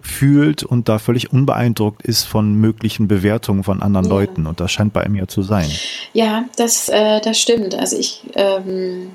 fühlt 0.00 0.62
und 0.62 0.88
da 0.88 0.98
völlig 0.98 1.32
unbeeindruckt 1.32 2.02
ist 2.02 2.24
von 2.24 2.54
möglichen 2.54 3.08
Bewertungen 3.08 3.64
von 3.64 3.82
anderen 3.82 4.06
ja. 4.06 4.12
Leuten. 4.12 4.46
Und 4.46 4.60
das 4.60 4.70
scheint 4.70 4.92
bei 4.92 5.06
ja 5.12 5.26
zu 5.26 5.42
sein. 5.42 5.70
Ja, 6.12 6.44
das, 6.56 6.88
äh, 6.88 7.20
das 7.20 7.38
stimmt. 7.38 7.74
Also 7.74 7.96
ich, 7.96 8.22
ähm, 8.34 9.10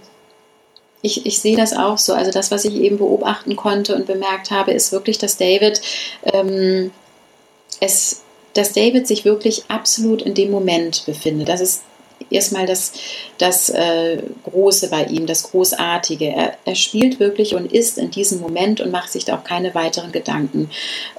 ich, 1.01 1.25
ich 1.25 1.39
sehe 1.39 1.55
das 1.55 1.73
auch 1.73 1.97
so. 1.97 2.13
Also 2.13 2.31
das, 2.31 2.51
was 2.51 2.65
ich 2.65 2.75
eben 2.75 2.97
beobachten 2.97 3.55
konnte 3.55 3.95
und 3.95 4.05
bemerkt 4.05 4.51
habe, 4.51 4.71
ist 4.71 4.91
wirklich, 4.91 5.17
dass 5.17 5.37
David 5.37 5.81
ähm, 6.23 6.91
es 7.79 8.21
dass 8.53 8.73
David 8.73 9.07
sich 9.07 9.25
wirklich 9.25 9.63
absolut 9.67 10.21
in 10.21 10.33
dem 10.33 10.51
Moment 10.51 11.05
befindet. 11.05 11.49
Das 11.49 11.61
ist 11.61 11.81
erstmal 12.31 12.65
das, 12.65 12.93
das 13.37 13.69
äh, 13.69 14.21
Große 14.43 14.89
bei 14.89 15.05
ihm, 15.05 15.25
das 15.25 15.43
Großartige. 15.43 16.25
Er, 16.25 16.53
er, 16.65 16.75
spielt 16.75 17.19
wirklich 17.19 17.55
und 17.55 17.71
ist 17.71 17.97
in 17.97 18.11
diesem 18.11 18.39
Moment 18.39 18.81
und 18.81 18.91
macht 18.91 19.11
sich 19.11 19.25
da 19.25 19.35
auch 19.35 19.43
keine 19.43 19.75
weiteren 19.75 20.11
Gedanken. 20.11 20.69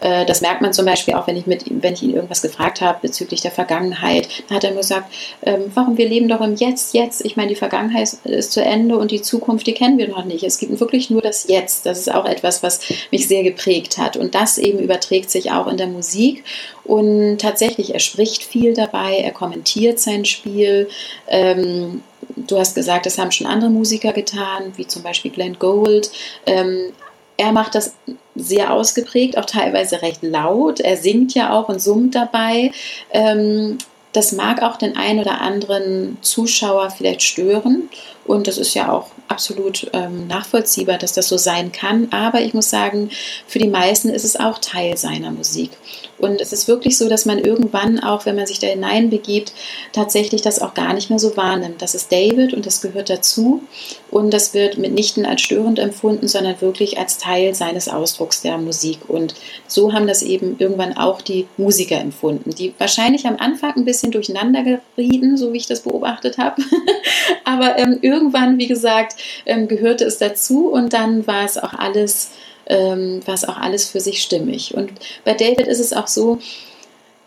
Äh, 0.00 0.24
das 0.26 0.40
merkt 0.40 0.62
man 0.62 0.72
zum 0.72 0.86
Beispiel 0.86 1.14
auch, 1.14 1.26
wenn 1.26 1.36
ich, 1.36 1.46
mit, 1.46 1.64
wenn 1.68 1.94
ich 1.94 2.02
ihn 2.02 2.14
irgendwas 2.14 2.42
gefragt 2.42 2.80
habe 2.80 2.98
bezüglich 3.02 3.40
der 3.40 3.50
Vergangenheit. 3.50 4.28
Da 4.48 4.56
hat 4.56 4.64
er 4.64 4.70
mir 4.70 4.78
gesagt, 4.78 5.12
ähm, 5.42 5.64
warum 5.74 5.96
wir 5.98 6.08
leben 6.08 6.28
doch 6.28 6.40
im 6.40 6.54
Jetzt, 6.54 6.94
jetzt. 6.94 7.24
Ich 7.24 7.36
meine, 7.36 7.48
die 7.48 7.56
Vergangenheit 7.56 8.16
ist 8.24 8.52
zu 8.52 8.62
Ende 8.62 8.96
und 8.96 9.10
die 9.10 9.22
Zukunft, 9.22 9.66
die 9.66 9.74
kennen 9.74 9.98
wir 9.98 10.08
noch 10.08 10.24
nicht. 10.24 10.44
Es 10.44 10.58
gibt 10.58 10.78
wirklich 10.80 11.10
nur 11.10 11.22
das 11.22 11.48
Jetzt. 11.48 11.86
Das 11.86 11.98
ist 11.98 12.12
auch 12.12 12.24
etwas, 12.24 12.62
was 12.62 12.80
mich 13.10 13.28
sehr 13.28 13.42
geprägt 13.42 13.98
hat. 13.98 14.16
Und 14.16 14.34
das 14.34 14.58
eben 14.58 14.78
überträgt 14.78 15.30
sich 15.30 15.50
auch 15.50 15.66
in 15.66 15.76
der 15.76 15.86
Musik. 15.86 16.44
Und 16.84 17.38
tatsächlich, 17.38 17.94
er 17.94 18.00
spricht 18.00 18.42
viel 18.42 18.74
dabei, 18.74 19.18
er 19.18 19.32
kommentiert 19.32 20.00
sein 20.00 20.24
Spiel. 20.24 20.88
Ähm, 21.28 22.02
du 22.36 22.58
hast 22.58 22.74
gesagt, 22.74 23.06
das 23.06 23.18
haben 23.18 23.30
schon 23.30 23.46
andere 23.46 23.70
Musiker 23.70 24.12
getan, 24.12 24.72
wie 24.76 24.86
zum 24.86 25.02
Beispiel 25.02 25.30
Glenn 25.30 25.58
Gould. 25.58 26.10
Ähm, 26.46 26.92
er 27.36 27.52
macht 27.52 27.74
das 27.74 27.94
sehr 28.34 28.72
ausgeprägt, 28.72 29.38
auch 29.38 29.44
teilweise 29.44 30.02
recht 30.02 30.22
laut. 30.22 30.80
Er 30.80 30.96
singt 30.96 31.34
ja 31.34 31.52
auch 31.52 31.68
und 31.68 31.80
summt 31.80 32.14
dabei. 32.14 32.72
Ähm, 33.10 33.78
das 34.12 34.32
mag 34.32 34.62
auch 34.62 34.76
den 34.76 34.96
einen 34.96 35.20
oder 35.20 35.40
anderen 35.40 36.18
Zuschauer 36.20 36.90
vielleicht 36.90 37.22
stören. 37.22 37.88
Und 38.24 38.46
das 38.46 38.58
ist 38.58 38.74
ja 38.74 38.92
auch 38.92 39.08
absolut 39.28 39.90
ähm, 39.92 40.26
nachvollziehbar, 40.26 40.98
dass 40.98 41.12
das 41.12 41.28
so 41.28 41.36
sein 41.36 41.72
kann. 41.72 42.08
Aber 42.12 42.40
ich 42.40 42.54
muss 42.54 42.70
sagen, 42.70 43.10
für 43.46 43.58
die 43.58 43.68
meisten 43.68 44.08
ist 44.10 44.24
es 44.24 44.38
auch 44.38 44.58
Teil 44.58 44.96
seiner 44.96 45.30
Musik. 45.30 45.70
Und 46.18 46.40
es 46.40 46.52
ist 46.52 46.68
wirklich 46.68 46.96
so, 46.98 47.08
dass 47.08 47.24
man 47.24 47.40
irgendwann 47.40 47.98
auch, 47.98 48.26
wenn 48.26 48.36
man 48.36 48.46
sich 48.46 48.60
da 48.60 48.68
hineinbegibt, 48.68 49.52
tatsächlich 49.92 50.40
das 50.40 50.60
auch 50.60 50.72
gar 50.72 50.94
nicht 50.94 51.10
mehr 51.10 51.18
so 51.18 51.36
wahrnimmt. 51.36 51.82
Das 51.82 51.96
ist 51.96 52.12
David 52.12 52.54
und 52.54 52.64
das 52.64 52.80
gehört 52.80 53.10
dazu. 53.10 53.62
Und 54.08 54.32
das 54.32 54.54
wird 54.54 54.78
mitnichten 54.78 55.26
als 55.26 55.40
störend 55.40 55.80
empfunden, 55.80 56.28
sondern 56.28 56.60
wirklich 56.60 56.98
als 56.98 57.18
Teil 57.18 57.54
seines 57.54 57.88
Ausdrucks 57.88 58.42
der 58.42 58.58
Musik. 58.58 58.98
Und 59.08 59.34
so 59.66 59.92
haben 59.92 60.06
das 60.06 60.22
eben 60.22 60.56
irgendwann 60.58 60.96
auch 60.96 61.22
die 61.22 61.48
Musiker 61.56 61.98
empfunden, 61.98 62.50
die 62.50 62.72
wahrscheinlich 62.78 63.26
am 63.26 63.38
Anfang 63.38 63.72
ein 63.74 63.84
bisschen 63.84 64.12
durcheinander 64.12 64.62
gerieten, 64.96 65.36
so 65.36 65.52
wie 65.52 65.56
ich 65.56 65.66
das 65.66 65.80
beobachtet 65.80 66.38
habe. 66.38 66.62
Aber 67.44 67.78
ähm, 67.78 67.98
irgendwann, 68.22 68.58
wie 68.58 68.66
gesagt, 68.66 69.16
ähm, 69.46 69.68
gehörte 69.68 70.04
es 70.04 70.18
dazu 70.18 70.68
und 70.68 70.92
dann 70.92 71.26
war 71.26 71.44
es 71.44 71.58
auch 71.58 71.74
alles 71.74 72.30
ähm, 72.66 73.20
war 73.26 73.34
es 73.34 73.46
auch 73.46 73.58
alles 73.58 73.88
für 73.88 74.00
sich 74.00 74.22
stimmig. 74.22 74.74
Und 74.74 74.92
bei 75.24 75.34
David 75.34 75.66
ist 75.66 75.80
es 75.80 75.92
auch 75.92 76.06
so, 76.06 76.38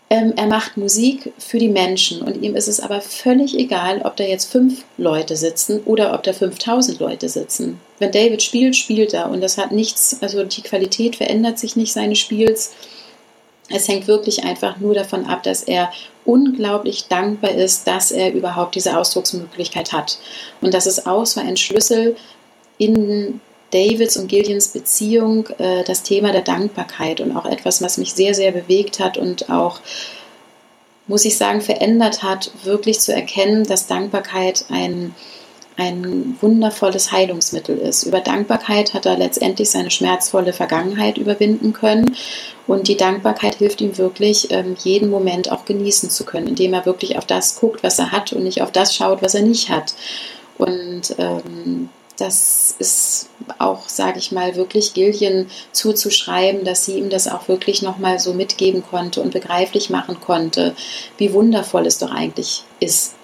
ähm, 0.08 0.34
er 0.36 0.46
macht 0.46 0.76
Musik 0.76 1.32
für 1.38 1.58
die 1.58 1.68
Menschen 1.68 2.22
und 2.22 2.42
ihm 2.42 2.54
ist 2.54 2.68
es 2.68 2.78
aber 2.78 3.00
völlig 3.00 3.58
egal, 3.58 4.02
ob 4.04 4.16
da 4.16 4.24
jetzt 4.24 4.50
fünf 4.50 4.84
Leute 4.98 5.36
sitzen 5.36 5.80
oder 5.84 6.14
ob 6.14 6.22
da 6.22 6.32
5000 6.32 7.00
Leute 7.00 7.28
sitzen. 7.28 7.80
Wenn 7.98 8.12
David 8.12 8.42
spielt, 8.42 8.76
spielt 8.76 9.14
er 9.14 9.30
und 9.30 9.40
das 9.40 9.58
hat 9.58 9.72
nichts, 9.72 10.18
also 10.20 10.44
die 10.44 10.62
Qualität 10.62 11.16
verändert 11.16 11.58
sich 11.58 11.74
nicht 11.74 11.92
seines 11.92 12.18
Spiels. 12.18 12.72
Es 13.68 13.88
hängt 13.88 14.06
wirklich 14.06 14.44
einfach 14.44 14.78
nur 14.78 14.94
davon 14.94 15.26
ab, 15.26 15.42
dass 15.42 15.62
er 15.64 15.90
unglaublich 16.24 17.08
dankbar 17.08 17.50
ist, 17.52 17.86
dass 17.86 18.12
er 18.12 18.32
überhaupt 18.32 18.74
diese 18.74 18.96
Ausdrucksmöglichkeit 18.96 19.92
hat. 19.92 20.18
Und 20.60 20.72
das 20.74 20.86
ist 20.86 21.06
auch 21.06 21.26
so 21.26 21.40
ein 21.40 21.56
Schlüssel 21.56 22.16
in 22.78 23.40
Davids 23.72 24.16
und 24.16 24.28
Gillians 24.28 24.68
Beziehung 24.68 25.48
äh, 25.58 25.82
das 25.84 26.02
Thema 26.02 26.32
der 26.32 26.42
Dankbarkeit 26.42 27.20
und 27.20 27.36
auch 27.36 27.46
etwas, 27.46 27.82
was 27.82 27.98
mich 27.98 28.12
sehr, 28.14 28.34
sehr 28.34 28.52
bewegt 28.52 29.00
hat 29.00 29.18
und 29.18 29.50
auch, 29.50 29.80
muss 31.08 31.24
ich 31.24 31.36
sagen, 31.36 31.60
verändert 31.60 32.22
hat, 32.22 32.50
wirklich 32.62 33.00
zu 33.00 33.12
erkennen, 33.12 33.64
dass 33.64 33.86
Dankbarkeit 33.86 34.66
ein, 34.68 35.14
ein 35.76 36.36
wundervolles 36.40 37.12
Heilungsmittel 37.12 37.76
ist. 37.78 38.04
Über 38.04 38.20
Dankbarkeit 38.20 38.94
hat 38.94 39.06
er 39.06 39.18
letztendlich 39.18 39.70
seine 39.70 39.90
schmerzvolle 39.90 40.52
Vergangenheit 40.52 41.18
überwinden 41.18 41.72
können 41.72 42.16
und 42.66 42.88
die 42.88 42.96
Dankbarkeit 42.96 43.56
hilft 43.56 43.80
ihm 43.80 43.98
wirklich, 43.98 44.50
ähm, 44.50 44.76
jeden 44.78 45.10
Moment 45.10 45.52
auch 45.52 45.64
genießen 45.64 46.10
zu 46.10 46.24
können, 46.24 46.48
indem 46.48 46.72
er 46.72 46.86
wirklich 46.86 47.18
auf 47.18 47.26
das 47.26 47.56
guckt, 47.56 47.82
was 47.82 47.98
er 47.98 48.10
hat 48.10 48.32
und 48.32 48.42
nicht 48.42 48.62
auf 48.62 48.72
das 48.72 48.94
schaut, 48.94 49.22
was 49.22 49.34
er 49.34 49.42
nicht 49.42 49.68
hat. 49.68 49.94
Und 50.56 51.14
ähm, 51.18 51.90
das 52.16 52.74
ist 52.78 53.28
auch, 53.58 53.88
sage 53.88 54.18
ich 54.18 54.32
mal, 54.32 54.56
wirklich 54.56 54.94
Gillian 54.94 55.48
zuzuschreiben, 55.72 56.64
dass 56.64 56.86
sie 56.86 56.98
ihm 56.98 57.10
das 57.10 57.28
auch 57.28 57.48
wirklich 57.48 57.82
nochmal 57.82 58.18
so 58.18 58.32
mitgeben 58.32 58.82
konnte 58.82 59.20
und 59.20 59.32
begreiflich 59.32 59.90
machen 59.90 60.18
konnte, 60.20 60.74
wie 61.18 61.34
wundervoll 61.34 61.86
es 61.86 61.98
doch 61.98 62.10
eigentlich 62.10 62.64
ist, 62.80 63.14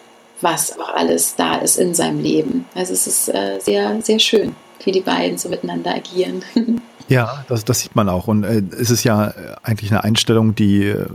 was 0.42 0.78
auch 0.78 0.94
alles 0.94 1.36
da 1.36 1.56
ist 1.56 1.76
in 1.76 1.94
seinem 1.94 2.20
Leben. 2.20 2.64
Also 2.74 2.92
es 2.92 3.06
ist 3.06 3.28
äh, 3.28 3.58
sehr, 3.60 4.00
sehr 4.02 4.18
schön, 4.18 4.54
wie 4.84 4.92
die 4.92 5.00
beiden 5.00 5.38
so 5.38 5.48
miteinander 5.48 5.94
agieren. 5.94 6.42
Ja, 7.08 7.44
das, 7.48 7.64
das 7.64 7.80
sieht 7.80 7.94
man 7.94 8.08
auch. 8.08 8.26
Und 8.28 8.44
äh, 8.44 8.62
es 8.80 8.88
ist 8.88 9.04
ja 9.04 9.34
eigentlich 9.62 9.90
eine 9.90 10.02
Einstellung, 10.02 10.54
die 10.54 10.84
äh, 10.84 11.06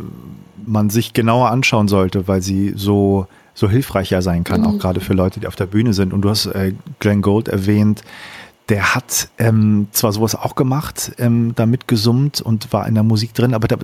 man 0.64 0.90
sich 0.92 1.14
genauer 1.14 1.50
anschauen 1.50 1.88
sollte, 1.88 2.28
weil 2.28 2.42
sie 2.42 2.74
so 2.76 3.26
so 3.58 3.68
hilfreich 3.68 4.12
ja 4.12 4.22
sein 4.22 4.44
kann, 4.44 4.62
mhm. 4.62 4.68
auch 4.68 4.78
gerade 4.78 5.00
für 5.00 5.14
Leute, 5.14 5.40
die 5.40 5.48
auf 5.48 5.56
der 5.56 5.66
Bühne 5.66 5.94
sind. 5.94 6.14
Und 6.14 6.22
du 6.22 6.30
hast 6.30 6.46
äh, 6.46 6.74
Glenn 7.00 7.24
Gold 7.24 7.48
erwähnt, 7.48 8.04
der 8.70 8.96
hat 8.96 9.30
ähm, 9.38 9.88
zwar 9.92 10.12
sowas 10.12 10.36
auch 10.36 10.56
gemacht, 10.56 11.14
ähm, 11.20 11.54
damit 11.56 11.88
gesummt 11.88 12.42
und 12.42 12.74
war 12.74 12.88
in 12.88 12.96
der 12.96 13.04
Musik 13.04 13.34
drin, 13.34 13.54
aber 13.54 13.68
da, 13.68 13.78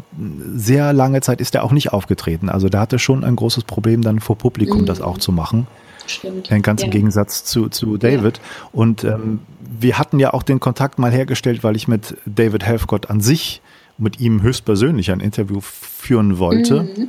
sehr 0.55 0.91
lange 0.91 1.21
Zeit 1.21 1.39
ist 1.39 1.55
er 1.55 1.63
auch 1.63 1.71
nicht 1.71 1.93
aufgetreten. 1.93 2.49
Also 2.49 2.67
da 2.67 2.81
hatte 2.81 2.99
schon 2.99 3.23
ein 3.23 3.35
großes 3.35 3.63
Problem, 3.63 4.01
dann 4.01 4.19
vor 4.19 4.37
Publikum 4.37 4.81
mhm. 4.81 4.85
das 4.85 5.01
auch 5.01 5.17
zu 5.17 5.31
machen. 5.31 5.67
Stimmt. 6.05 6.49
Ganz 6.63 6.81
ja. 6.81 6.85
im 6.85 6.91
Gegensatz 6.91 7.45
zu, 7.45 7.69
zu 7.69 7.95
David. 7.97 8.37
Ja. 8.37 8.43
Und 8.73 9.05
ähm, 9.05 9.39
wir 9.61 9.97
hatten 9.97 10.19
ja 10.19 10.33
auch 10.33 10.43
den 10.43 10.59
Kontakt 10.59 10.99
mal 10.99 11.11
hergestellt, 11.11 11.63
weil 11.63 11.77
ich 11.77 11.87
mit 11.87 12.17
David 12.25 12.65
Helfgott 12.65 13.09
an 13.09 13.21
sich, 13.21 13.61
mit 13.97 14.19
ihm 14.19 14.41
höchstpersönlich 14.41 15.11
ein 15.11 15.19
Interview 15.19 15.61
führen 15.61 16.39
wollte. 16.39 16.83
Mhm. 16.83 17.07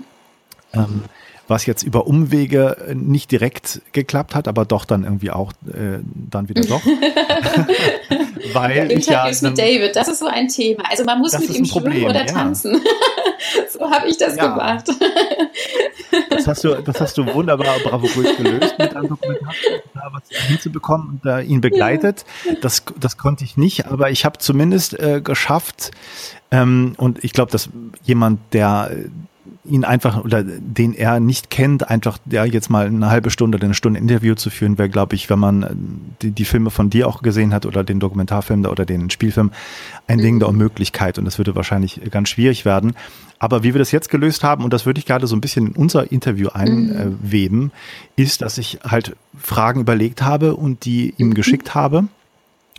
Ähm, 0.74 1.02
was 1.48 1.66
jetzt 1.66 1.82
über 1.82 2.06
Umwege 2.06 2.76
äh, 2.88 2.94
nicht 2.94 3.30
direkt 3.30 3.82
geklappt 3.92 4.34
hat, 4.34 4.48
aber 4.48 4.64
doch 4.64 4.84
dann 4.84 5.04
irgendwie 5.04 5.30
auch 5.30 5.52
äh, 5.66 5.98
dann 6.30 6.48
wieder 6.48 6.62
doch. 6.62 6.82
Weil 8.52 8.76
ja, 8.76 8.82
Interviews 8.84 9.40
ja, 9.40 9.48
mit 9.48 9.58
David, 9.58 9.96
das 9.96 10.08
ist 10.08 10.20
so 10.20 10.26
ein 10.26 10.48
Thema. 10.48 10.84
Also 10.90 11.04
man 11.04 11.18
muss 11.18 11.38
mit 11.38 11.50
ihm 11.50 11.64
schwimmen 11.64 12.04
oder 12.04 12.26
ja. 12.26 12.32
tanzen. 12.32 12.80
so 13.70 13.90
habe 13.90 14.08
ich 14.08 14.16
das 14.16 14.36
gemacht. 14.36 14.88
das 16.30 16.46
hast 16.46 16.64
du, 16.64 16.74
das 16.82 17.00
hast 17.00 17.18
du 17.18 17.26
wunderbar 17.32 17.78
bravourös 17.82 18.36
gelöst 18.36 18.78
mit 18.78 18.94
einem 18.94 19.08
Dokumentation, 19.08 19.80
da 19.94 20.10
was 20.12 20.22
hinzubekommen 20.46 21.08
und 21.08 21.24
da 21.24 21.40
ihn 21.40 21.60
begleitet. 21.60 22.24
Das, 22.60 22.84
das 22.98 23.16
konnte 23.16 23.44
ich 23.44 23.56
nicht, 23.56 23.86
aber 23.86 24.10
ich 24.10 24.24
habe 24.24 24.38
zumindest 24.38 24.98
äh, 24.98 25.20
geschafft, 25.22 25.90
ähm, 26.50 26.94
und 26.98 27.24
ich 27.24 27.32
glaube, 27.32 27.50
dass 27.50 27.68
jemand, 28.04 28.38
der 28.52 28.90
ihn 29.64 29.84
einfach 29.84 30.22
oder 30.22 30.44
den 30.44 30.94
er 30.94 31.20
nicht 31.20 31.50
kennt, 31.50 31.88
einfach 31.88 32.18
ja 32.30 32.44
jetzt 32.44 32.68
mal 32.68 32.86
eine 32.86 33.10
halbe 33.10 33.30
Stunde 33.30 33.56
oder 33.56 33.64
eine 33.64 33.74
Stunde 33.74 33.98
Interview 33.98 34.34
zu 34.34 34.50
führen, 34.50 34.76
wäre, 34.76 34.90
glaube 34.90 35.14
ich, 35.14 35.30
wenn 35.30 35.38
man 35.38 35.62
äh, 35.62 35.68
die, 36.22 36.30
die 36.32 36.44
Filme 36.44 36.70
von 36.70 36.90
dir 36.90 37.08
auch 37.08 37.22
gesehen 37.22 37.54
hat 37.54 37.64
oder 37.64 37.82
den 37.82 38.00
Dokumentarfilm 38.00 38.62
da 38.62 38.70
oder 38.70 38.84
den 38.84 39.10
Spielfilm, 39.10 39.52
ein 40.06 40.18
Ding 40.18 40.38
der 40.38 40.48
Unmöglichkeit 40.48 41.18
und 41.18 41.24
das 41.24 41.38
würde 41.38 41.54
wahrscheinlich 41.54 42.00
ganz 42.10 42.28
schwierig 42.28 42.64
werden. 42.64 42.94
Aber 43.38 43.62
wie 43.62 43.74
wir 43.74 43.78
das 43.78 43.92
jetzt 43.92 44.10
gelöst 44.10 44.44
haben, 44.44 44.64
und 44.64 44.72
das 44.72 44.86
würde 44.86 44.98
ich 44.98 45.06
gerade 45.06 45.26
so 45.26 45.36
ein 45.36 45.40
bisschen 45.40 45.68
in 45.68 45.72
unser 45.72 46.10
Interview 46.12 46.48
einweben, 46.48 47.58
mhm. 47.60 47.70
ist, 48.16 48.42
dass 48.42 48.58
ich 48.58 48.78
halt 48.84 49.16
Fragen 49.38 49.80
überlegt 49.80 50.22
habe 50.22 50.54
und 50.54 50.84
die 50.84 51.14
ihm 51.16 51.28
mhm. 51.28 51.34
geschickt 51.34 51.74
habe. 51.74 52.04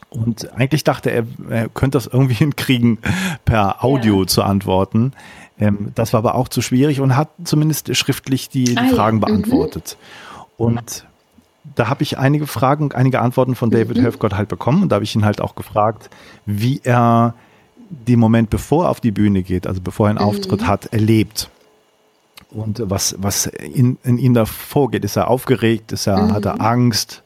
Und 0.09 0.53
eigentlich 0.53 0.83
dachte 0.83 1.11
er, 1.11 1.25
er 1.49 1.69
könnte 1.69 1.97
das 1.97 2.07
irgendwie 2.07 2.33
hinkriegen, 2.35 2.99
per 3.43 3.83
Audio 3.83 4.21
ja. 4.21 4.27
zu 4.27 4.43
antworten. 4.43 5.13
Ähm, 5.59 5.91
das 5.95 6.13
war 6.13 6.19
aber 6.19 6.35
auch 6.35 6.47
zu 6.49 6.61
schwierig 6.61 6.99
und 6.99 7.15
hat 7.15 7.29
zumindest 7.43 7.95
schriftlich 7.95 8.49
die, 8.49 8.65
die 8.65 8.77
ah, 8.77 8.87
Fragen 8.87 9.21
ja. 9.21 9.27
Mhm. 9.27 9.41
beantwortet. 9.41 9.97
Mhm. 10.57 10.65
Und 10.65 11.05
da 11.75 11.89
habe 11.89 12.03
ich 12.03 12.17
einige 12.17 12.47
Fragen, 12.47 12.91
einige 12.91 13.21
Antworten 13.21 13.55
von 13.55 13.71
David 13.71 13.97
mhm. 13.97 14.01
Helfgott 14.01 14.33
halt 14.33 14.49
bekommen 14.49 14.83
und 14.83 14.89
da 14.89 14.95
habe 14.95 15.05
ich 15.05 15.15
ihn 15.15 15.25
halt 15.25 15.41
auch 15.41 15.55
gefragt, 15.55 16.09
wie 16.45 16.81
er 16.83 17.33
den 17.89 18.19
Moment, 18.19 18.49
bevor 18.49 18.85
er 18.85 18.89
auf 18.89 18.99
die 18.99 19.11
Bühne 19.11 19.43
geht, 19.43 19.67
also 19.67 19.81
bevor 19.81 20.07
er 20.07 20.09
einen 20.11 20.19
mhm. 20.19 20.25
Auftritt 20.25 20.67
hat, 20.67 20.87
erlebt. 20.87 21.49
Und 22.51 22.81
was, 22.85 23.15
was 23.19 23.47
in, 23.47 23.97
in 24.03 24.17
ihm 24.17 24.33
da 24.33 24.45
vorgeht. 24.45 25.03
Ist 25.03 25.17
er 25.17 25.29
aufgeregt? 25.29 25.91
Ist 25.91 26.07
er, 26.07 26.17
mhm. 26.17 26.33
hat 26.33 26.45
er 26.45 26.61
Angst? 26.61 27.21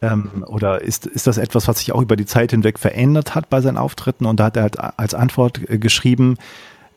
Ähm, 0.00 0.44
oder 0.46 0.82
ist, 0.82 1.06
ist 1.06 1.26
das 1.26 1.36
etwas, 1.36 1.66
was 1.68 1.78
sich 1.78 1.92
auch 1.92 2.00
über 2.00 2.16
die 2.16 2.26
Zeit 2.26 2.52
hinweg 2.52 2.78
verändert 2.78 3.34
hat 3.34 3.50
bei 3.50 3.60
seinen 3.60 3.76
Auftritten? 3.76 4.24
Und 4.24 4.38
da 4.38 4.44
hat 4.44 4.56
er 4.56 4.62
halt 4.62 4.78
als 4.78 5.14
Antwort 5.14 5.68
äh, 5.68 5.78
geschrieben, 5.78 6.36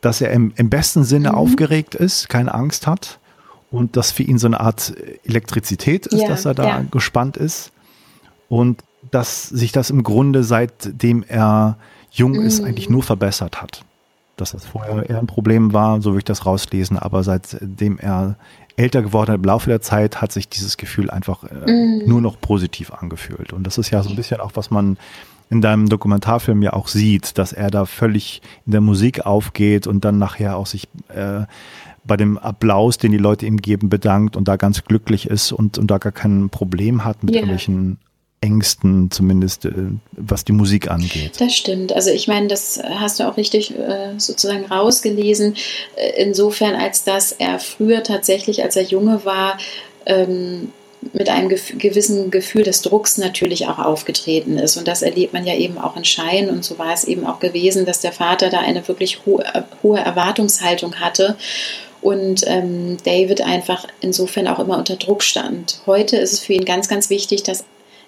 dass 0.00 0.20
er 0.20 0.30
im, 0.30 0.52
im 0.56 0.70
besten 0.70 1.04
Sinne 1.04 1.30
mhm. 1.30 1.34
aufgeregt 1.34 1.94
ist, 1.94 2.28
keine 2.28 2.54
Angst 2.54 2.86
hat 2.86 3.18
und 3.70 3.96
dass 3.96 4.12
für 4.12 4.22
ihn 4.22 4.38
so 4.38 4.46
eine 4.46 4.60
Art 4.60 4.94
Elektrizität 5.24 6.06
ist, 6.06 6.22
ja, 6.22 6.28
dass 6.28 6.44
er 6.44 6.54
da 6.54 6.66
ja. 6.66 6.84
gespannt 6.90 7.36
ist 7.36 7.72
und 8.48 8.82
dass 9.10 9.48
sich 9.48 9.72
das 9.72 9.90
im 9.90 10.02
Grunde 10.02 10.44
seitdem 10.44 11.24
er 11.26 11.76
jung 12.10 12.32
mhm. 12.32 12.46
ist 12.46 12.62
eigentlich 12.62 12.90
nur 12.90 13.02
verbessert 13.02 13.60
hat. 13.60 13.82
dass 14.36 14.52
das 14.52 14.66
vorher 14.66 15.08
eher 15.08 15.18
ein 15.18 15.26
Problem 15.26 15.72
war, 15.72 16.02
so 16.02 16.10
würde 16.10 16.18
ich 16.18 16.24
das 16.24 16.44
rauslesen, 16.44 16.98
aber 16.98 17.22
seitdem 17.22 17.98
er 17.98 18.36
älter 18.76 19.02
geworden 19.02 19.30
hat 19.30 19.36
im 19.36 19.44
Laufe 19.44 19.70
der 19.70 19.80
Zeit, 19.80 20.20
hat 20.20 20.32
sich 20.32 20.48
dieses 20.48 20.76
Gefühl 20.76 21.10
einfach 21.10 21.44
äh, 21.44 21.72
mm. 21.72 22.02
nur 22.06 22.20
noch 22.20 22.38
positiv 22.38 22.92
angefühlt. 22.92 23.54
Und 23.54 23.64
das 23.64 23.78
ist 23.78 23.90
ja 23.90 24.02
so 24.02 24.10
ein 24.10 24.16
bisschen 24.16 24.40
auch, 24.40 24.52
was 24.54 24.70
man 24.70 24.98
in 25.50 25.60
deinem 25.60 25.88
Dokumentarfilm 25.88 26.62
ja 26.62 26.72
auch 26.72 26.88
sieht, 26.88 27.38
dass 27.38 27.52
er 27.52 27.70
da 27.70 27.86
völlig 27.86 28.42
in 28.66 28.72
der 28.72 28.80
Musik 28.80 29.26
aufgeht 29.26 29.86
und 29.86 30.04
dann 30.04 30.18
nachher 30.18 30.56
auch 30.56 30.66
sich 30.66 30.88
äh, 31.08 31.42
bei 32.04 32.16
dem 32.16 32.38
Applaus, 32.38 32.98
den 32.98 33.12
die 33.12 33.18
Leute 33.18 33.46
ihm 33.46 33.58
geben, 33.58 33.88
bedankt 33.88 34.36
und 34.36 34.48
da 34.48 34.56
ganz 34.56 34.84
glücklich 34.84 35.26
ist 35.26 35.52
und, 35.52 35.78
und 35.78 35.90
da 35.90 35.98
gar 35.98 36.12
kein 36.12 36.50
Problem 36.50 37.04
hat 37.04 37.22
mit 37.22 37.34
yeah. 37.34 37.42
irgendwelchen 37.42 37.98
Ängsten, 38.40 39.10
zumindest 39.10 39.64
äh, 39.64 39.72
was 40.12 40.44
die 40.44 40.52
Musik 40.52 40.90
angeht. 40.90 41.40
Das 41.40 41.54
stimmt. 41.54 41.92
Also 41.92 42.10
ich 42.10 42.28
meine, 42.28 42.48
das 42.48 42.80
hast 42.82 43.18
du 43.18 43.24
auch 43.24 43.36
richtig 43.36 43.76
äh, 43.76 44.18
sozusagen 44.18 44.66
rausgelesen, 44.66 45.54
äh, 45.96 46.22
insofern 46.22 46.74
als 46.74 47.04
dass 47.04 47.32
er 47.32 47.58
früher 47.58 48.02
tatsächlich, 48.02 48.62
als 48.62 48.76
er 48.76 48.82
junge 48.82 49.24
war, 49.24 49.58
ähm, 50.04 50.68
mit 51.12 51.28
einem 51.28 51.48
gewissen 51.48 52.30
Gefühl 52.30 52.62
des 52.62 52.82
Drucks 52.82 53.18
natürlich 53.18 53.66
auch 53.66 53.78
aufgetreten 53.78 54.58
ist. 54.58 54.76
Und 54.76 54.88
das 54.88 55.02
erlebt 55.02 55.32
man 55.32 55.46
ja 55.46 55.54
eben 55.54 55.78
auch 55.78 55.96
in 55.96 56.04
Schein. 56.04 56.48
Und 56.48 56.64
so 56.64 56.78
war 56.78 56.92
es 56.92 57.04
eben 57.04 57.26
auch 57.26 57.40
gewesen, 57.40 57.86
dass 57.86 58.00
der 58.00 58.12
Vater 58.12 58.50
da 58.50 58.60
eine 58.60 58.86
wirklich 58.88 59.24
hohe, 59.26 59.44
hohe 59.82 59.98
Erwartungshaltung 59.98 60.96
hatte 60.96 61.36
und 62.02 62.42
ähm, 62.46 62.98
David 63.04 63.40
einfach 63.40 63.86
insofern 64.00 64.46
auch 64.46 64.58
immer 64.58 64.78
unter 64.78 64.96
Druck 64.96 65.22
stand. 65.22 65.80
Heute 65.86 66.16
ist 66.16 66.34
es 66.34 66.40
für 66.40 66.52
ihn 66.52 66.64
ganz, 66.64 66.88
ganz 66.88 67.10
wichtig, 67.10 67.42
dass 67.42 67.64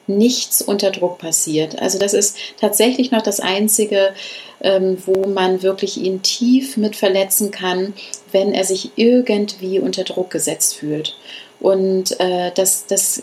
nichts 0.06 0.62
unter 0.62 0.90
Druck 0.90 1.18
passiert. 1.18 1.80
Also 1.80 1.98
das 1.98 2.14
ist 2.14 2.36
tatsächlich 2.60 3.10
noch 3.10 3.22
das 3.22 3.40
Einzige, 3.40 4.14
ähm, 4.60 4.98
wo 5.04 5.26
man 5.26 5.62
wirklich 5.62 5.98
ihn 5.98 6.22
tief 6.22 6.76
mit 6.76 6.96
verletzen 6.96 7.50
kann, 7.50 7.92
wenn 8.32 8.52
er 8.52 8.64
sich 8.64 8.90
irgendwie 8.96 9.78
unter 9.78 10.04
Druck 10.04 10.30
gesetzt 10.30 10.76
fühlt. 10.76 11.16
Und 11.60 12.18
äh, 12.20 12.52
das, 12.54 12.86
das, 12.86 13.22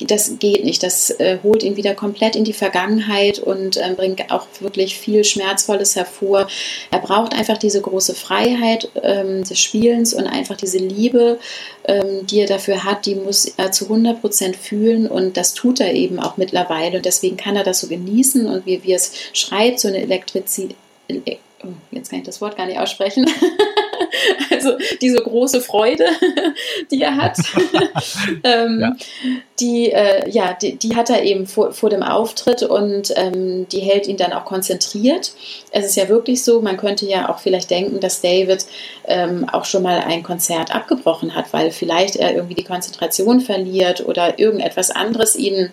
das 0.00 0.38
geht 0.38 0.64
nicht. 0.64 0.82
Das 0.82 1.10
äh, 1.10 1.38
holt 1.42 1.62
ihn 1.62 1.76
wieder 1.76 1.94
komplett 1.94 2.34
in 2.34 2.44
die 2.44 2.54
Vergangenheit 2.54 3.38
und 3.38 3.76
äh, 3.76 3.92
bringt 3.94 4.30
auch 4.30 4.46
wirklich 4.60 4.96
viel 4.98 5.22
Schmerzvolles 5.24 5.94
hervor. 5.94 6.46
Er 6.90 7.00
braucht 7.00 7.34
einfach 7.34 7.58
diese 7.58 7.82
große 7.82 8.14
Freiheit 8.14 8.88
ähm, 9.02 9.44
des 9.44 9.58
Spielens 9.60 10.14
und 10.14 10.26
einfach 10.26 10.56
diese 10.56 10.78
Liebe, 10.78 11.38
ähm, 11.86 12.26
die 12.26 12.40
er 12.40 12.46
dafür 12.46 12.84
hat, 12.84 13.04
die 13.04 13.16
muss 13.16 13.44
er 13.44 13.70
zu 13.72 13.84
100 13.84 14.20
Prozent 14.20 14.56
fühlen 14.56 15.06
und 15.06 15.36
das 15.36 15.52
tut 15.52 15.80
er 15.80 15.92
eben 15.92 16.18
auch 16.18 16.38
mittlerweile. 16.38 16.96
Und 16.96 17.04
deswegen 17.04 17.36
kann 17.36 17.56
er 17.56 17.64
das 17.64 17.80
so 17.80 17.88
genießen 17.88 18.46
und 18.46 18.64
wie, 18.64 18.82
wie 18.82 18.94
es 18.94 19.12
schreit, 19.34 19.78
so 19.78 19.88
eine 19.88 19.98
Elektrizität 19.98 20.76
oh, 21.64 21.72
jetzt 21.90 22.10
kann 22.10 22.20
ich 22.20 22.26
das 22.26 22.40
Wort 22.40 22.56
gar 22.56 22.66
nicht 22.66 22.78
aussprechen, 22.78 23.26
also 24.50 24.76
diese 25.00 25.18
große 25.18 25.60
Freude, 25.60 26.04
die 26.90 27.02
er 27.02 27.16
hat, 27.16 27.38
ähm, 28.44 28.80
ja. 28.80 28.96
Die, 29.60 29.92
äh, 29.92 30.28
ja, 30.30 30.52
die, 30.60 30.76
die, 30.76 30.96
hat 30.96 31.10
er 31.10 31.22
eben 31.22 31.46
vor, 31.46 31.72
vor 31.72 31.88
dem 31.88 32.02
Auftritt 32.02 32.64
und 32.64 33.12
ähm, 33.16 33.68
die 33.68 33.80
hält 33.80 34.08
ihn 34.08 34.16
dann 34.16 34.32
auch 34.32 34.44
konzentriert. 34.44 35.32
Es 35.70 35.86
ist 35.86 35.96
ja 35.96 36.08
wirklich 36.08 36.42
so, 36.42 36.60
man 36.60 36.76
könnte 36.76 37.06
ja 37.06 37.28
auch 37.28 37.38
vielleicht 37.38 37.70
denken, 37.70 38.00
dass 38.00 38.20
David 38.20 38.66
ähm, 39.06 39.48
auch 39.48 39.64
schon 39.64 39.84
mal 39.84 40.00
ein 40.00 40.24
Konzert 40.24 40.74
abgebrochen 40.74 41.36
hat, 41.36 41.52
weil 41.52 41.70
vielleicht 41.70 42.16
er 42.16 42.34
irgendwie 42.34 42.56
die 42.56 42.64
Konzentration 42.64 43.40
verliert 43.40 44.04
oder 44.06 44.38
irgendetwas 44.40 44.90
anderes 44.90 45.36
ihn 45.36 45.70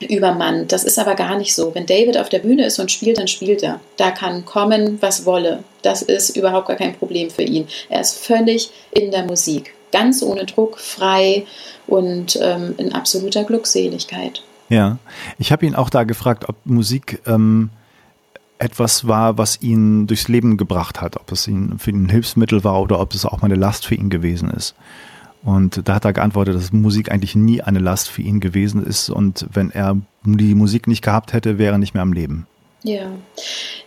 übermannt. 0.00 0.72
Das 0.72 0.84
ist 0.84 0.98
aber 0.98 1.14
gar 1.14 1.36
nicht 1.36 1.54
so. 1.54 1.74
Wenn 1.74 1.86
David 1.86 2.18
auf 2.18 2.28
der 2.28 2.40
Bühne 2.40 2.66
ist 2.66 2.78
und 2.78 2.90
spielt, 2.90 3.18
dann 3.18 3.28
spielt 3.28 3.62
er. 3.62 3.80
Da 3.96 4.10
kann 4.10 4.44
kommen, 4.44 4.98
was 5.00 5.24
wolle. 5.24 5.64
Das 5.82 6.02
ist 6.02 6.36
überhaupt 6.36 6.68
gar 6.68 6.76
kein 6.76 6.94
Problem 6.94 7.30
für 7.30 7.42
ihn. 7.42 7.66
Er 7.88 8.00
ist 8.00 8.18
völlig 8.18 8.70
in 8.90 9.10
der 9.10 9.24
Musik. 9.24 9.74
Ganz 9.92 10.22
ohne 10.22 10.44
Druck, 10.44 10.78
frei 10.78 11.46
und 11.86 12.38
ähm, 12.42 12.74
in 12.78 12.92
absoluter 12.92 13.44
Glückseligkeit. 13.44 14.42
Ja, 14.68 14.98
ich 15.38 15.52
habe 15.52 15.66
ihn 15.66 15.74
auch 15.74 15.90
da 15.90 16.04
gefragt, 16.04 16.48
ob 16.48 16.56
Musik 16.64 17.20
ähm, 17.26 17.70
etwas 18.58 19.06
war, 19.06 19.36
was 19.38 19.60
ihn 19.60 20.06
durchs 20.06 20.28
Leben 20.28 20.56
gebracht 20.56 21.00
hat, 21.00 21.16
ob 21.16 21.30
es 21.32 21.46
ihn 21.46 21.78
für 21.78 21.90
ihn 21.90 22.04
ein 22.04 22.08
Hilfsmittel 22.08 22.64
war 22.64 22.80
oder 22.80 22.98
ob 22.98 23.14
es 23.14 23.26
auch 23.26 23.42
mal 23.42 23.46
eine 23.46 23.56
Last 23.56 23.86
für 23.86 23.94
ihn 23.94 24.10
gewesen 24.10 24.50
ist. 24.50 24.74
Und 25.44 25.86
da 25.86 25.96
hat 25.96 26.06
er 26.06 26.14
geantwortet, 26.14 26.54
dass 26.54 26.72
Musik 26.72 27.10
eigentlich 27.12 27.36
nie 27.36 27.60
eine 27.60 27.78
Last 27.78 28.08
für 28.08 28.22
ihn 28.22 28.40
gewesen 28.40 28.84
ist 28.84 29.10
und 29.10 29.46
wenn 29.52 29.70
er 29.70 29.98
die 30.24 30.54
Musik 30.54 30.88
nicht 30.88 31.02
gehabt 31.02 31.34
hätte, 31.34 31.58
wäre 31.58 31.74
er 31.74 31.78
nicht 31.78 31.92
mehr 31.92 32.02
am 32.02 32.14
Leben. 32.14 32.46
Ja, 32.82 33.10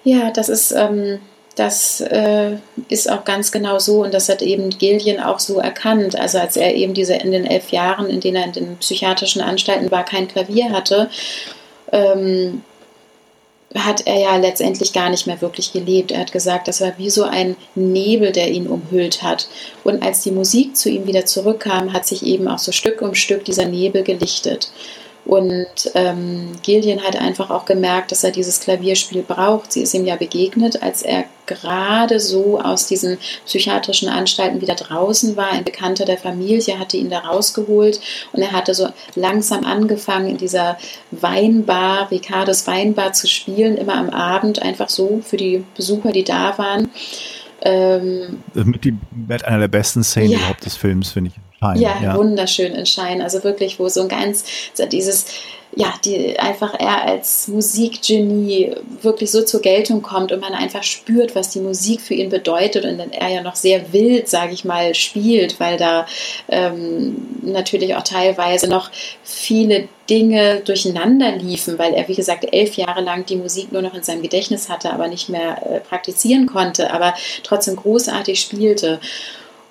ja, 0.03 0.32
das 0.32 0.49
ist, 0.49 0.72
ähm, 0.72 1.18
das 1.55 2.01
äh, 2.01 2.58
ist 2.89 3.12
auch 3.12 3.26
ganz 3.26 3.51
genau 3.51 3.80
so 3.80 4.03
und 4.03 4.14
das 4.14 4.30
hat 4.30 4.43
eben 4.43 4.70
Gillian 4.70 5.20
auch 5.20 5.39
so 5.39 5.60
erkannt. 5.60 6.16
Also 6.16 6.38
als 6.38 6.58
er 6.58 6.76
eben 6.76 6.93
diese 6.93 7.16
in 7.16 7.32
den 7.32 7.45
elf 7.45 7.70
Jahren, 7.70 8.08
in 8.08 8.20
denen 8.20 8.38
er 8.38 8.45
in 8.45 8.53
den 8.53 8.78
psychiatrischen 8.78 9.41
Anstalten 9.41 9.89
war, 9.89 10.05
kein 10.05 10.28
Klavier 10.28 10.72
hatte, 10.72 11.10
ähm, 11.91 12.62
hat 13.76 14.07
er 14.07 14.20
ja 14.20 14.36
letztendlich 14.38 14.93
gar 14.93 15.09
nicht 15.09 15.28
mehr 15.28 15.41
wirklich 15.41 15.74
gelebt. 15.74 16.11
Er 16.11 16.22
hat 16.22 16.32
gesagt, 16.32 16.68
das 16.68 16.82
war 16.82 16.93
wie 16.97 17.09
so 17.09 17.24
ein 17.24 17.55
Nebel, 17.76 18.32
der 18.32 18.49
ihn 18.49 18.68
umhüllt 18.68 19.24
hat. 19.24 19.47
Und 19.84 20.03
als 20.03 20.22
die 20.22 20.32
Musik 20.32 20.78
zu 20.78 20.89
ihm 20.89 21.05
wieder 21.05 21.26
zurückkam, 21.26 21.91
hat 21.93 22.07
sich 22.07 22.26
eben 22.26 22.47
auch 22.47 22.59
so 22.59 22.72
Stück 22.72 23.01
um 23.01 23.13
Stück 23.13 23.43
dieser 23.45 23.65
Nebel 23.65 24.03
gelichtet. 24.03 24.72
Und 25.28 25.92
ähm, 25.94 26.54
Gillian 26.64 27.04
hat 27.04 27.18
einfach 27.18 27.50
auch 27.50 27.66
gemerkt, 27.66 28.14
dass 28.14 28.24
er 28.24 28.32
dieses 28.32 28.62
Klavierspiel 28.62 29.24
braucht. 29.24 29.74
Sie 29.74 29.82
ist 29.82 29.94
ihm 29.94 30.06
ja 30.06 30.16
begegnet, 30.16 30.82
als 30.82 31.02
er 31.02 31.26
gerade 31.46 32.22
so 32.22 32.62
aus 32.62 32.88
diesen 32.88 33.18
psychiatrischen 33.46 34.08
Anstalten 34.08 34.62
wieder 34.62 34.76
draußen 34.76 35.36
war. 35.36 35.52
Ein 35.52 35.66
Bekannter 35.66 36.06
der 36.06 36.18
Familie 36.18 36.80
hatte 36.80 36.96
ihn 36.96 37.10
da 37.10 37.20
rausgeholt 37.20 38.00
und 38.32 38.42
er 38.42 38.54
hatte 38.54 38.74
so 38.74 38.88
langsam 39.16 39.66
angefangen, 39.66 40.30
in 40.30 40.38
dieser 40.38 40.78
Weinbar, 41.12 42.10
Ricardos 42.10 42.66
Weinbar 42.66 43.12
zu 43.12 43.28
spielen, 43.28 43.76
immer 43.76 43.96
am 43.96 44.10
Abend, 44.10 44.62
einfach 44.62 44.88
so 44.88 45.22
für 45.26 45.38
die 45.38 45.66
Besucher, 45.76 46.14
die 46.14 46.24
da 46.24 46.58
waren. 46.58 46.90
Ähm, 47.62 48.43
mit, 48.53 48.84
die, 48.84 48.95
mit 49.12 49.45
einer 49.45 49.60
der 49.60 49.68
besten 49.68 50.03
Szenen 50.03 50.32
ja. 50.32 50.38
überhaupt 50.38 50.66
des 50.66 50.76
Films, 50.76 51.10
finde 51.10 51.32
ich. 51.32 51.41
Schein, 51.60 51.80
ja, 51.80 51.99
ja, 52.01 52.16
wunderschön 52.16 52.74
in 52.74 52.86
Schein. 52.86 53.22
Also 53.22 53.43
wirklich, 53.43 53.80
wo 53.80 53.89
so 53.89 54.01
ein 54.01 54.10
ganz, 54.10 54.45
so 54.74 54.86
dieses, 54.86 55.26
ja, 55.78 55.94
die 56.04 56.40
einfach 56.40 56.74
er 56.74 57.04
als 57.04 57.48
Musikgenie 57.48 58.72
wirklich 59.04 59.30
so 59.30 59.44
zur 59.44 59.62
Geltung 59.62 60.02
kommt 60.02 60.32
und 60.32 60.40
man 60.40 60.56
einfach 60.56 60.82
spürt, 60.82 61.36
was 61.36 61.50
die 61.50 61.60
Musik 61.60 62.02
für 62.02 62.16
ihn 62.16 62.30
bedeutet 62.30 62.84
und 62.84 62.98
dann 62.98 63.12
er 63.12 63.30
ja 63.30 63.44
noch 63.44 63.56
sehr 63.56 63.94
wild, 63.94 64.28
sage 64.28 64.54
ich 64.54 64.66
mal, 64.66 64.96
spielt, 64.96 65.60
weil 65.60 65.78
da 65.78 66.08
ähm, 66.48 67.28
natürlich 67.44 67.94
auch 67.96 68.04
teilweise 68.04 68.68
noch 68.68 68.90
viele 69.24 69.88
Dinge 70.10 70.62
durcheinander 70.62 71.34
liefen, 71.34 71.78
weil 71.78 71.94
er, 71.94 72.08
wie 72.08 72.16
gesagt, 72.16 72.48
elf 72.52 72.74
Jahre 72.76 73.02
lang 73.02 73.28
die 73.28 73.36
Musik 73.36 73.72
nur 73.72 73.84
noch 73.84 73.94
in 73.94 74.02
seinem 74.02 74.24
Gedächtnis 74.24 74.70
hatte, 74.70 74.92
aber 74.92 75.08
nicht 75.08 75.30
mehr 75.30 75.62
äh, 75.64 75.80
praktizieren 75.80 76.48
konnte, 76.48 76.92
aber 76.92 77.14
trotzdem 77.44 77.76
großartig 77.76 78.40
spielte. 78.40 79.00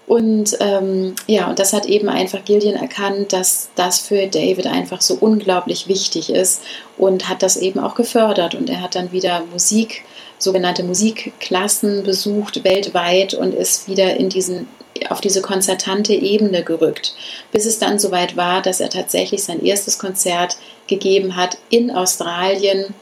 Und 0.07 0.57
ähm, 0.61 1.17
ja, 1.27 1.49
und 1.49 1.59
das 1.59 1.73
hat 1.73 1.87
eben 1.87 2.09
einfach 2.09 2.45
Gillian 2.45 2.77
erkannt, 2.77 3.33
dass 3.33 3.71
das 3.75 3.99
für 3.99 4.29
David 4.29 4.67
einfach 4.67 5.01
so 5.01 5.15
unglaublich 5.15 5.89
wichtig 5.89 6.31
ist 6.31 6.63
und 6.97 7.29
hat 7.29 7.43
das 7.43 7.57
eben 7.57 7.81
auch 7.81 7.97
gefördert. 7.97 8.55
Und 8.55 8.71
er 8.71 8.81
hat 8.83 8.95
dann 8.95 9.11
wieder 9.11 9.43
Musik, 9.51 10.05
sogenannte 10.39 10.85
Musikklassen 10.85 12.05
besucht 12.05 12.63
weltweit 12.63 13.35
und 13.35 13.53
ist 13.53 13.89
wieder 13.89 14.17
in 14.17 14.29
diesen 14.29 14.69
auf 15.11 15.21
diese 15.21 15.43
konzertante 15.43 16.15
Ebene 16.15 16.63
gerückt, 16.63 17.15
bis 17.53 17.67
es 17.67 17.79
dann 17.79 17.99
soweit 17.99 18.35
war, 18.35 18.63
dass 18.63 18.81
er 18.81 18.89
tatsächlich 18.89 19.43
sein 19.43 19.63
erstes 19.63 19.99
Konzert 19.99 20.57
gegeben 20.87 21.37
hat 21.37 21.59
in 21.69 21.91
Australien 21.91 22.95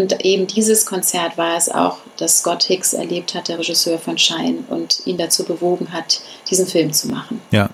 und 0.00 0.24
eben 0.24 0.46
dieses 0.46 0.86
Konzert 0.86 1.36
war 1.36 1.56
es 1.56 1.68
auch, 1.68 1.98
das 2.16 2.38
Scott 2.38 2.64
Hicks 2.64 2.92
erlebt 2.94 3.34
hat, 3.34 3.48
der 3.48 3.58
Regisseur 3.58 3.98
von 3.98 4.16
Shine, 4.18 4.64
und 4.68 5.02
ihn 5.04 5.18
dazu 5.18 5.44
bewogen 5.44 5.92
hat, 5.92 6.20
diesen 6.50 6.66
Film 6.66 6.92
zu 6.92 7.08
machen. 7.08 7.40
Ja. 7.50 7.70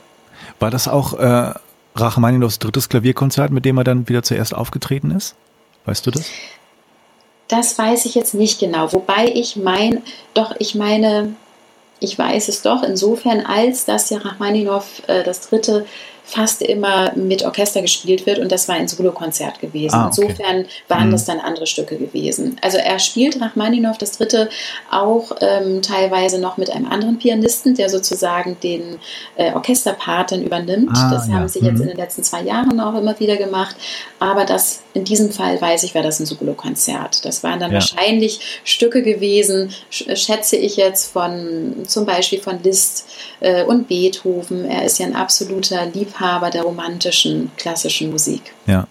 War 0.58 0.70
das 0.70 0.88
auch 0.88 1.14
äh, 1.14 1.54
Rachmaninows 1.94 2.58
drittes 2.58 2.88
Klavierkonzert, 2.88 3.50
mit 3.50 3.64
dem 3.64 3.78
er 3.78 3.84
dann 3.84 4.08
wieder 4.08 4.22
zuerst 4.22 4.54
aufgetreten 4.54 5.10
ist? 5.10 5.34
Weißt 5.84 6.06
du 6.06 6.10
das? 6.10 6.26
Das 7.48 7.78
weiß 7.78 8.06
ich 8.06 8.14
jetzt 8.14 8.34
nicht 8.34 8.58
genau. 8.58 8.92
Wobei 8.92 9.30
ich 9.32 9.56
meine, 9.56 10.02
doch, 10.34 10.54
ich 10.58 10.74
meine, 10.74 11.34
ich 12.00 12.18
weiß 12.18 12.48
es 12.48 12.62
doch 12.62 12.82
insofern, 12.82 13.40
als 13.40 13.84
dass 13.84 14.10
ja 14.10 14.18
Rachmaninow 14.18 15.02
äh, 15.06 15.22
das 15.22 15.42
dritte 15.42 15.86
fast 16.26 16.60
immer 16.60 17.12
mit 17.14 17.44
Orchester 17.44 17.80
gespielt 17.80 18.26
wird 18.26 18.40
und 18.40 18.50
das 18.50 18.66
war 18.68 18.74
ein 18.74 18.88
Solokonzert 18.88 19.60
gewesen. 19.60 19.94
Ah, 19.94 20.08
okay. 20.08 20.22
Insofern 20.22 20.66
waren 20.88 21.06
mhm. 21.06 21.12
das 21.12 21.24
dann 21.24 21.38
andere 21.38 21.68
Stücke 21.68 21.96
gewesen. 21.96 22.56
Also 22.62 22.78
er 22.78 22.98
spielt 22.98 23.40
Rachmaninow 23.40 23.96
das 23.96 24.18
dritte 24.18 24.48
auch 24.90 25.30
ähm, 25.40 25.82
teilweise 25.82 26.40
noch 26.40 26.56
mit 26.56 26.68
einem 26.70 26.86
anderen 26.90 27.18
Pianisten, 27.18 27.76
der 27.76 27.88
sozusagen 27.88 28.56
den 28.60 28.98
äh, 29.36 29.52
Orchesterpart 29.52 30.32
dann 30.32 30.42
übernimmt. 30.42 30.90
Ah, 30.92 31.10
das 31.12 31.28
ja. 31.28 31.34
haben 31.34 31.48
sie 31.48 31.60
jetzt 31.60 31.76
mhm. 31.76 31.82
in 31.82 31.88
den 31.88 31.96
letzten 31.96 32.24
zwei 32.24 32.42
Jahren 32.42 32.80
auch 32.80 32.98
immer 32.98 33.18
wieder 33.20 33.36
gemacht. 33.36 33.76
Aber 34.18 34.44
das 34.44 34.80
in 34.94 35.04
diesem 35.04 35.30
Fall 35.30 35.60
weiß 35.60 35.84
ich, 35.84 35.94
war 35.94 36.02
das 36.02 36.18
ein 36.18 36.26
Solokonzert. 36.26 37.24
Das 37.24 37.44
waren 37.44 37.60
dann 37.60 37.70
ja. 37.70 37.76
wahrscheinlich 37.76 38.40
Stücke 38.64 39.02
gewesen, 39.02 39.72
schätze 39.90 40.56
ich 40.56 40.76
jetzt 40.76 41.12
von 41.12 41.84
zum 41.86 42.04
Beispiel 42.04 42.40
von 42.40 42.60
Liszt 42.64 43.08
äh, 43.38 43.62
und 43.62 43.86
Beethoven. 43.86 44.64
Er 44.64 44.84
ist 44.84 44.98
ja 44.98 45.06
ein 45.06 45.14
absoluter 45.14 45.86
Liebhaber 45.86 46.15
der 46.50 46.62
romantischen 46.62 47.50
klassischen 47.56 48.10
Musik. 48.10 48.54
Ja. 48.66 48.86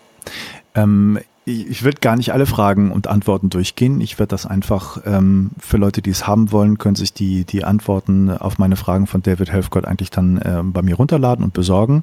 Ähm, 0.75 1.19
ich 1.47 1.83
würde 1.83 1.99
gar 2.01 2.15
nicht 2.15 2.33
alle 2.33 2.47
Fragen 2.47 2.91
und 2.91 3.07
Antworten 3.07 3.51
durchgehen. 3.51 4.01
Ich 4.01 4.17
werde 4.17 4.31
das 4.31 4.47
einfach 4.47 4.97
ähm, 5.05 5.51
für 5.59 5.77
Leute, 5.77 6.01
die 6.01 6.09
es 6.09 6.25
haben 6.25 6.51
wollen, 6.51 6.79
können 6.79 6.95
sich 6.95 7.13
die, 7.13 7.43
die 7.43 7.63
Antworten 7.63 8.31
auf 8.31 8.57
meine 8.57 8.75
Fragen 8.75 9.05
von 9.05 9.21
David 9.21 9.51
Helfgott 9.51 9.85
eigentlich 9.85 10.09
dann 10.09 10.37
äh, 10.39 10.61
bei 10.63 10.81
mir 10.81 10.95
runterladen 10.95 11.45
und 11.45 11.53
besorgen. 11.53 12.01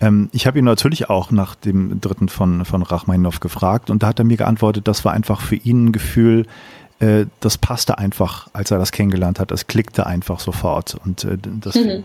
Ähm, 0.00 0.28
ich 0.32 0.46
habe 0.46 0.60
ihn 0.60 0.64
natürlich 0.64 1.10
auch 1.10 1.32
nach 1.32 1.56
dem 1.56 2.00
dritten 2.00 2.28
von, 2.28 2.64
von 2.64 2.82
Rachmaninow 2.82 3.40
gefragt 3.40 3.90
und 3.90 4.04
da 4.04 4.08
hat 4.08 4.20
er 4.20 4.24
mir 4.24 4.36
geantwortet, 4.36 4.86
das 4.86 5.04
war 5.04 5.12
einfach 5.12 5.40
für 5.40 5.56
ihn 5.56 5.86
ein 5.86 5.92
Gefühl, 5.92 6.46
äh, 7.00 7.26
das 7.40 7.58
passte 7.58 7.98
einfach, 7.98 8.48
als 8.52 8.70
er 8.70 8.78
das 8.78 8.92
kennengelernt 8.92 9.40
hat. 9.40 9.50
Es 9.50 9.66
klickte 9.66 10.06
einfach 10.06 10.38
sofort 10.38 10.96
und 11.04 11.24
äh, 11.24 11.36
das 11.42 11.74
mhm. 11.74 12.04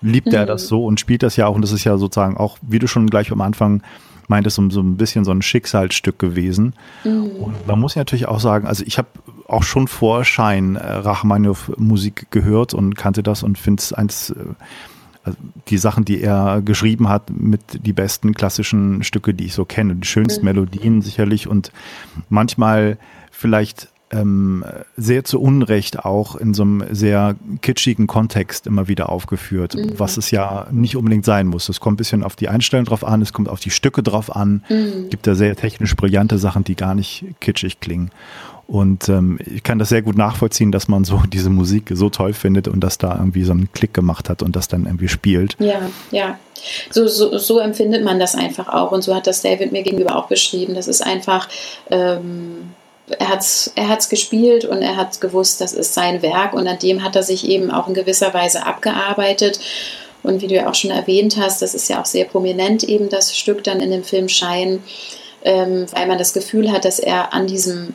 Liebt 0.00 0.32
er 0.32 0.46
das 0.46 0.68
so 0.68 0.84
und 0.84 1.00
spielt 1.00 1.22
das 1.22 1.36
ja 1.36 1.46
auch 1.46 1.54
und 1.54 1.62
das 1.62 1.72
ist 1.72 1.84
ja 1.84 1.96
sozusagen 1.98 2.36
auch, 2.36 2.58
wie 2.62 2.78
du 2.78 2.86
schon 2.86 3.08
gleich 3.08 3.32
am 3.32 3.40
Anfang 3.40 3.82
meintest, 4.28 4.56
so, 4.56 4.70
so 4.70 4.80
ein 4.80 4.96
bisschen 4.96 5.24
so 5.24 5.32
ein 5.32 5.42
Schicksalsstück 5.42 6.18
gewesen. 6.18 6.74
Mhm. 7.04 7.30
Und 7.30 7.66
man 7.66 7.80
muss 7.80 7.94
ja 7.94 8.00
natürlich 8.00 8.28
auch 8.28 8.40
sagen, 8.40 8.66
also 8.66 8.84
ich 8.86 8.98
habe 8.98 9.08
auch 9.48 9.62
schon 9.62 9.88
vor 9.88 10.24
Schein 10.24 10.76
äh, 10.76 10.86
Rachmaninow 10.86 11.72
Musik 11.78 12.30
gehört 12.30 12.74
und 12.74 12.94
kannte 12.94 13.22
das 13.22 13.42
und 13.42 13.58
finde 13.58 13.80
es 13.80 13.92
eins, 13.92 14.30
äh, 14.30 14.34
also 15.24 15.38
die 15.68 15.78
Sachen, 15.78 16.04
die 16.04 16.20
er 16.20 16.60
geschrieben 16.62 17.08
hat, 17.08 17.30
mit 17.30 17.86
die 17.86 17.92
besten 17.92 18.34
klassischen 18.34 19.02
Stücke, 19.02 19.34
die 19.34 19.46
ich 19.46 19.54
so 19.54 19.64
kenne, 19.64 19.96
die 19.96 20.06
schönsten 20.06 20.42
mhm. 20.42 20.52
Melodien 20.52 21.02
sicherlich 21.02 21.48
und 21.48 21.72
manchmal 22.28 22.98
vielleicht 23.30 23.88
ähm, 24.10 24.64
sehr 24.96 25.24
zu 25.24 25.40
Unrecht 25.40 26.04
auch 26.04 26.36
in 26.36 26.54
so 26.54 26.62
einem 26.62 26.84
sehr 26.90 27.36
kitschigen 27.60 28.06
Kontext 28.06 28.66
immer 28.66 28.88
wieder 28.88 29.10
aufgeführt, 29.10 29.74
mhm. 29.74 29.98
was 29.98 30.16
es 30.16 30.30
ja 30.30 30.66
nicht 30.70 30.96
unbedingt 30.96 31.24
sein 31.24 31.46
muss. 31.46 31.68
Es 31.68 31.80
kommt 31.80 31.94
ein 31.94 31.98
bisschen 31.98 32.22
auf 32.22 32.36
die 32.36 32.48
Einstellung 32.48 32.86
drauf 32.86 33.04
an, 33.04 33.22
es 33.22 33.32
kommt 33.32 33.48
auf 33.48 33.60
die 33.60 33.70
Stücke 33.70 34.02
drauf 34.02 34.34
an. 34.34 34.64
Mhm. 34.68 35.10
Gibt 35.10 35.26
da 35.26 35.34
sehr 35.34 35.54
technisch 35.56 35.94
brillante 35.96 36.38
Sachen, 36.38 36.64
die 36.64 36.74
gar 36.74 36.94
nicht 36.94 37.24
kitschig 37.40 37.80
klingen. 37.80 38.10
Und 38.66 39.08
ähm, 39.08 39.38
ich 39.46 39.62
kann 39.62 39.78
das 39.78 39.88
sehr 39.88 40.02
gut 40.02 40.18
nachvollziehen, 40.18 40.72
dass 40.72 40.88
man 40.88 41.04
so 41.04 41.22
diese 41.32 41.50
Musik 41.50 41.90
so 41.94 42.10
toll 42.10 42.34
findet 42.34 42.68
und 42.68 42.80
dass 42.80 42.98
da 42.98 43.16
irgendwie 43.16 43.44
so 43.44 43.52
einen 43.52 43.72
Klick 43.72 43.94
gemacht 43.94 44.28
hat 44.28 44.42
und 44.42 44.56
das 44.56 44.68
dann 44.68 44.84
irgendwie 44.84 45.08
spielt. 45.08 45.56
Ja, 45.58 45.80
ja. 46.10 46.38
So, 46.90 47.06
so, 47.06 47.38
so 47.38 47.60
empfindet 47.60 48.04
man 48.04 48.18
das 48.18 48.34
einfach 48.34 48.68
auch. 48.68 48.92
Und 48.92 49.02
so 49.02 49.14
hat 49.14 49.26
das 49.26 49.42
David 49.42 49.72
mir 49.72 49.82
gegenüber 49.82 50.16
auch 50.16 50.28
beschrieben. 50.28 50.74
Das 50.74 50.88
ist 50.88 51.00
einfach. 51.00 51.48
Ähm 51.90 52.74
er 53.18 53.28
hat 53.28 53.40
es 53.40 53.72
er 53.74 53.98
gespielt 54.08 54.64
und 54.64 54.82
er 54.82 54.96
hat 54.96 55.20
gewusst, 55.20 55.60
das 55.60 55.72
ist 55.72 55.94
sein 55.94 56.22
Werk 56.22 56.52
und 56.52 56.66
an 56.66 56.78
dem 56.78 57.02
hat 57.02 57.16
er 57.16 57.22
sich 57.22 57.48
eben 57.48 57.70
auch 57.70 57.88
in 57.88 57.94
gewisser 57.94 58.32
Weise 58.34 58.66
abgearbeitet. 58.66 59.60
Und 60.22 60.42
wie 60.42 60.48
du 60.48 60.54
ja 60.54 60.68
auch 60.68 60.74
schon 60.74 60.90
erwähnt 60.90 61.36
hast, 61.38 61.62
das 61.62 61.74
ist 61.74 61.88
ja 61.88 62.00
auch 62.00 62.06
sehr 62.06 62.24
prominent 62.24 62.84
eben 62.84 63.08
das 63.08 63.36
Stück 63.36 63.64
dann 63.64 63.80
in 63.80 63.90
dem 63.90 64.04
Film 64.04 64.28
Schein, 64.28 64.82
ähm, 65.42 65.86
weil 65.92 66.06
man 66.06 66.18
das 66.18 66.32
Gefühl 66.32 66.72
hat, 66.72 66.84
dass 66.84 66.98
er 66.98 67.32
an 67.32 67.46
diesem 67.46 67.94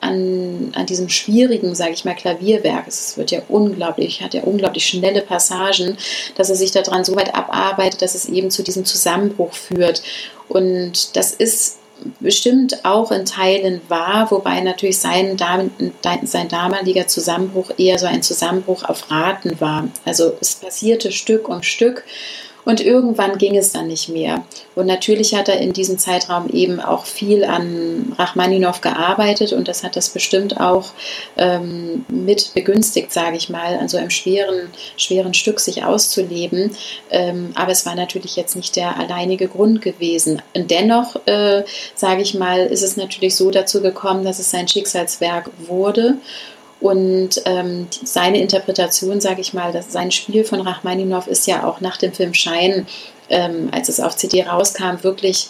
an, 0.00 0.72
an 0.74 0.84
diesem 0.84 1.08
schwierigen, 1.08 1.74
sage 1.74 1.92
ich 1.92 2.04
mal, 2.04 2.14
Klavierwerk, 2.14 2.86
es 2.86 3.16
wird 3.16 3.30
ja 3.30 3.40
unglaublich, 3.48 4.20
hat 4.20 4.34
ja 4.34 4.42
unglaublich 4.42 4.86
schnelle 4.86 5.22
Passagen, 5.22 5.96
dass 6.36 6.50
er 6.50 6.56
sich 6.56 6.72
daran 6.72 7.04
so 7.04 7.16
weit 7.16 7.34
abarbeitet, 7.34 8.02
dass 8.02 8.14
es 8.14 8.26
eben 8.26 8.50
zu 8.50 8.62
diesem 8.62 8.84
Zusammenbruch 8.84 9.54
führt. 9.54 10.02
Und 10.46 11.16
das 11.16 11.32
ist 11.32 11.78
bestimmt 12.20 12.84
auch 12.84 13.10
in 13.10 13.24
Teilen 13.24 13.80
wahr, 13.88 14.30
wobei 14.30 14.60
natürlich 14.60 14.98
sein, 14.98 15.36
sein 16.22 16.48
damaliger 16.48 17.06
Zusammenbruch 17.06 17.70
eher 17.76 17.98
so 17.98 18.06
ein 18.06 18.22
Zusammenbruch 18.22 18.84
auf 18.84 19.10
Raten 19.10 19.60
war. 19.60 19.88
Also 20.04 20.34
es 20.40 20.54
passierte 20.56 21.12
Stück 21.12 21.48
um 21.48 21.62
Stück 21.62 22.04
und 22.64 22.80
irgendwann 22.80 23.38
ging 23.38 23.56
es 23.56 23.72
dann 23.72 23.88
nicht 23.88 24.08
mehr. 24.08 24.44
Und 24.74 24.86
natürlich 24.86 25.34
hat 25.34 25.48
er 25.48 25.60
in 25.60 25.72
diesem 25.72 25.98
Zeitraum 25.98 26.48
eben 26.48 26.80
auch 26.80 27.06
viel 27.06 27.44
an 27.44 28.14
Rachmaninow 28.18 28.80
gearbeitet 28.80 29.52
und 29.52 29.68
das 29.68 29.84
hat 29.84 29.96
das 29.96 30.10
bestimmt 30.10 30.60
auch 30.60 30.90
ähm, 31.36 32.04
mit 32.08 32.52
begünstigt, 32.54 33.12
sage 33.12 33.36
ich 33.36 33.48
mal, 33.48 33.78
an 33.78 33.88
so 33.88 33.96
einem 33.96 34.10
schweren, 34.10 34.68
schweren 34.96 35.34
Stück 35.34 35.60
sich 35.60 35.84
auszuleben. 35.84 36.74
Ähm, 37.10 37.52
aber 37.54 37.72
es 37.72 37.86
war 37.86 37.94
natürlich 37.94 38.36
jetzt 38.36 38.56
nicht 38.56 38.76
der 38.76 38.98
alleinige 38.98 39.48
Grund 39.48 39.82
gewesen. 39.82 40.42
Und 40.54 40.70
dennoch, 40.70 41.16
äh, 41.26 41.64
sage 41.94 42.22
ich 42.22 42.34
mal, 42.34 42.66
ist 42.66 42.82
es 42.82 42.96
natürlich 42.96 43.36
so 43.36 43.50
dazu 43.50 43.80
gekommen, 43.82 44.24
dass 44.24 44.38
es 44.38 44.50
sein 44.50 44.68
Schicksalswerk 44.68 45.50
wurde. 45.66 46.18
Und 46.84 47.40
ähm, 47.46 47.86
seine 48.04 48.42
Interpretation, 48.42 49.18
sage 49.18 49.40
ich 49.40 49.54
mal, 49.54 49.72
das, 49.72 49.90
sein 49.90 50.10
Spiel 50.10 50.44
von 50.44 50.60
Rachmaninow 50.60 51.26
ist 51.26 51.46
ja 51.46 51.66
auch 51.66 51.80
nach 51.80 51.96
dem 51.96 52.12
Film 52.12 52.34
Schein, 52.34 52.86
ähm, 53.30 53.70
als 53.72 53.88
es 53.88 54.00
auf 54.00 54.16
CD 54.16 54.42
rauskam, 54.42 55.02
wirklich 55.02 55.48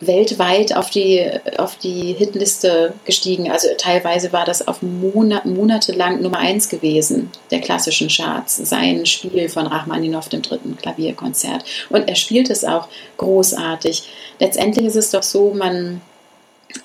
weltweit 0.00 0.74
auf 0.74 0.88
die, 0.88 1.30
auf 1.58 1.76
die 1.76 2.14
Hitliste 2.14 2.94
gestiegen. 3.04 3.50
Also 3.50 3.68
teilweise 3.76 4.32
war 4.32 4.46
das 4.46 4.66
auf 4.66 4.80
Monat, 4.80 5.44
monatelang 5.44 6.22
Nummer 6.22 6.38
eins 6.38 6.70
gewesen, 6.70 7.30
der 7.50 7.60
klassischen 7.60 8.08
Charts, 8.08 8.56
sein 8.56 9.04
Spiel 9.04 9.50
von 9.50 9.66
Rachmaninow, 9.66 10.26
dem 10.30 10.40
dritten 10.40 10.78
Klavierkonzert. 10.78 11.62
Und 11.90 12.08
er 12.08 12.16
spielt 12.16 12.48
es 12.48 12.64
auch 12.64 12.88
großartig. 13.18 14.04
Letztendlich 14.38 14.86
ist 14.86 14.96
es 14.96 15.10
doch 15.10 15.22
so, 15.22 15.52
man 15.52 16.00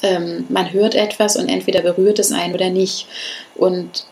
ähm, 0.02 0.46
man 0.50 0.72
hört 0.72 0.96
etwas 0.96 1.36
und 1.36 1.50
entweder 1.50 1.82
berührt 1.82 2.20
es 2.20 2.32
einen 2.32 2.54
oder 2.54 2.70
nicht. 2.70 3.08
Und 3.56 4.06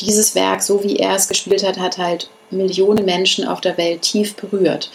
dieses 0.00 0.34
Werk, 0.34 0.62
so 0.62 0.82
wie 0.82 0.96
er 0.96 1.14
es 1.14 1.28
gespielt 1.28 1.66
hat, 1.66 1.78
hat 1.78 1.98
halt 1.98 2.28
Millionen 2.50 3.04
Menschen 3.04 3.46
auf 3.46 3.60
der 3.60 3.76
Welt 3.78 4.02
tief 4.02 4.34
berührt. 4.36 4.90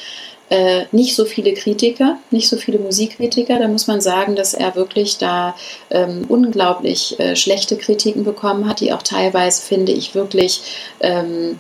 Äh, 0.49 0.85
nicht 0.91 1.15
so 1.15 1.25
viele 1.25 1.53
Kritiker, 1.53 2.17
nicht 2.31 2.49
so 2.49 2.57
viele 2.57 2.79
Musikkritiker. 2.79 3.59
Da 3.59 3.67
muss 3.67 3.85
man 3.85 4.01
sagen, 4.01 4.35
dass 4.35 4.55
er 4.55 4.75
wirklich 4.75 5.19
da 5.19 5.55
ähm, 5.91 6.25
unglaublich 6.27 7.19
äh, 7.19 7.35
schlechte 7.35 7.77
Kritiken 7.77 8.23
bekommen 8.23 8.67
hat, 8.67 8.79
die 8.79 8.91
auch 8.91 9.03
teilweise, 9.03 9.61
finde 9.61 9.91
ich, 9.91 10.15
wirklich, 10.15 10.61
ähm, 11.01 11.59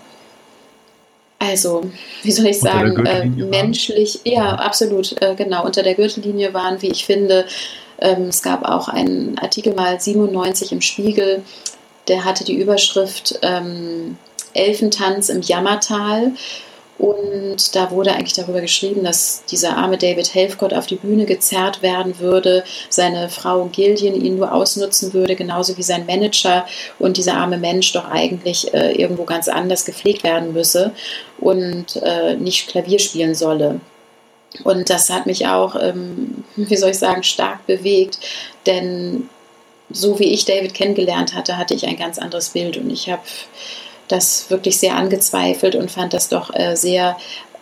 also, 1.37 1.83
wie 2.23 2.31
soll 2.31 2.47
ich 2.47 2.59
sagen, 2.59 3.05
äh, 3.05 3.25
menschlich, 3.25 4.21
ja, 4.23 4.55
absolut, 4.55 5.21
äh, 5.21 5.35
genau, 5.35 5.65
unter 5.65 5.83
der 5.83 5.93
Gürtellinie 5.93 6.53
waren, 6.53 6.81
wie 6.81 6.89
ich 6.89 7.05
finde, 7.05 7.45
es 7.99 8.41
gab 8.41 8.63
auch 8.63 8.87
einen 8.87 9.37
Artikel 9.39 9.73
mal 9.73 9.99
97 9.99 10.71
im 10.71 10.81
Spiegel, 10.81 11.43
der 12.07 12.25
hatte 12.25 12.43
die 12.43 12.55
Überschrift 12.55 13.39
ähm, 13.41 14.17
Elfentanz 14.53 15.29
im 15.29 15.41
Jammertal. 15.41 16.33
Und 16.97 17.75
da 17.75 17.91
wurde 17.91 18.11
eigentlich 18.11 18.33
darüber 18.33 18.59
geschrieben, 18.59 19.05
dass 19.05 19.45
dieser 19.45 19.77
arme 19.77 19.97
David 19.97 20.33
Helfgott 20.33 20.73
auf 20.73 20.85
die 20.85 20.97
Bühne 20.97 21.25
gezerrt 21.25 21.81
werden 21.81 22.19
würde, 22.19 22.65
seine 22.89 23.29
Frau 23.29 23.63
Gillian 23.71 24.15
ihn 24.15 24.35
nur 24.35 24.53
ausnutzen 24.53 25.13
würde, 25.13 25.37
genauso 25.37 25.77
wie 25.77 25.83
sein 25.83 26.05
Manager 26.05 26.65
und 26.99 27.15
dieser 27.15 27.35
arme 27.35 27.57
Mensch 27.57 27.93
doch 27.93 28.09
eigentlich 28.09 28.73
äh, 28.73 28.91
irgendwo 28.91 29.23
ganz 29.23 29.47
anders 29.47 29.85
gepflegt 29.85 30.25
werden 30.25 30.51
müsse 30.51 30.91
und 31.39 31.95
äh, 32.03 32.35
nicht 32.35 32.67
Klavier 32.67 32.99
spielen 32.99 33.33
solle. 33.33 33.79
Und 34.63 34.89
das 34.89 35.09
hat 35.09 35.25
mich 35.25 35.47
auch, 35.47 35.75
ähm, 35.75 36.43
wie 36.55 36.77
soll 36.77 36.91
ich 36.91 36.99
sagen, 36.99 37.23
stark 37.23 37.65
bewegt, 37.67 38.19
denn 38.65 39.29
so 39.91 40.19
wie 40.19 40.31
ich 40.33 40.45
David 40.45 40.73
kennengelernt 40.73 41.33
hatte, 41.33 41.57
hatte 41.57 41.73
ich 41.73 41.87
ein 41.87 41.97
ganz 41.97 42.19
anderes 42.19 42.49
Bild. 42.49 42.77
Und 42.77 42.89
ich 42.89 43.09
habe 43.09 43.21
das 44.07 44.49
wirklich 44.49 44.79
sehr 44.79 44.95
angezweifelt 44.95 45.75
und 45.75 45.91
fand 45.91 46.13
das 46.13 46.29
doch 46.29 46.53
äh, 46.53 46.75
sehr 46.75 47.17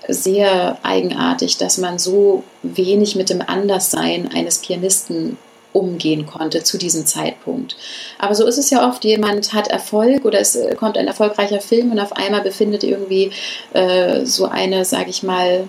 sehr 0.08 0.78
eigenartig, 0.84 1.58
dass 1.58 1.78
man 1.78 2.00
so 2.00 2.44
wenig 2.64 3.16
mit 3.16 3.30
dem 3.30 3.42
Anderssein 3.46 4.32
eines 4.34 4.60
Pianisten 4.60 5.38
umgehen 5.74 6.26
konnte 6.26 6.64
zu 6.64 6.78
diesem 6.78 7.06
Zeitpunkt. 7.06 7.76
Aber 8.18 8.34
so 8.34 8.46
ist 8.48 8.58
es 8.58 8.70
ja 8.70 8.88
oft, 8.88 9.04
jemand 9.04 9.54
hat 9.54 9.68
Erfolg 9.68 10.26
oder 10.26 10.40
es 10.40 10.56
äh, 10.56 10.76
kommt 10.76 10.98
ein 10.98 11.08
erfolgreicher 11.08 11.62
Film 11.62 11.92
und 11.92 12.00
auf 12.00 12.14
einmal 12.14 12.42
befindet 12.42 12.84
irgendwie 12.84 13.32
äh, 13.74 14.26
so 14.26 14.46
eine, 14.46 14.86
sage 14.86 15.10
ich 15.10 15.24
mal, 15.24 15.68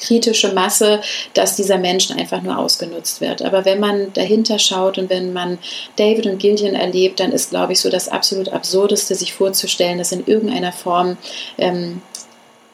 kritische 0.00 0.52
Masse, 0.52 1.00
dass 1.34 1.56
dieser 1.56 1.78
Mensch 1.78 2.10
einfach 2.10 2.42
nur 2.42 2.58
ausgenutzt 2.58 3.20
wird. 3.20 3.42
Aber 3.42 3.64
wenn 3.64 3.78
man 3.78 4.12
dahinter 4.14 4.58
schaut 4.58 4.98
und 4.98 5.10
wenn 5.10 5.32
man 5.32 5.58
David 5.96 6.26
und 6.26 6.38
Gillian 6.38 6.74
erlebt, 6.74 7.20
dann 7.20 7.32
ist, 7.32 7.50
glaube 7.50 7.74
ich, 7.74 7.80
so 7.80 7.90
das 7.90 8.08
absolut 8.08 8.48
Absurdeste, 8.48 9.14
sich 9.14 9.34
vorzustellen, 9.34 9.98
dass 9.98 10.12
in 10.12 10.26
irgendeiner 10.26 10.72
Form 10.72 11.16
ähm, 11.58 12.02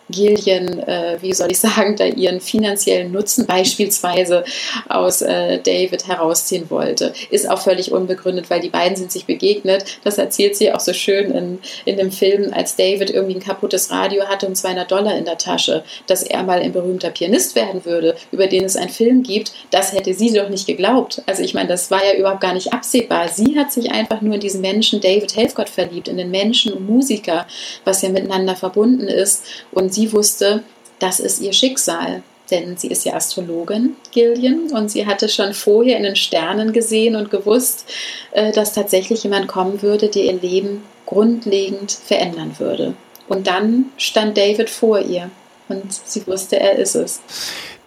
Gillian, 0.09 0.79
äh, 0.81 1.19
wie 1.21 1.33
soll 1.33 1.51
ich 1.51 1.59
sagen, 1.59 1.97
da 1.97 2.05
ihren 2.05 2.41
finanziellen 2.41 3.13
Nutzen 3.13 3.47
beispielsweise 3.47 4.45
aus 4.89 5.23
äh, 5.23 5.59
David 5.59 6.07
herausziehen 6.07 6.71
wollte. 6.71 7.13
Ist 7.31 7.49
auch 7.49 7.61
völlig 7.61 7.93
unbegründet, 7.93 8.51
weil 8.51 8.61
die 8.61 8.69
beiden 8.69 8.97
sind 8.97 9.11
sich 9.11 9.27
begegnet. 9.27 9.85
Das 10.05 10.19
erzählt 10.19 10.57
sie 10.57 10.73
auch 10.73 10.81
so 10.81 10.93
schön 10.93 11.33
in, 11.33 11.59
in 11.85 11.97
dem 11.97 12.13
Film, 12.13 12.53
als 12.53 12.77
David 12.77 13.11
irgendwie 13.11 13.37
ein 13.37 13.43
kaputtes 13.43 13.91
Radio 13.91 14.25
hatte 14.27 14.47
und 14.47 14.57
200 14.57 14.91
Dollar 14.91 15.17
in 15.17 15.25
der 15.25 15.39
Tasche, 15.39 15.83
dass 16.07 16.23
er 16.23 16.43
mal 16.43 16.61
ein 16.61 16.73
berühmter 16.73 17.11
Pianist 17.11 17.57
werden 17.57 17.85
würde, 17.85 18.17
über 18.31 18.47
den 18.47 18.65
es 18.65 18.77
einen 18.77 18.91
Film 18.91 19.23
gibt. 19.23 19.53
Das 19.71 19.93
hätte 19.93 20.15
sie 20.15 20.33
doch 20.33 20.49
nicht 20.49 20.67
geglaubt. 20.67 21.23
Also 21.27 21.43
ich 21.43 21.55
meine, 21.55 21.69
das 21.69 21.91
war 21.91 22.05
ja 22.05 22.17
überhaupt 22.17 22.41
gar 22.41 22.55
nicht 22.55 22.73
absehbar. 22.73 23.29
Sie 23.29 23.59
hat 23.59 23.73
sich 23.73 23.91
einfach 23.91 24.21
nur 24.21 24.35
in 24.35 24.41
diesen 24.41 24.61
Menschen 24.61 25.01
David 25.01 25.35
Helfgott 25.35 25.69
verliebt, 25.69 26.09
in 26.09 26.17
den 26.17 26.31
Menschen 26.31 26.73
und 26.73 26.87
Musiker, 26.87 27.47
was 27.85 28.03
ja 28.03 28.09
miteinander 28.09 28.55
verbunden 28.55 29.09
ist. 29.09 29.45
Und 29.73 29.96
sie 29.97 30.13
wusste, 30.13 30.63
das 31.01 31.19
ist 31.19 31.41
ihr 31.41 31.53
Schicksal. 31.53 32.23
Denn 32.53 32.77
sie 32.77 32.87
ist 32.87 33.05
ja 33.05 33.15
Astrologin, 33.15 33.97
Gillian, 34.13 34.71
und 34.71 34.89
sie 34.89 35.05
hatte 35.05 35.29
schon 35.29 35.53
vorher 35.53 35.97
in 35.97 36.05
den 36.05 36.15
Sternen 36.15 36.73
gesehen 36.73 37.17
und 37.17 37.29
gewusst, 37.29 37.87
äh, 38.31 38.53
dass 38.53 38.73
tatsächlich 38.73 39.25
jemand 39.25 39.49
kommen 39.49 39.83
würde, 39.83 40.09
der 40.09 40.23
ihr 40.23 40.41
Leben 40.41 40.85
grundlegend 41.07 41.91
verändern 41.91 42.55
würde. 42.59 42.95
Und 43.27 43.49
dann 43.49 43.87
stand 43.97 44.39
David 44.39 44.71
vor 44.71 45.01
ihr 45.01 45.29
und 45.69 45.93
sie 45.93 46.25
wusste, 46.29 46.61
er 46.61 46.77
ist 46.79 46.95
es 46.95 47.21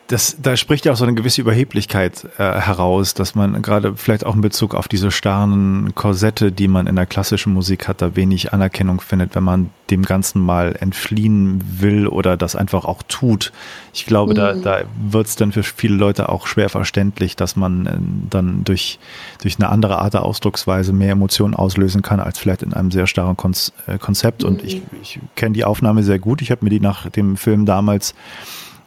das, 0.10 0.38
da 0.42 0.58
spricht 0.58 0.86
ja 0.86 0.92
auch 0.92 0.98
so 0.98 1.04
eine 1.04 1.14
gewisse 1.14 1.40
Überheblichkeit 1.40 2.28
äh, 2.40 2.44
heraus, 2.44 3.14
dass 3.14 3.36
man 3.36 3.62
gerade 3.62 3.96
vielleicht 3.96 4.26
auch 4.26 4.34
in 4.34 4.42
Bezug 4.42 4.74
auf 4.74 4.88
diese 4.88 5.12
starren 5.12 5.94
Korsette, 5.94 6.52
die 6.52 6.68
man 6.68 6.88
in 6.88 6.96
der 6.96 7.06
klassischen 7.06 7.54
Musik 7.54 7.88
hat, 7.88 8.02
da 8.02 8.16
wenig 8.16 8.52
Anerkennung 8.52 9.02
findet, 9.02 9.36
wenn 9.36 9.44
man 9.44 9.70
dem 9.92 10.02
Ganzen 10.02 10.42
mal 10.42 10.76
entfliehen 10.80 11.62
will 11.80 12.08
oder 12.08 12.38
das 12.38 12.56
einfach 12.56 12.86
auch 12.86 13.04
tut. 13.08 13.52
Ich 13.94 14.08
glaube, 14.08 14.34
mhm. 14.34 14.38
da, 14.38 14.54
da 14.54 14.82
wird 15.00 15.28
es 15.28 15.36
dann 15.36 15.52
für 15.52 15.62
viele 15.62 15.96
Leute 15.96 16.30
auch 16.30 16.48
schwer 16.48 16.70
verständlich, 16.70 17.36
dass 17.36 17.56
man 17.56 17.86
äh, 17.86 17.98
dann 18.32 18.64
durch, 18.64 18.98
durch 19.44 19.58
eine 19.60 19.70
andere 19.70 20.00
Art 20.00 20.16
der 20.16 20.24
Ausdrucksweise 20.24 20.92
mehr 20.92 21.12
Emotionen 21.12 21.54
auslösen 21.54 22.02
kann, 22.02 22.20
als 22.20 22.40
vielleicht 22.40 22.64
in 22.64 22.74
einem 22.74 22.90
sehr 22.90 23.06
starren 23.06 23.38
Konz 23.38 23.74
äh, 23.86 24.00
Konzept. 24.00 24.44
Und 24.44 24.64
ich, 24.64 24.78
mhm. 24.78 24.82
ich 25.04 25.20
kenne 25.36 25.54
die 25.54 25.66
Aufnahme 25.66 26.02
sehr 26.02 26.18
gut. 26.18 26.42
Ich 26.42 26.50
habe 26.50 26.66
mir 26.66 26.72
die 26.72 26.80
nach 26.80 27.08
dem 27.12 27.38
Film 27.38 27.68
damals 27.68 28.16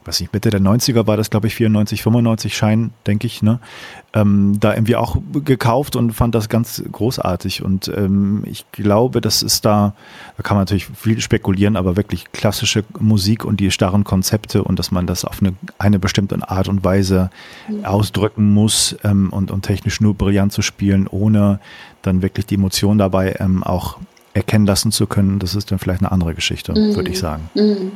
was 0.04 0.20
ich, 0.20 0.32
Mitte 0.32 0.50
der 0.50 0.60
90er 0.60 1.06
war 1.06 1.16
das, 1.16 1.30
glaube 1.30 1.46
ich, 1.46 1.54
94, 1.54 2.02
95 2.02 2.56
Schein, 2.56 2.90
denke 3.06 3.26
ich, 3.26 3.42
ne? 3.42 3.60
Ähm, 4.14 4.58
da 4.60 4.74
irgendwie 4.74 4.96
auch 4.96 5.16
gekauft 5.32 5.96
und 5.96 6.12
fand 6.12 6.34
das 6.34 6.48
ganz 6.48 6.82
großartig. 6.90 7.62
Und 7.62 7.88
ähm, 7.88 8.42
ich 8.46 8.70
glaube, 8.72 9.20
das 9.20 9.42
ist 9.42 9.64
da, 9.64 9.94
da 10.36 10.42
kann 10.42 10.56
man 10.56 10.62
natürlich 10.62 10.86
viel 10.86 11.20
spekulieren, 11.20 11.76
aber 11.76 11.96
wirklich 11.96 12.30
klassische 12.32 12.84
Musik 12.98 13.44
und 13.44 13.60
die 13.60 13.70
starren 13.70 14.04
Konzepte 14.04 14.64
und 14.64 14.78
dass 14.78 14.90
man 14.90 15.06
das 15.06 15.24
auf 15.24 15.40
eine, 15.40 15.54
eine 15.78 15.98
bestimmte 15.98 16.36
Art 16.48 16.68
und 16.68 16.84
Weise 16.84 17.30
mhm. 17.68 17.84
ausdrücken 17.84 18.52
muss 18.52 18.96
ähm, 19.04 19.30
und, 19.30 19.50
und 19.50 19.62
technisch 19.62 20.00
nur 20.00 20.14
brillant 20.14 20.52
zu 20.52 20.60
spielen, 20.62 21.06
ohne 21.06 21.60
dann 22.02 22.20
wirklich 22.20 22.46
die 22.46 22.56
Emotion 22.56 22.98
dabei 22.98 23.36
ähm, 23.38 23.62
auch 23.62 23.98
erkennen 24.34 24.66
lassen 24.66 24.92
zu 24.92 25.06
können, 25.06 25.38
das 25.38 25.54
ist 25.54 25.70
dann 25.70 25.78
vielleicht 25.78 26.00
eine 26.00 26.12
andere 26.12 26.34
Geschichte, 26.34 26.72
mhm. 26.72 26.94
würde 26.94 27.10
ich 27.10 27.18
sagen. 27.18 27.50
Mhm. 27.54 27.92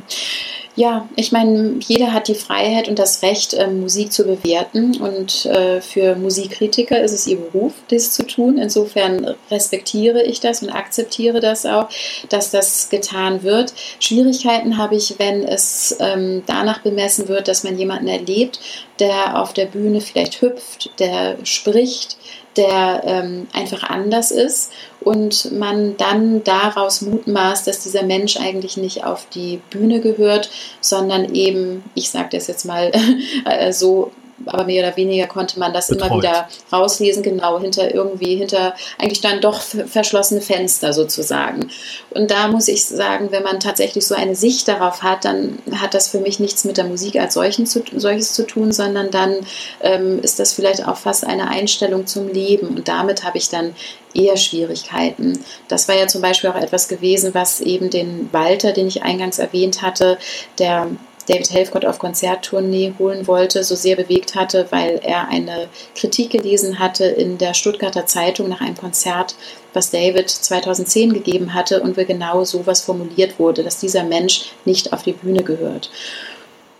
Ja, 0.77 1.09
ich 1.15 1.31
meine, 1.31 1.79
jeder 1.79 2.13
hat 2.13 2.27
die 2.27 2.35
Freiheit 2.35 2.87
und 2.87 2.99
das 2.99 3.23
Recht, 3.23 3.55
äh, 3.55 3.65
Musik 3.65 4.13
zu 4.13 4.25
bewerten. 4.25 4.95
Und 4.97 5.47
äh, 5.47 5.81
für 5.81 6.15
Musikkritiker 6.15 7.01
ist 7.01 7.13
es 7.13 7.25
ihr 7.25 7.37
Beruf, 7.37 7.73
dies 7.89 8.11
zu 8.11 8.27
tun. 8.27 8.59
Insofern 8.59 9.33
respektiere 9.49 10.21
ich 10.21 10.39
das 10.39 10.61
und 10.61 10.69
akzeptiere 10.69 11.39
das 11.39 11.65
auch, 11.65 11.89
dass 12.29 12.51
das 12.51 12.89
getan 12.91 13.41
wird. 13.41 13.73
Schwierigkeiten 13.99 14.77
habe 14.77 14.95
ich, 14.95 15.15
wenn 15.17 15.43
es 15.43 15.97
ähm, 15.99 16.43
danach 16.45 16.81
bemessen 16.81 17.27
wird, 17.27 17.47
dass 17.47 17.63
man 17.63 17.75
jemanden 17.79 18.07
erlebt, 18.07 18.59
der 18.99 19.41
auf 19.41 19.53
der 19.53 19.65
Bühne 19.65 19.99
vielleicht 19.99 20.41
hüpft, 20.41 20.91
der 20.99 21.37
spricht, 21.43 22.17
der 22.57 23.03
ähm, 23.05 23.47
einfach 23.53 23.83
anders 23.83 24.31
ist 24.31 24.71
und 24.99 25.51
man 25.51 25.95
dann 25.97 26.43
daraus 26.43 27.01
mutmaßt, 27.01 27.67
dass 27.67 27.83
dieser 27.83 28.03
Mensch 28.03 28.37
eigentlich 28.37 28.77
nicht 28.77 29.03
auf 29.03 29.27
die 29.29 29.61
Bühne 29.69 30.01
gehört, 30.01 30.49
sondern 30.81 31.33
eben, 31.33 31.83
ich 31.95 32.09
sage 32.09 32.29
das 32.31 32.47
jetzt 32.47 32.65
mal 32.65 32.91
äh, 33.45 33.71
so 33.71 34.11
aber 34.45 34.65
mehr 34.65 34.85
oder 34.85 34.97
weniger 34.97 35.27
konnte 35.27 35.59
man 35.59 35.73
das 35.73 35.87
Betreut. 35.87 36.07
immer 36.07 36.17
wieder 36.17 36.49
rauslesen, 36.71 37.23
genau, 37.23 37.59
hinter 37.59 37.93
irgendwie, 37.93 38.35
hinter 38.35 38.75
eigentlich 38.97 39.21
dann 39.21 39.41
doch 39.41 39.61
verschlossene 39.61 40.41
Fenster 40.41 40.93
sozusagen. 40.93 41.69
Und 42.11 42.31
da 42.31 42.47
muss 42.47 42.67
ich 42.67 42.85
sagen, 42.85 43.31
wenn 43.31 43.43
man 43.43 43.59
tatsächlich 43.59 44.05
so 44.05 44.15
eine 44.15 44.35
Sicht 44.35 44.67
darauf 44.67 45.03
hat, 45.03 45.25
dann 45.25 45.59
hat 45.79 45.93
das 45.93 46.07
für 46.07 46.19
mich 46.19 46.39
nichts 46.39 46.65
mit 46.65 46.77
der 46.77 46.85
Musik 46.85 47.15
als 47.17 47.33
solchen 47.33 47.65
zu, 47.65 47.83
solches 47.95 48.33
zu 48.33 48.45
tun, 48.45 48.71
sondern 48.71 49.11
dann 49.11 49.35
ähm, 49.81 50.19
ist 50.21 50.39
das 50.39 50.53
vielleicht 50.53 50.87
auch 50.87 50.97
fast 50.97 51.25
eine 51.25 51.49
Einstellung 51.49 52.05
zum 52.05 52.27
Leben. 52.27 52.67
Und 52.69 52.87
damit 52.87 53.23
habe 53.23 53.37
ich 53.37 53.49
dann 53.49 53.75
eher 54.13 54.37
Schwierigkeiten. 54.37 55.39
Das 55.67 55.87
war 55.87 55.95
ja 55.95 56.07
zum 56.07 56.21
Beispiel 56.21 56.49
auch 56.49 56.55
etwas 56.55 56.87
gewesen, 56.87 57.33
was 57.33 57.61
eben 57.61 57.89
den 57.89 58.29
Walter, 58.31 58.71
den 58.71 58.87
ich 58.87 59.03
eingangs 59.03 59.39
erwähnt 59.39 59.81
hatte, 59.81 60.17
der 60.59 60.87
David 61.27 61.51
Helfgott 61.51 61.85
auf 61.85 61.99
Konzerttournee 61.99 62.93
holen 62.97 63.27
wollte, 63.27 63.63
so 63.63 63.75
sehr 63.75 63.95
bewegt 63.95 64.35
hatte, 64.35 64.67
weil 64.69 64.99
er 65.03 65.27
eine 65.27 65.67
Kritik 65.95 66.31
gelesen 66.31 66.79
hatte 66.79 67.05
in 67.05 67.37
der 67.37 67.53
Stuttgarter 67.53 68.05
Zeitung 68.05 68.47
nach 68.49 68.61
einem 68.61 68.77
Konzert, 68.77 69.35
was 69.73 69.91
David 69.91 70.29
2010 70.29 71.13
gegeben 71.13 71.53
hatte 71.53 71.81
und 71.81 71.97
wo 71.97 72.05
genau 72.05 72.43
sowas 72.43 72.81
formuliert 72.81 73.39
wurde, 73.39 73.63
dass 73.63 73.79
dieser 73.79 74.03
Mensch 74.03 74.53
nicht 74.65 74.93
auf 74.93 75.03
die 75.03 75.13
Bühne 75.13 75.43
gehört. 75.43 75.91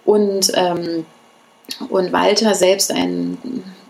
Und, 0.06 0.52
ähm, 0.56 1.06
und 1.90 2.14
Walter 2.14 2.56
selbst 2.56 2.92
ein 2.92 3.38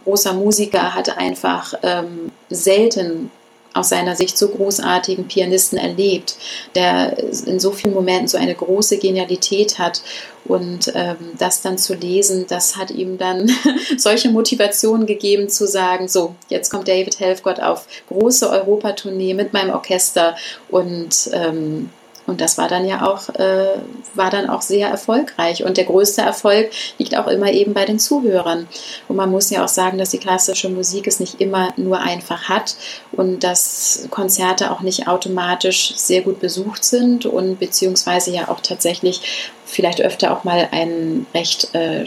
großer 0.03 0.33
Musiker 0.33 0.95
hatte 0.95 1.17
einfach 1.17 1.75
ähm, 1.83 2.31
selten 2.49 3.29
aus 3.77 3.89
seiner 3.89 4.15
Sicht 4.15 4.37
so 4.37 4.49
großartigen 4.49 5.27
Pianisten 5.27 5.77
erlebt, 5.77 6.35
der 6.75 7.17
in 7.45 7.59
so 7.59 7.71
vielen 7.71 7.93
Momenten 7.93 8.27
so 8.27 8.37
eine 8.37 8.55
große 8.55 8.97
Genialität 8.97 9.79
hat. 9.79 10.01
Und 10.45 10.93
ähm, 10.95 11.17
das 11.37 11.61
dann 11.61 11.77
zu 11.77 11.93
lesen, 11.93 12.45
das 12.47 12.77
hat 12.77 12.89
ihm 12.91 13.17
dann 13.17 13.51
solche 13.97 14.29
Motivationen 14.29 15.05
gegeben 15.05 15.49
zu 15.49 15.67
sagen, 15.67 16.07
so, 16.07 16.35
jetzt 16.47 16.69
kommt 16.69 16.87
David 16.87 17.19
Helfgott 17.19 17.59
auf 17.59 17.85
große 18.07 18.49
Europatournee 18.49 19.33
mit 19.33 19.51
meinem 19.51 19.71
Orchester 19.71 20.37
und 20.69 21.29
ähm, 21.33 21.89
und 22.27 22.41
das 22.41 22.57
war 22.57 22.67
dann 22.67 22.85
ja 22.85 23.07
auch, 23.07 23.29
äh, 23.35 23.79
war 24.13 24.29
dann 24.29 24.49
auch 24.49 24.61
sehr 24.61 24.89
erfolgreich. 24.89 25.63
Und 25.63 25.77
der 25.77 25.85
größte 25.85 26.21
Erfolg 26.21 26.69
liegt 26.97 27.17
auch 27.17 27.27
immer 27.27 27.51
eben 27.51 27.73
bei 27.73 27.85
den 27.85 27.99
Zuhörern. 27.99 28.67
Und 29.07 29.15
man 29.15 29.31
muss 29.31 29.49
ja 29.49 29.63
auch 29.63 29.69
sagen, 29.69 29.97
dass 29.97 30.09
die 30.09 30.17
klassische 30.17 30.67
Musik 30.67 31.07
es 31.07 31.21
nicht 31.21 31.39
immer 31.39 31.69
nur 31.77 31.99
einfach 31.99 32.49
hat 32.49 32.75
und 33.13 33.45
dass 33.45 34.07
Konzerte 34.11 34.71
auch 34.71 34.81
nicht 34.81 35.07
automatisch 35.07 35.95
sehr 35.95 36.21
gut 36.21 36.41
besucht 36.41 36.83
sind 36.83 37.25
und 37.25 37.59
beziehungsweise 37.59 38.31
ja 38.31 38.49
auch 38.49 38.59
tatsächlich 38.59 39.55
vielleicht 39.65 40.01
öfter 40.01 40.35
auch 40.35 40.43
mal 40.43 40.67
ein 40.71 41.25
recht 41.33 41.73
äh, 41.75 42.03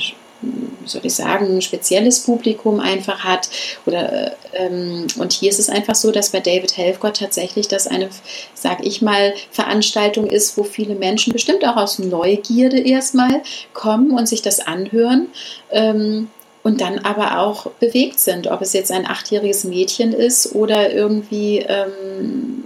soll 0.86 1.02
ich 1.04 1.14
sagen, 1.14 1.56
ein 1.56 1.62
spezielles 1.62 2.20
Publikum 2.20 2.80
einfach 2.80 3.24
hat. 3.24 3.48
Oder, 3.86 4.32
ähm, 4.54 5.06
und 5.18 5.32
hier 5.32 5.50
ist 5.50 5.58
es 5.58 5.68
einfach 5.68 5.94
so, 5.94 6.10
dass 6.10 6.30
bei 6.30 6.40
David 6.40 6.76
Helfgott 6.76 7.18
tatsächlich 7.18 7.68
das 7.68 7.86
eine, 7.86 8.08
sag 8.54 8.84
ich 8.84 9.02
mal, 9.02 9.34
Veranstaltung 9.50 10.26
ist, 10.26 10.56
wo 10.56 10.64
viele 10.64 10.94
Menschen 10.94 11.32
bestimmt 11.32 11.64
auch 11.64 11.76
aus 11.76 11.98
Neugierde 11.98 12.80
erstmal 12.80 13.42
kommen 13.72 14.12
und 14.12 14.26
sich 14.28 14.42
das 14.42 14.60
anhören. 14.60 15.28
Ähm, 15.70 16.28
und 16.62 16.82
dann 16.82 16.98
aber 16.98 17.38
auch 17.38 17.70
bewegt 17.72 18.20
sind, 18.20 18.46
ob 18.48 18.60
es 18.60 18.74
jetzt 18.74 18.92
ein 18.92 19.06
achtjähriges 19.06 19.64
Mädchen 19.64 20.12
ist 20.12 20.54
oder 20.54 20.92
irgendwie, 20.92 21.60
ähm, 21.60 22.64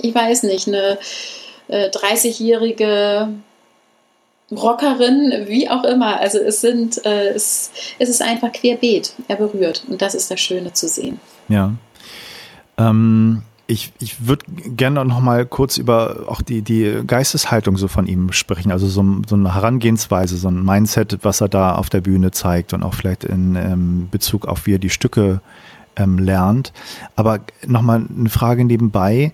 ich 0.00 0.14
weiß 0.14 0.44
nicht, 0.44 0.66
eine 0.66 0.98
äh, 1.68 1.90
30-jährige 1.90 3.28
Rockerin, 4.50 5.46
wie 5.46 5.68
auch 5.68 5.84
immer. 5.84 6.18
Also 6.20 6.38
es 6.38 6.60
sind, 6.60 7.04
äh, 7.04 7.28
es, 7.30 7.70
es 7.98 8.08
ist 8.08 8.22
einfach 8.22 8.52
querbeet. 8.52 9.14
Er 9.28 9.36
berührt. 9.36 9.84
Und 9.88 10.00
das 10.00 10.14
ist 10.14 10.30
das 10.30 10.40
Schöne 10.40 10.72
zu 10.72 10.88
sehen. 10.88 11.20
Ja. 11.48 11.74
Ähm, 12.78 13.42
ich, 13.66 13.92
ich 14.00 14.26
würde 14.26 14.46
gerne 14.48 15.04
noch 15.04 15.20
mal 15.20 15.44
kurz 15.44 15.76
über 15.76 16.24
auch 16.28 16.40
die, 16.40 16.62
die 16.62 17.02
Geisteshaltung 17.06 17.76
so 17.76 17.86
von 17.86 18.06
ihm 18.06 18.32
sprechen. 18.32 18.72
Also 18.72 18.86
so, 18.86 19.04
so 19.28 19.34
eine 19.34 19.54
Herangehensweise, 19.54 20.38
so 20.38 20.48
ein 20.48 20.64
Mindset, 20.64 21.18
was 21.22 21.42
er 21.42 21.48
da 21.48 21.74
auf 21.74 21.90
der 21.90 22.00
Bühne 22.00 22.30
zeigt 22.30 22.72
und 22.72 22.82
auch 22.82 22.94
vielleicht 22.94 23.24
in 23.24 23.56
ähm, 23.56 24.08
Bezug 24.10 24.46
auf 24.46 24.66
wie 24.66 24.74
er 24.74 24.78
die 24.78 24.88
Stücke 24.88 25.42
ähm, 25.96 26.18
lernt. 26.18 26.72
Aber 27.14 27.40
noch 27.66 27.82
mal 27.82 28.02
eine 28.18 28.30
Frage 28.30 28.64
nebenbei. 28.64 29.32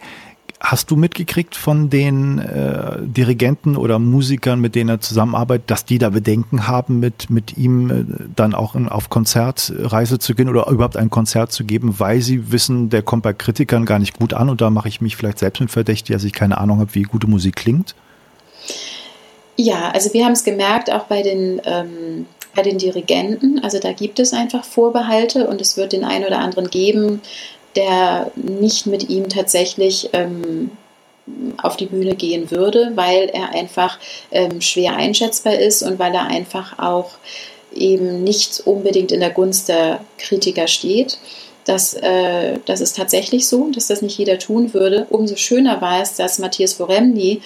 Hast 0.67 0.91
du 0.91 0.97
mitgekriegt 0.97 1.57
von 1.57 1.91
den 1.91 2.39
äh, 2.39 2.97
Dirigenten 3.03 3.77
oder 3.77 3.99
Musikern, 3.99 4.61
mit 4.61 4.75
denen 4.75 4.89
er 4.89 4.99
zusammenarbeitet, 4.99 5.71
dass 5.71 5.85
die 5.85 5.99
da 5.99 6.09
Bedenken 6.09 6.67
haben, 6.67 7.01
mit, 7.01 7.29
mit 7.29 7.59
ihm 7.59 7.91
äh, 7.91 8.05
dann 8.35 8.55
auch 8.55 8.75
in, 8.75 8.89
auf 8.89 9.11
Konzertreise 9.11 10.19
zu 10.19 10.35
gehen 10.35 10.49
oder 10.49 10.67
überhaupt 10.69 10.97
ein 10.97 11.11
Konzert 11.11 11.53
zu 11.53 11.65
geben, 11.65 11.97
weil 11.99 12.23
sie 12.23 12.51
wissen, 12.51 12.89
der 12.89 13.03
kommt 13.03 13.25
bei 13.25 13.35
Kritikern 13.35 13.85
gar 13.85 13.99
nicht 13.99 14.19
gut 14.19 14.33
an 14.33 14.49
und 14.49 14.63
da 14.63 14.71
mache 14.71 14.89
ich 14.89 15.03
mich 15.03 15.17
vielleicht 15.17 15.39
selbst 15.39 15.61
mit 15.61 15.71
verdächtig, 15.71 16.15
dass 16.15 16.25
ich 16.25 16.33
keine 16.33 16.57
Ahnung 16.57 16.79
habe, 16.79 16.95
wie 16.95 17.03
gute 17.03 17.27
Musik 17.27 17.57
klingt? 17.57 17.95
Ja, 19.57 19.91
also 19.91 20.15
wir 20.15 20.25
haben 20.25 20.33
es 20.33 20.45
gemerkt, 20.45 20.91
auch 20.91 21.05
bei 21.05 21.21
den, 21.21 21.61
ähm, 21.67 22.25
bei 22.57 22.63
den 22.63 22.79
Dirigenten. 22.79 23.59
Also 23.63 23.81
da 23.81 23.93
gibt 23.93 24.19
es 24.19 24.33
einfach 24.33 24.65
Vorbehalte 24.65 25.47
und 25.47 25.61
es 25.61 25.77
wird 25.77 25.93
den 25.93 26.05
einen 26.05 26.25
oder 26.25 26.39
anderen 26.39 26.71
geben, 26.71 27.21
der 27.77 28.31
nicht 28.37 28.87
mit 28.87 29.09
ihm 29.09 29.29
tatsächlich 29.29 30.11
ähm, 30.13 30.71
auf 31.63 31.77
die 31.77 31.87
Bühne 31.87 32.15
gehen 32.15 32.51
würde, 32.51 32.93
weil 32.95 33.31
er 33.33 33.51
einfach 33.55 33.99
ähm, 34.31 34.61
schwer 34.61 34.97
einschätzbar 34.97 35.55
ist 35.55 35.83
und 35.83 35.99
weil 35.99 36.15
er 36.15 36.27
einfach 36.27 36.79
auch 36.79 37.13
eben 37.75 38.23
nicht 38.23 38.63
unbedingt 38.67 39.11
in 39.11 39.21
der 39.21 39.31
Gunst 39.31 39.69
der 39.69 40.01
Kritiker 40.19 40.69
steht. 40.69 41.19
Das, 41.65 41.95
äh, 41.95 42.59
das 42.67 42.81
ist 42.81 42.97
tatsächlich 42.97 43.49
so, 43.49 43.71
dass 43.71 43.87
das 43.87 44.03
nicht 44.03 44.19
jeder 44.19 44.39
tun 44.39 44.75
würde. 44.75 45.07
Umso 45.09 45.37
schöner 45.37 45.81
war 45.81 46.03
es, 46.03 46.15
dass 46.15 46.39
Matthias 46.39 46.75
Voremni 46.75 47.41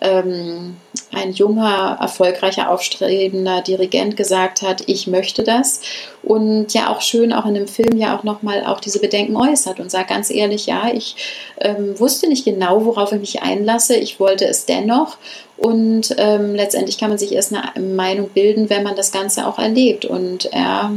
ähm, 0.00 0.76
ein 1.12 1.32
junger, 1.32 1.98
erfolgreicher, 2.00 2.70
aufstrebender 2.70 3.62
Dirigent 3.62 4.16
gesagt 4.16 4.62
hat, 4.62 4.82
ich 4.86 5.06
möchte 5.06 5.44
das. 5.44 5.80
Und 6.22 6.72
ja 6.74 6.90
auch 6.90 7.00
schön 7.00 7.32
auch 7.32 7.46
in 7.46 7.54
dem 7.54 7.68
Film 7.68 7.96
ja 7.96 8.16
auch 8.16 8.24
nochmal 8.24 8.64
auch 8.64 8.80
diese 8.80 8.98
Bedenken 8.98 9.36
äußert 9.36 9.78
und 9.80 9.90
sagt 9.90 10.08
ganz 10.08 10.30
ehrlich, 10.30 10.66
ja, 10.66 10.90
ich 10.92 11.16
ähm, 11.60 11.98
wusste 11.98 12.28
nicht 12.28 12.44
genau, 12.44 12.84
worauf 12.84 13.12
ich 13.12 13.20
mich 13.20 13.42
einlasse. 13.42 13.96
Ich 13.96 14.18
wollte 14.18 14.46
es 14.46 14.66
dennoch. 14.66 15.16
Und 15.56 16.14
ähm, 16.18 16.54
letztendlich 16.54 16.98
kann 16.98 17.10
man 17.10 17.18
sich 17.18 17.32
erst 17.32 17.54
eine 17.54 17.86
Meinung 17.86 18.28
bilden, 18.30 18.70
wenn 18.70 18.82
man 18.82 18.96
das 18.96 19.12
Ganze 19.12 19.46
auch 19.46 19.58
erlebt. 19.58 20.04
Und 20.04 20.46
er 20.46 20.92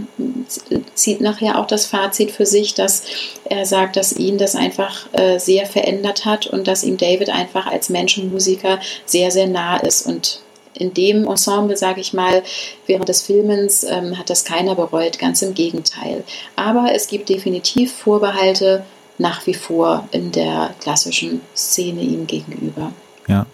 zieht 0.96 1.22
nachher 1.22 1.60
auch 1.60 1.68
das 1.68 1.86
Fazit 1.86 2.32
für 2.32 2.46
sich, 2.46 2.74
dass 2.74 3.04
er 3.46 3.66
sagt, 3.66 3.96
dass 3.98 4.14
ihn 4.14 4.38
das 4.38 4.56
einfach 4.56 5.08
äh, 5.14 5.38
sehr 5.38 5.68
verändert 5.68 6.26
hat 6.26 6.48
und 6.48 6.68
dass 6.68 6.84
ihm 6.84 6.98
David 6.98 7.30
einfach 7.30 7.68
als 7.68 7.90
Menschenmusiker 7.90 8.80
sehr, 9.06 9.30
sehr 9.30 9.48
nah 9.48 9.78
ist. 9.78 10.08
Und 10.08 10.42
in 10.74 10.94
dem 10.94 11.28
Ensemble, 11.28 11.78
sage 11.78 12.02
ich 12.02 12.14
mal, 12.14 12.44
während 12.88 13.10
des 13.10 13.22
Filmens 13.22 13.84
ähm, 13.84 14.18
hat 14.18 14.30
das 14.30 14.44
keiner 14.44 14.74
bereut, 14.74 15.20
ganz 15.20 15.42
im 15.44 15.54
Gegenteil. 15.54 16.24
Aber 16.56 16.94
es 16.94 17.08
gibt 17.08 17.30
definitiv 17.30 17.94
Vorbehalte 17.94 18.84
nach 19.20 19.46
wie 19.48 19.54
vor 19.54 20.08
in 20.12 20.32
der 20.32 20.74
klassischen 20.80 21.42
Szene 21.56 22.02
ihm 22.02 22.28
gegenüber. 22.28 22.92
Ja. 23.28 23.46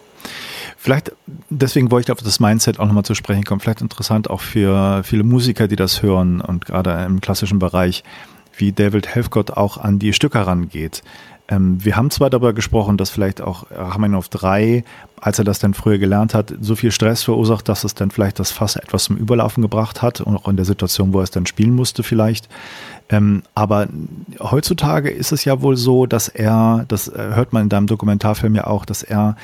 Vielleicht, 0.83 1.13
deswegen 1.49 1.91
wollte 1.91 2.11
ich 2.11 2.11
auf 2.11 2.21
das 2.21 2.41
Mindset 2.41 2.77
auch 2.77 2.85
nochmal 2.85 3.05
zu 3.05 3.15
sprechen 3.15 3.45
kommen. 3.45 3.61
Vielleicht 3.61 3.79
interessant 3.79 4.29
auch 4.29 4.41
für 4.41 5.01
viele 5.05 5.23
Musiker, 5.23 5.69
die 5.69 5.77
das 5.77 6.03
hören 6.03 6.41
und 6.41 6.65
gerade 6.65 7.05
im 7.05 7.21
klassischen 7.21 7.57
Bereich, 7.57 8.03
wie 8.57 8.73
David 8.73 9.07
Helfgott 9.07 9.51
auch 9.51 9.77
an 9.77 9.97
die 9.97 10.11
Stücke 10.11 10.39
herangeht. 10.39 11.01
Ähm, 11.47 11.77
wir 11.81 11.95
haben 11.95 12.11
zwar 12.11 12.29
darüber 12.29 12.51
gesprochen, 12.51 12.97
dass 12.97 13.11
vielleicht 13.11 13.39
auch 13.39 13.71
Rachmaninoff 13.71 14.27
3, 14.27 14.83
als 15.21 15.39
er 15.39 15.45
das 15.45 15.59
dann 15.59 15.73
früher 15.73 15.99
gelernt 15.99 16.33
hat, 16.33 16.53
so 16.59 16.75
viel 16.75 16.91
Stress 16.91 17.23
verursacht, 17.23 17.69
dass 17.69 17.85
es 17.85 17.95
dann 17.95 18.11
vielleicht 18.11 18.37
das 18.37 18.51
Fass 18.51 18.75
etwas 18.75 19.05
zum 19.05 19.15
Überlaufen 19.15 19.61
gebracht 19.61 20.01
hat 20.01 20.19
und 20.19 20.35
auch 20.35 20.49
in 20.49 20.57
der 20.57 20.65
Situation, 20.65 21.13
wo 21.13 21.19
er 21.19 21.23
es 21.23 21.31
dann 21.31 21.45
spielen 21.45 21.75
musste 21.75 22.03
vielleicht. 22.03 22.49
Ähm, 23.07 23.43
aber 23.55 23.87
heutzutage 24.41 25.09
ist 25.09 25.31
es 25.31 25.45
ja 25.45 25.61
wohl 25.61 25.77
so, 25.77 26.07
dass 26.07 26.27
er, 26.27 26.83
das 26.89 27.07
äh, 27.07 27.35
hört 27.35 27.53
man 27.53 27.63
in 27.63 27.69
deinem 27.69 27.87
Dokumentarfilm 27.87 28.53
ja 28.55 28.67
auch, 28.67 28.83
dass 28.83 29.01
er 29.01 29.37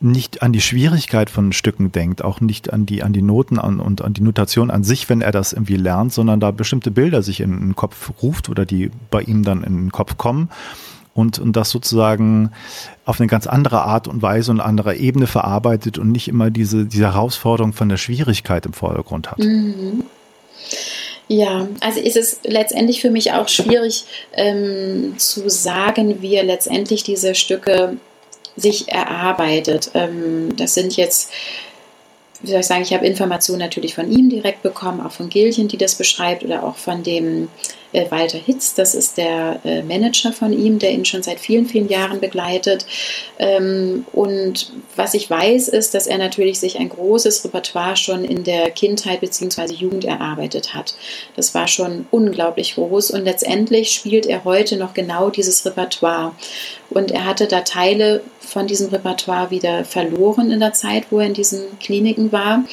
nicht 0.00 0.42
an 0.42 0.52
die 0.52 0.60
Schwierigkeit 0.60 1.30
von 1.30 1.52
Stücken 1.52 1.92
denkt, 1.92 2.22
auch 2.22 2.40
nicht 2.40 2.72
an 2.72 2.84
die, 2.84 3.02
an 3.02 3.12
die 3.12 3.22
Noten 3.22 3.58
an, 3.58 3.80
und 3.80 4.02
an 4.02 4.12
die 4.12 4.22
Notation 4.22 4.70
an 4.70 4.84
sich, 4.84 5.08
wenn 5.08 5.22
er 5.22 5.32
das 5.32 5.52
irgendwie 5.52 5.76
lernt, 5.76 6.12
sondern 6.12 6.40
da 6.40 6.50
bestimmte 6.50 6.90
Bilder 6.90 7.22
sich 7.22 7.40
in 7.40 7.50
den 7.58 7.76
Kopf 7.76 8.12
ruft 8.22 8.48
oder 8.48 8.66
die 8.66 8.90
bei 9.10 9.22
ihm 9.22 9.44
dann 9.44 9.62
in 9.64 9.76
den 9.76 9.92
Kopf 9.92 10.16
kommen 10.18 10.50
und, 11.14 11.38
und 11.38 11.54
das 11.54 11.70
sozusagen 11.70 12.50
auf 13.04 13.20
eine 13.20 13.28
ganz 13.28 13.46
andere 13.46 13.82
Art 13.82 14.08
und 14.08 14.20
Weise 14.20 14.50
und 14.50 14.60
andere 14.60 14.96
Ebene 14.96 15.26
verarbeitet 15.26 15.96
und 15.96 16.10
nicht 16.10 16.28
immer 16.28 16.50
diese, 16.50 16.84
diese 16.84 17.04
Herausforderung 17.04 17.72
von 17.72 17.88
der 17.88 17.96
Schwierigkeit 17.96 18.66
im 18.66 18.72
Vordergrund 18.72 19.30
hat. 19.30 19.38
Mhm. 19.38 20.04
Ja, 21.28 21.68
also 21.80 22.00
ist 22.00 22.16
es 22.16 22.40
letztendlich 22.44 23.00
für 23.00 23.10
mich 23.10 23.32
auch 23.32 23.48
schwierig 23.48 24.04
ähm, 24.34 25.14
zu 25.16 25.48
sagen, 25.48 26.20
wie 26.20 26.34
er 26.34 26.44
letztendlich 26.44 27.02
diese 27.02 27.34
Stücke 27.34 27.96
sich 28.56 28.88
erarbeitet. 28.88 29.90
Ähm, 29.94 30.56
das 30.56 30.74
sind 30.74 30.96
jetzt 30.96 31.30
wie 32.44 32.50
soll 32.50 32.60
ich 32.60 32.66
sagen, 32.66 32.82
ich 32.82 32.92
habe 32.92 33.06
Informationen 33.06 33.60
natürlich 33.60 33.94
von 33.94 34.10
ihm 34.10 34.28
direkt 34.28 34.62
bekommen, 34.62 35.00
auch 35.00 35.12
von 35.12 35.30
Gilchen, 35.30 35.66
die 35.68 35.78
das 35.78 35.94
beschreibt, 35.94 36.44
oder 36.44 36.62
auch 36.62 36.76
von 36.76 37.02
dem 37.02 37.48
äh, 37.94 38.10
Walter 38.10 38.38
Hitz, 38.38 38.74
das 38.74 38.94
ist 38.94 39.16
der 39.16 39.60
äh, 39.64 39.82
Manager 39.82 40.32
von 40.32 40.52
ihm, 40.52 40.78
der 40.78 40.90
ihn 40.92 41.04
schon 41.04 41.22
seit 41.22 41.40
vielen, 41.40 41.66
vielen 41.66 41.88
Jahren 41.88 42.20
begleitet. 42.20 42.84
Ähm, 43.38 44.04
und 44.12 44.72
was 44.96 45.14
ich 45.14 45.30
weiß, 45.30 45.68
ist, 45.68 45.94
dass 45.94 46.06
er 46.06 46.18
natürlich 46.18 46.58
sich 46.58 46.78
ein 46.78 46.88
großes 46.88 47.44
Repertoire 47.44 47.96
schon 47.96 48.24
in 48.24 48.44
der 48.44 48.70
Kindheit 48.70 49.20
bzw. 49.20 49.72
Jugend 49.72 50.04
erarbeitet 50.04 50.74
hat. 50.74 50.94
Das 51.36 51.54
war 51.54 51.68
schon 51.68 52.06
unglaublich 52.10 52.74
groß 52.74 53.12
und 53.12 53.24
letztendlich 53.24 53.92
spielt 53.92 54.26
er 54.26 54.44
heute 54.44 54.76
noch 54.76 54.92
genau 54.92 55.30
dieses 55.30 55.64
Repertoire. 55.64 56.32
Und 56.90 57.10
er 57.10 57.24
hatte 57.24 57.46
da 57.46 57.60
Teile 57.60 58.22
von 58.44 58.66
diesem 58.66 58.88
Repertoire 58.88 59.50
wieder 59.50 59.84
verloren 59.84 60.50
in 60.50 60.60
der 60.60 60.72
Zeit, 60.72 61.06
wo 61.10 61.20
er 61.20 61.26
in 61.26 61.34
diesen 61.34 61.78
Kliniken 61.78 62.32
war. 62.32 62.64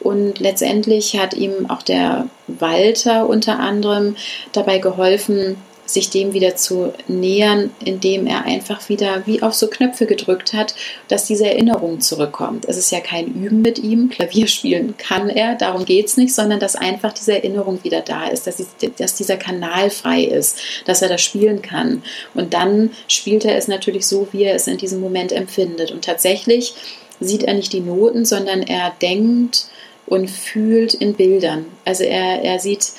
Und 0.00 0.40
letztendlich 0.40 1.18
hat 1.18 1.34
ihm 1.34 1.68
auch 1.68 1.82
der 1.82 2.26
Walter 2.46 3.28
unter 3.28 3.58
anderem 3.58 4.16
dabei 4.52 4.78
geholfen, 4.78 5.56
sich 5.92 6.10
dem 6.10 6.32
wieder 6.32 6.56
zu 6.56 6.92
nähern, 7.08 7.70
indem 7.84 8.26
er 8.26 8.44
einfach 8.44 8.88
wieder 8.88 9.26
wie 9.26 9.42
auf 9.42 9.54
so 9.54 9.68
Knöpfe 9.68 10.06
gedrückt 10.06 10.52
hat, 10.52 10.74
dass 11.08 11.26
diese 11.26 11.46
Erinnerung 11.46 12.00
zurückkommt. 12.00 12.66
Es 12.68 12.76
ist 12.76 12.90
ja 12.90 13.00
kein 13.00 13.26
Üben 13.26 13.62
mit 13.62 13.78
ihm, 13.78 14.08
Klavier 14.10 14.46
spielen 14.46 14.94
kann 14.96 15.28
er, 15.28 15.54
darum 15.54 15.84
geht 15.84 16.06
es 16.06 16.16
nicht, 16.16 16.34
sondern 16.34 16.60
dass 16.60 16.76
einfach 16.76 17.12
diese 17.12 17.34
Erinnerung 17.34 17.82
wieder 17.82 18.00
da 18.00 18.28
ist, 18.28 18.46
dass, 18.46 18.62
dass 18.98 19.14
dieser 19.14 19.36
Kanal 19.36 19.90
frei 19.90 20.22
ist, 20.22 20.58
dass 20.84 21.02
er 21.02 21.08
das 21.08 21.22
spielen 21.22 21.62
kann. 21.62 22.02
Und 22.34 22.54
dann 22.54 22.90
spielt 23.08 23.44
er 23.44 23.56
es 23.56 23.68
natürlich 23.68 24.06
so, 24.06 24.28
wie 24.32 24.44
er 24.44 24.54
es 24.54 24.66
in 24.66 24.78
diesem 24.78 25.00
Moment 25.00 25.32
empfindet. 25.32 25.90
Und 25.90 26.04
tatsächlich 26.04 26.74
sieht 27.20 27.42
er 27.42 27.54
nicht 27.54 27.72
die 27.72 27.80
Noten, 27.80 28.24
sondern 28.24 28.62
er 28.62 28.92
denkt, 29.00 29.70
und 30.10 30.28
fühlt 30.28 30.92
in 30.92 31.14
Bildern. 31.14 31.66
Also 31.84 32.04
er, 32.04 32.42
er 32.42 32.58
sieht, 32.58 32.92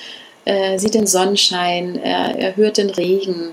äh, 0.46 0.78
sieht 0.78 0.96
den 0.96 1.08
Sonnenschein, 1.08 1.98
er, 1.98 2.38
er 2.38 2.56
hört 2.56 2.78
den 2.78 2.90
Regen. 2.90 3.52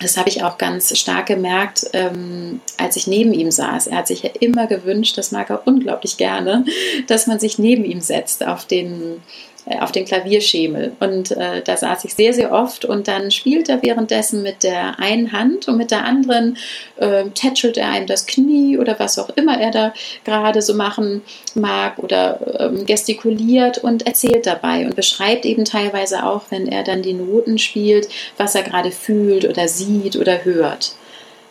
Das 0.00 0.16
habe 0.16 0.28
ich 0.28 0.42
auch 0.42 0.58
ganz 0.58 0.96
stark 0.98 1.26
gemerkt, 1.26 1.86
ähm, 1.92 2.60
als 2.78 2.96
ich 2.96 3.06
neben 3.06 3.32
ihm 3.32 3.50
saß. 3.50 3.86
Er 3.86 3.98
hat 3.98 4.08
sich 4.08 4.22
ja 4.22 4.30
immer 4.40 4.66
gewünscht, 4.66 5.16
das 5.16 5.30
mag 5.30 5.50
er 5.50 5.66
unglaublich 5.66 6.16
gerne, 6.16 6.64
dass 7.06 7.26
man 7.26 7.38
sich 7.38 7.58
neben 7.58 7.84
ihm 7.84 8.00
setzt 8.00 8.44
auf 8.46 8.64
den, 8.64 8.92
äh, 9.02 9.53
auf 9.66 9.92
den 9.92 10.04
Klavierschemel. 10.04 10.92
Und 11.00 11.30
äh, 11.30 11.62
da 11.62 11.76
saß 11.76 12.04
ich 12.04 12.14
sehr, 12.14 12.34
sehr 12.34 12.52
oft 12.52 12.84
und 12.84 13.08
dann 13.08 13.30
spielt 13.30 13.68
er 13.68 13.82
währenddessen 13.82 14.42
mit 14.42 14.62
der 14.62 14.98
einen 14.98 15.32
Hand 15.32 15.68
und 15.68 15.78
mit 15.78 15.90
der 15.90 16.04
anderen 16.04 16.58
äh, 16.96 17.24
tätschelt 17.30 17.78
er 17.78 17.88
einem 17.88 18.06
das 18.06 18.26
Knie 18.26 18.76
oder 18.78 18.98
was 18.98 19.18
auch 19.18 19.30
immer 19.30 19.58
er 19.58 19.70
da 19.70 19.94
gerade 20.24 20.60
so 20.60 20.74
machen 20.74 21.22
mag 21.54 21.98
oder 21.98 22.40
ähm, 22.60 22.84
gestikuliert 22.84 23.78
und 23.78 24.06
erzählt 24.06 24.46
dabei 24.46 24.84
und 24.84 24.96
beschreibt 24.96 25.46
eben 25.46 25.64
teilweise 25.64 26.26
auch, 26.26 26.42
wenn 26.50 26.68
er 26.68 26.84
dann 26.84 27.02
die 27.02 27.14
Noten 27.14 27.58
spielt, 27.58 28.08
was 28.36 28.54
er 28.54 28.62
gerade 28.62 28.90
fühlt 28.90 29.46
oder 29.46 29.66
sieht 29.68 30.16
oder 30.16 30.44
hört. 30.44 30.94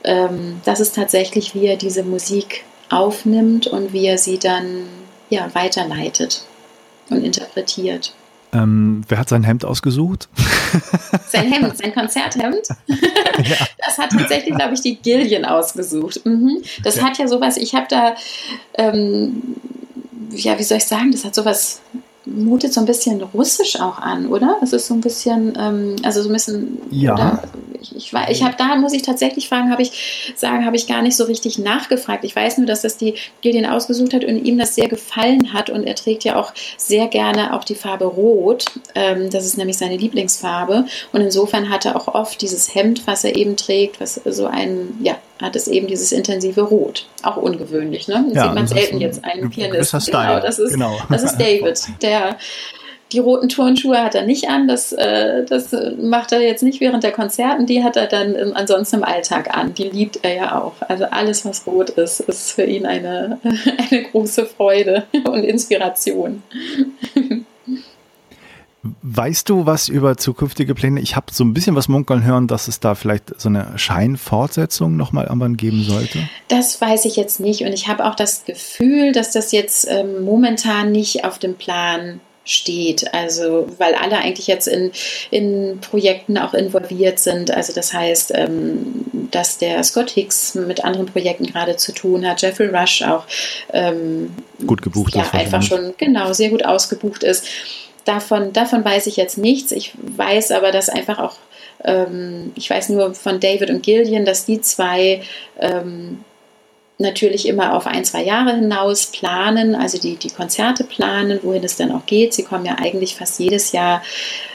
Ähm, 0.03 0.61
das 0.65 0.79
ist 0.79 0.95
tatsächlich, 0.95 1.55
wie 1.55 1.65
er 1.65 1.77
diese 1.77 2.03
Musik 2.03 2.63
aufnimmt 2.89 3.65
und 3.65 3.91
wie 3.91 4.05
er 4.05 4.19
sie 4.19 4.37
dann 4.37 4.85
ja, 5.29 5.49
weiterleitet 5.53 6.43
und 7.09 7.23
interpretiert. 7.23 8.13
Ähm, 8.53 9.01
wer 9.07 9.17
hat 9.17 9.29
sein 9.29 9.43
Hemd 9.43 9.65
ausgesucht? 9.65 10.29
Sein 11.27 11.51
Hemd, 11.51 11.77
sein 11.77 11.93
Konzerthemd. 11.93 12.67
Ja. 13.43 13.55
Das 13.85 13.97
hat 13.97 14.11
tatsächlich, 14.11 14.55
glaube 14.55 14.73
ich, 14.73 14.81
die 14.81 14.95
Gillian 14.95 15.45
ausgesucht. 15.45 16.25
Mhm. 16.25 16.63
Das 16.83 16.95
ja. 16.95 17.03
hat 17.03 17.17
ja 17.17 17.27
sowas, 17.27 17.57
ich 17.57 17.75
habe 17.75 17.85
da, 17.89 18.15
ähm, 18.75 19.55
ja, 20.31 20.57
wie 20.57 20.63
soll 20.63 20.77
ich 20.77 20.85
sagen, 20.85 21.11
das 21.11 21.25
hat 21.25 21.35
sowas 21.35 21.81
mutet 22.25 22.73
so 22.73 22.79
ein 22.79 22.85
bisschen 22.85 23.21
russisch 23.21 23.79
auch 23.79 23.99
an, 23.99 24.27
oder? 24.27 24.57
Es 24.61 24.73
ist 24.73 24.87
so 24.87 24.93
ein 24.93 25.01
bisschen, 25.01 25.53
ähm, 25.59 25.95
also 26.03 26.21
so 26.21 26.29
ein 26.29 26.33
bisschen. 26.33 26.77
Ja. 26.89 27.13
Oder, 27.13 27.43
ich, 27.83 27.95
ich, 27.95 28.13
ich 28.29 28.43
habe 28.43 28.55
da 28.57 28.75
muss 28.75 28.93
ich 28.93 29.01
tatsächlich 29.01 29.49
fragen, 29.49 29.71
habe 29.71 29.81
ich 29.81 30.33
sagen, 30.35 30.65
habe 30.65 30.75
ich 30.75 30.87
gar 30.87 31.01
nicht 31.01 31.17
so 31.17 31.25
richtig 31.25 31.57
nachgefragt. 31.57 32.23
Ich 32.23 32.35
weiß 32.35 32.57
nur, 32.57 32.67
dass 32.67 32.81
das 32.81 32.97
die 32.97 33.15
Gillian 33.41 33.65
ausgesucht 33.65 34.13
hat 34.13 34.23
und 34.23 34.43
ihm 34.43 34.57
das 34.57 34.75
sehr 34.75 34.87
gefallen 34.87 35.53
hat 35.53 35.69
und 35.69 35.83
er 35.83 35.95
trägt 35.95 36.23
ja 36.23 36.39
auch 36.39 36.53
sehr 36.77 37.07
gerne 37.07 37.53
auch 37.53 37.63
die 37.63 37.75
Farbe 37.75 38.05
Rot. 38.05 38.65
Ähm, 38.95 39.29
das 39.29 39.45
ist 39.45 39.57
nämlich 39.57 39.77
seine 39.77 39.97
Lieblingsfarbe 39.97 40.85
und 41.11 41.21
insofern 41.21 41.69
hat 41.69 41.85
er 41.85 41.95
auch 41.95 42.07
oft 42.07 42.41
dieses 42.41 42.73
Hemd, 42.73 43.05
was 43.05 43.23
er 43.23 43.35
eben 43.35 43.57
trägt, 43.57 43.99
was 43.99 44.15
so 44.25 44.47
ein 44.47 44.97
ja 45.01 45.17
hat 45.41 45.55
es 45.57 45.67
eben 45.67 45.87
dieses 45.87 46.11
intensive 46.11 46.61
Rot. 46.61 47.05
Auch 47.21 47.35
ungewöhnlich, 47.35 48.07
ne? 48.07 48.25
Ja, 48.33 48.45
sieht 48.45 48.53
man 48.53 48.67
selten 48.67 49.01
jetzt 49.01 49.25
einen 49.25 49.49
Pianisten. 49.49 49.99
Genau, 49.99 50.39
das 50.39 50.57
ist, 50.57 50.73
genau. 50.73 50.97
das 51.09 51.23
ist 51.23 51.37
David, 51.37 51.81
der 52.01 52.37
die 53.13 53.19
roten 53.19 53.47
Turnschuhe 53.47 54.03
hat 54.03 54.15
er 54.15 54.25
nicht 54.25 54.49
an, 54.49 54.67
das, 54.67 54.91
äh, 54.91 55.45
das 55.45 55.75
macht 56.01 56.31
er 56.31 56.41
jetzt 56.41 56.63
nicht 56.63 56.81
während 56.81 57.03
der 57.03 57.11
Konzerten, 57.11 57.65
die 57.67 57.83
hat 57.83 57.95
er 57.95 58.07
dann 58.07 58.33
im, 58.33 58.55
ansonsten 58.55 58.97
im 58.97 59.03
Alltag 59.03 59.55
an. 59.55 59.73
Die 59.73 59.89
liebt 59.89 60.19
er 60.23 60.35
ja 60.35 60.61
auch. 60.61 60.73
Also 60.81 61.05
alles, 61.05 61.45
was 61.45 61.65
rot 61.67 61.91
ist, 61.91 62.21
ist 62.21 62.53
für 62.53 62.63
ihn 62.63 62.85
eine, 62.85 63.39
eine 63.91 64.03
große 64.03 64.45
Freude 64.47 65.03
und 65.25 65.43
Inspiration. 65.43 66.41
Weißt 69.01 69.47
du 69.47 69.65
was 69.65 69.87
über 69.87 70.17
zukünftige 70.17 70.75
Pläne? 70.75 70.99
Ich 70.99 71.15
habe 71.15 71.27
so 71.31 71.45
ein 71.45 71.53
bisschen 71.53 71.75
was 71.75 71.87
munkeln 71.87 72.23
hören, 72.23 72.47
dass 72.47 72.67
es 72.67 72.81
da 72.81 72.95
vielleicht 72.95 73.39
so 73.39 73.47
eine 73.47 73.77
Scheinfortsetzung 73.77 74.97
nochmal 74.97 75.25
irgendwann 75.25 75.55
geben 75.55 75.83
sollte. 75.83 76.27
Das 76.49 76.81
weiß 76.81 77.05
ich 77.05 77.15
jetzt 77.15 77.39
nicht 77.39 77.61
und 77.61 77.71
ich 77.71 77.87
habe 77.87 78.05
auch 78.05 78.15
das 78.15 78.43
Gefühl, 78.43 79.13
dass 79.13 79.31
das 79.31 79.53
jetzt 79.53 79.87
ähm, 79.89 80.25
momentan 80.25 80.91
nicht 80.91 81.23
auf 81.23 81.39
dem 81.39 81.55
Plan 81.55 82.19
steht. 82.45 83.13
Also, 83.13 83.67
weil 83.77 83.95
alle 83.95 84.17
eigentlich 84.17 84.47
jetzt 84.47 84.67
in, 84.67 84.91
in 85.31 85.79
Projekten 85.79 86.37
auch 86.37 86.53
involviert 86.53 87.19
sind. 87.19 87.51
Also, 87.51 87.73
das 87.73 87.93
heißt, 87.93 88.33
ähm, 88.35 89.05
dass 89.31 89.57
der 89.57 89.83
Scott 89.83 90.11
Hicks 90.11 90.55
mit 90.55 90.83
anderen 90.83 91.07
Projekten 91.07 91.45
gerade 91.45 91.75
zu 91.77 91.91
tun 91.91 92.27
hat, 92.27 92.41
Jeffrey 92.41 92.67
Rush 92.67 93.01
auch 93.03 93.25
ähm, 93.71 94.31
gut 94.65 94.81
gebucht 94.81 95.15
ja, 95.15 95.23
ist. 95.23 95.33
einfach 95.33 95.61
schon, 95.61 95.93
genau, 95.97 96.33
sehr 96.33 96.49
gut 96.49 96.65
ausgebucht 96.65 97.23
ist. 97.23 97.45
Davon, 98.05 98.51
davon 98.51 98.83
weiß 98.83 99.07
ich 99.07 99.15
jetzt 99.15 99.37
nichts. 99.37 99.71
Ich 99.71 99.93
weiß 99.95 100.51
aber, 100.51 100.71
dass 100.71 100.89
einfach 100.89 101.19
auch, 101.19 101.35
ähm, 101.83 102.51
ich 102.55 102.69
weiß 102.69 102.89
nur 102.89 103.13
von 103.15 103.39
David 103.39 103.69
und 103.69 103.81
Gillian, 103.81 104.25
dass 104.25 104.45
die 104.45 104.61
zwei 104.61 105.21
ähm, 105.59 106.23
natürlich 107.03 107.47
immer 107.47 107.75
auf 107.75 107.85
ein, 107.85 108.03
zwei 108.03 108.23
Jahre 108.23 108.55
hinaus 108.55 109.05
planen, 109.05 109.75
also 109.75 109.99
die, 109.99 110.15
die 110.15 110.31
Konzerte 110.31 110.83
planen, 110.83 111.39
wohin 111.43 111.63
es 111.63 111.77
dann 111.77 111.91
auch 111.91 112.05
geht. 112.07 112.33
Sie 112.33 112.43
kommen 112.43 112.65
ja 112.65 112.77
eigentlich 112.79 113.15
fast 113.15 113.39
jedes 113.39 113.71
Jahr 113.71 114.01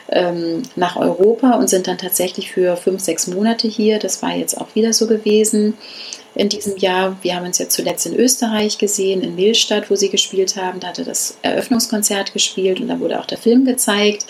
ähm, 0.09 0.63
nach 0.75 0.97
Europa 0.97 1.53
und 1.53 1.69
sind 1.69 1.87
dann 1.87 1.99
tatsächlich 1.99 2.51
für 2.51 2.77
fünf, 2.77 3.01
sechs 3.01 3.29
Monate 3.29 3.69
hier. 3.69 4.01
Das 4.01 4.23
war 4.23 4.35
jetzt 4.35 4.61
auch 4.61 4.75
wieder 4.75 4.93
so 4.93 5.07
gewesen 5.07 5.75
in 6.35 6.49
diesem 6.49 6.77
Jahr. 6.77 7.17
Wir 7.23 7.37
haben 7.37 7.47
uns 7.47 7.59
ja 7.59 7.69
zuletzt 7.69 8.07
in 8.07 8.17
Österreich 8.17 8.79
gesehen, 8.79 9.23
in 9.23 9.35
Millstadt, 9.35 9.91
wo 9.91 9.95
sie 9.95 10.09
gespielt 10.09 10.57
haben. 10.57 10.81
Da 10.81 10.89
hatte 10.89 11.05
das 11.05 11.39
Eröffnungskonzert 11.43 12.33
gespielt 12.33 12.81
und 12.81 12.89
da 12.89 12.99
wurde 13.01 13.21
auch 13.21 13.27
der 13.27 13.39
Film 13.39 13.65
gezeigt. 13.65 14.27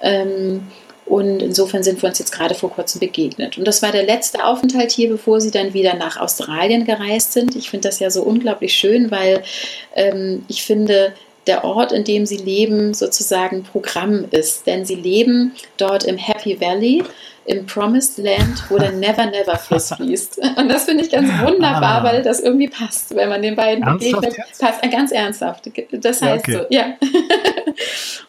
Ähm, 0.00 0.68
und 1.08 1.42
insofern 1.42 1.82
sind 1.82 2.02
wir 2.02 2.08
uns 2.08 2.18
jetzt 2.18 2.32
gerade 2.32 2.54
vor 2.54 2.70
kurzem 2.70 3.00
begegnet. 3.00 3.58
Und 3.58 3.66
das 3.66 3.82
war 3.82 3.92
der 3.92 4.04
letzte 4.04 4.44
Aufenthalt 4.44 4.90
hier, 4.90 5.08
bevor 5.08 5.40
sie 5.40 5.50
dann 5.50 5.74
wieder 5.74 5.94
nach 5.94 6.18
Australien 6.18 6.84
gereist 6.84 7.32
sind. 7.32 7.56
Ich 7.56 7.70
finde 7.70 7.88
das 7.88 7.98
ja 7.98 8.10
so 8.10 8.22
unglaublich 8.22 8.74
schön, 8.74 9.10
weil 9.10 9.42
ähm, 9.94 10.44
ich 10.48 10.62
finde, 10.64 11.14
der 11.46 11.64
Ort, 11.64 11.92
in 11.92 12.04
dem 12.04 12.26
sie 12.26 12.36
leben, 12.36 12.94
sozusagen 12.94 13.62
Programm 13.62 14.26
ist. 14.30 14.66
Denn 14.66 14.84
sie 14.84 14.96
leben 14.96 15.54
dort 15.78 16.04
im 16.04 16.18
Happy 16.18 16.60
Valley 16.60 17.02
im 17.48 17.64
Promised 17.66 18.18
Land, 18.18 18.64
wo 18.68 18.78
der 18.78 18.92
Never 18.98 19.26
Never 19.26 19.56
Fluss 19.56 19.92
fließt. 19.92 20.38
Und 20.56 20.68
das 20.68 20.84
finde 20.84 21.04
ich 21.04 21.10
ganz 21.10 21.28
wunderbar, 21.40 22.00
ah. 22.00 22.04
weil 22.04 22.22
das 22.22 22.40
irgendwie 22.40 22.68
passt, 22.68 23.14
wenn 23.14 23.28
man 23.28 23.42
den 23.42 23.56
beiden 23.56 23.82
ernsthaft 23.82 24.20
begegnet. 24.20 24.46
Passt, 24.58 24.84
äh, 24.84 24.88
ganz 24.88 25.12
ernsthaft. 25.12 25.70
Das 25.92 26.22
heißt 26.22 26.46
ja, 26.46 26.60
okay. 26.60 26.66
so, 26.68 26.74
ja. 26.74 26.94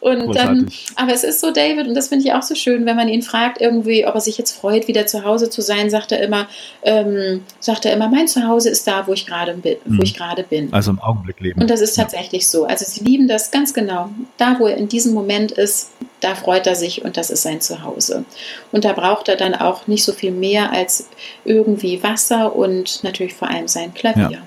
und 0.00 0.34
dann, 0.34 0.70
aber 0.96 1.12
es 1.12 1.24
ist 1.24 1.40
so, 1.40 1.50
David, 1.50 1.86
und 1.86 1.94
das 1.94 2.08
finde 2.08 2.26
ich 2.26 2.32
auch 2.32 2.42
so 2.42 2.54
schön, 2.54 2.86
wenn 2.86 2.96
man 2.96 3.08
ihn 3.08 3.22
fragt, 3.22 3.60
irgendwie, 3.60 4.06
ob 4.06 4.14
er 4.14 4.20
sich 4.20 4.38
jetzt 4.38 4.52
freut, 4.52 4.88
wieder 4.88 5.06
zu 5.06 5.24
Hause 5.24 5.50
zu 5.50 5.60
sein, 5.60 5.90
sagt 5.90 6.12
er 6.12 6.22
immer, 6.22 6.46
ähm, 6.82 7.42
sagt 7.60 7.84
er 7.84 7.92
immer, 7.92 8.08
mein 8.08 8.26
Zuhause 8.26 8.70
ist 8.70 8.86
da, 8.86 9.06
wo 9.06 9.12
ich 9.12 9.26
gerade 9.26 9.54
bin, 9.54 9.76
wo 9.84 9.94
mhm. 9.94 10.02
ich 10.02 10.14
gerade 10.14 10.44
bin. 10.44 10.72
Also 10.72 10.92
im 10.92 10.98
Augenblick 10.98 11.40
leben. 11.40 11.60
Und 11.60 11.68
das 11.68 11.82
ist 11.82 11.94
tatsächlich 11.94 12.48
so. 12.48 12.64
Also 12.64 12.86
sie 12.88 13.04
lieben 13.04 13.28
das 13.28 13.50
ganz 13.50 13.74
genau. 13.74 14.08
Da, 14.38 14.56
wo 14.58 14.66
er 14.66 14.76
in 14.76 14.88
diesem 14.88 15.12
Moment 15.12 15.52
ist, 15.52 15.90
da 16.20 16.34
freut 16.34 16.66
er 16.66 16.74
sich 16.74 17.04
und 17.04 17.16
das 17.16 17.30
ist 17.30 17.42
sein 17.42 17.60
Zuhause. 17.60 18.24
Und 18.72 18.84
da 18.84 18.92
braucht 18.92 19.09
er 19.28 19.36
dann 19.36 19.54
auch 19.54 19.86
nicht 19.86 20.04
so 20.04 20.12
viel 20.12 20.32
mehr 20.32 20.72
als 20.72 21.08
irgendwie 21.44 22.02
Wasser 22.02 22.54
und 22.54 23.02
natürlich 23.02 23.34
vor 23.34 23.48
allem 23.48 23.68
sein 23.68 23.94
Klavier. 23.94 24.30
Ja. 24.30 24.38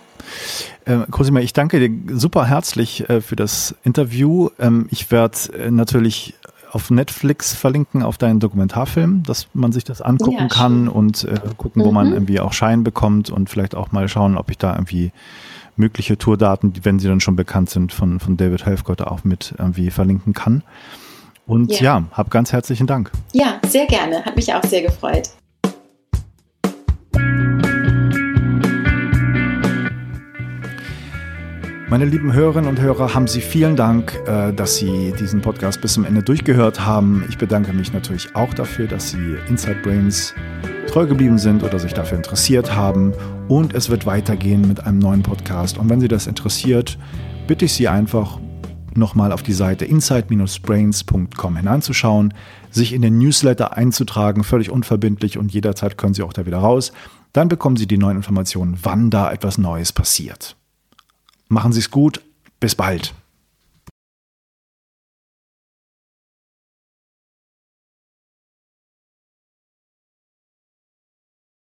Äh, 0.85 1.05
Cosima, 1.09 1.39
ich 1.39 1.53
danke 1.53 1.79
dir 1.79 2.17
super 2.17 2.45
herzlich 2.45 3.09
äh, 3.09 3.21
für 3.21 3.35
das 3.35 3.75
Interview. 3.83 4.49
Ähm, 4.59 4.87
ich 4.91 5.11
werde 5.11 5.37
äh, 5.57 5.71
natürlich 5.71 6.33
auf 6.71 6.89
Netflix 6.89 7.53
verlinken 7.53 8.01
auf 8.01 8.17
deinen 8.17 8.39
Dokumentarfilm, 8.39 9.23
dass 9.23 9.47
man 9.53 9.71
sich 9.71 9.83
das 9.83 10.01
angucken 10.01 10.37
ja, 10.39 10.47
kann 10.47 10.87
und 10.87 11.23
äh, 11.23 11.39
gucken, 11.55 11.83
mhm. 11.83 11.85
wo 11.85 11.91
man 11.91 12.07
mhm. 12.07 12.13
irgendwie 12.13 12.39
auch 12.39 12.51
Schein 12.51 12.83
bekommt 12.83 13.29
und 13.29 13.49
vielleicht 13.49 13.75
auch 13.75 13.91
mal 13.91 14.07
schauen, 14.07 14.37
ob 14.37 14.49
ich 14.49 14.57
da 14.57 14.73
irgendwie 14.73 15.11
mögliche 15.75 16.17
Tourdaten, 16.17 16.73
wenn 16.83 16.99
sie 16.99 17.07
dann 17.07 17.19
schon 17.19 17.35
bekannt 17.35 17.69
sind, 17.69 17.93
von, 17.93 18.19
von 18.19 18.37
David 18.37 18.65
Helfgott 18.65 19.01
auch 19.01 19.23
mit 19.23 19.53
irgendwie 19.57 19.91
verlinken 19.91 20.33
kann. 20.33 20.63
Und 21.45 21.71
ja, 21.79 21.99
ja 21.99 22.03
hab 22.11 22.29
ganz 22.31 22.53
herzlichen 22.53 22.87
Dank. 22.87 23.11
Ja, 23.33 23.59
sehr 23.67 23.85
gerne. 23.85 24.23
Hat 24.23 24.35
mich 24.35 24.53
auch 24.53 24.63
sehr 24.63 24.81
gefreut. 24.81 25.29
Meine 31.89 32.05
lieben 32.05 32.33
Hörerinnen 32.33 32.67
und 32.67 32.81
Hörer, 32.81 33.13
haben 33.13 33.27
Sie 33.27 33.39
vielen 33.39 33.75
Dank, 33.75 34.19
äh, 34.25 34.51
dass 34.51 34.77
Sie 34.77 35.13
diesen 35.19 35.41
Podcast 35.41 35.79
bis 35.79 35.93
zum 35.93 36.05
Ende 36.05 36.23
durchgehört 36.23 36.83
haben. 36.83 37.23
Ich 37.29 37.37
bedanke 37.37 37.71
mich 37.71 37.93
natürlich 37.93 38.35
auch 38.35 38.51
dafür, 38.55 38.87
dass 38.87 39.11
Sie 39.11 39.35
Inside 39.47 39.81
Brains 39.83 40.33
treu 40.87 41.05
geblieben 41.05 41.37
sind 41.37 41.61
oder 41.61 41.77
sich 41.77 41.93
dafür 41.93 42.17
interessiert 42.17 42.75
haben. 42.75 43.13
Und 43.47 43.75
es 43.75 43.91
wird 43.91 44.07
weitergehen 44.07 44.67
mit 44.67 44.87
einem 44.87 44.97
neuen 44.97 45.21
Podcast. 45.21 45.77
Und 45.77 45.87
wenn 45.89 45.99
Sie 45.99 46.07
das 46.07 46.25
interessiert, 46.25 46.97
bitte 47.45 47.65
ich 47.65 47.73
Sie 47.73 47.87
einfach, 47.87 48.39
nochmal 48.97 49.31
auf 49.31 49.43
die 49.43 49.53
Seite 49.53 49.85
inside-brains.com 49.85 51.57
hineinzuschauen, 51.57 52.33
sich 52.71 52.93
in 52.93 53.01
den 53.01 53.17
Newsletter 53.17 53.77
einzutragen, 53.77 54.43
völlig 54.43 54.69
unverbindlich 54.69 55.37
und 55.37 55.53
jederzeit 55.53 55.97
können 55.97 56.13
Sie 56.13 56.23
auch 56.23 56.33
da 56.33 56.45
wieder 56.45 56.59
raus. 56.59 56.91
Dann 57.33 57.47
bekommen 57.47 57.77
Sie 57.77 57.87
die 57.87 57.97
neuen 57.97 58.17
Informationen, 58.17 58.77
wann 58.83 59.09
da 59.09 59.31
etwas 59.31 59.57
Neues 59.57 59.91
passiert. 59.91 60.55
Machen 61.47 61.73
Sie 61.73 61.79
es 61.79 61.91
gut, 61.91 62.21
bis 62.59 62.75
bald. 62.75 63.13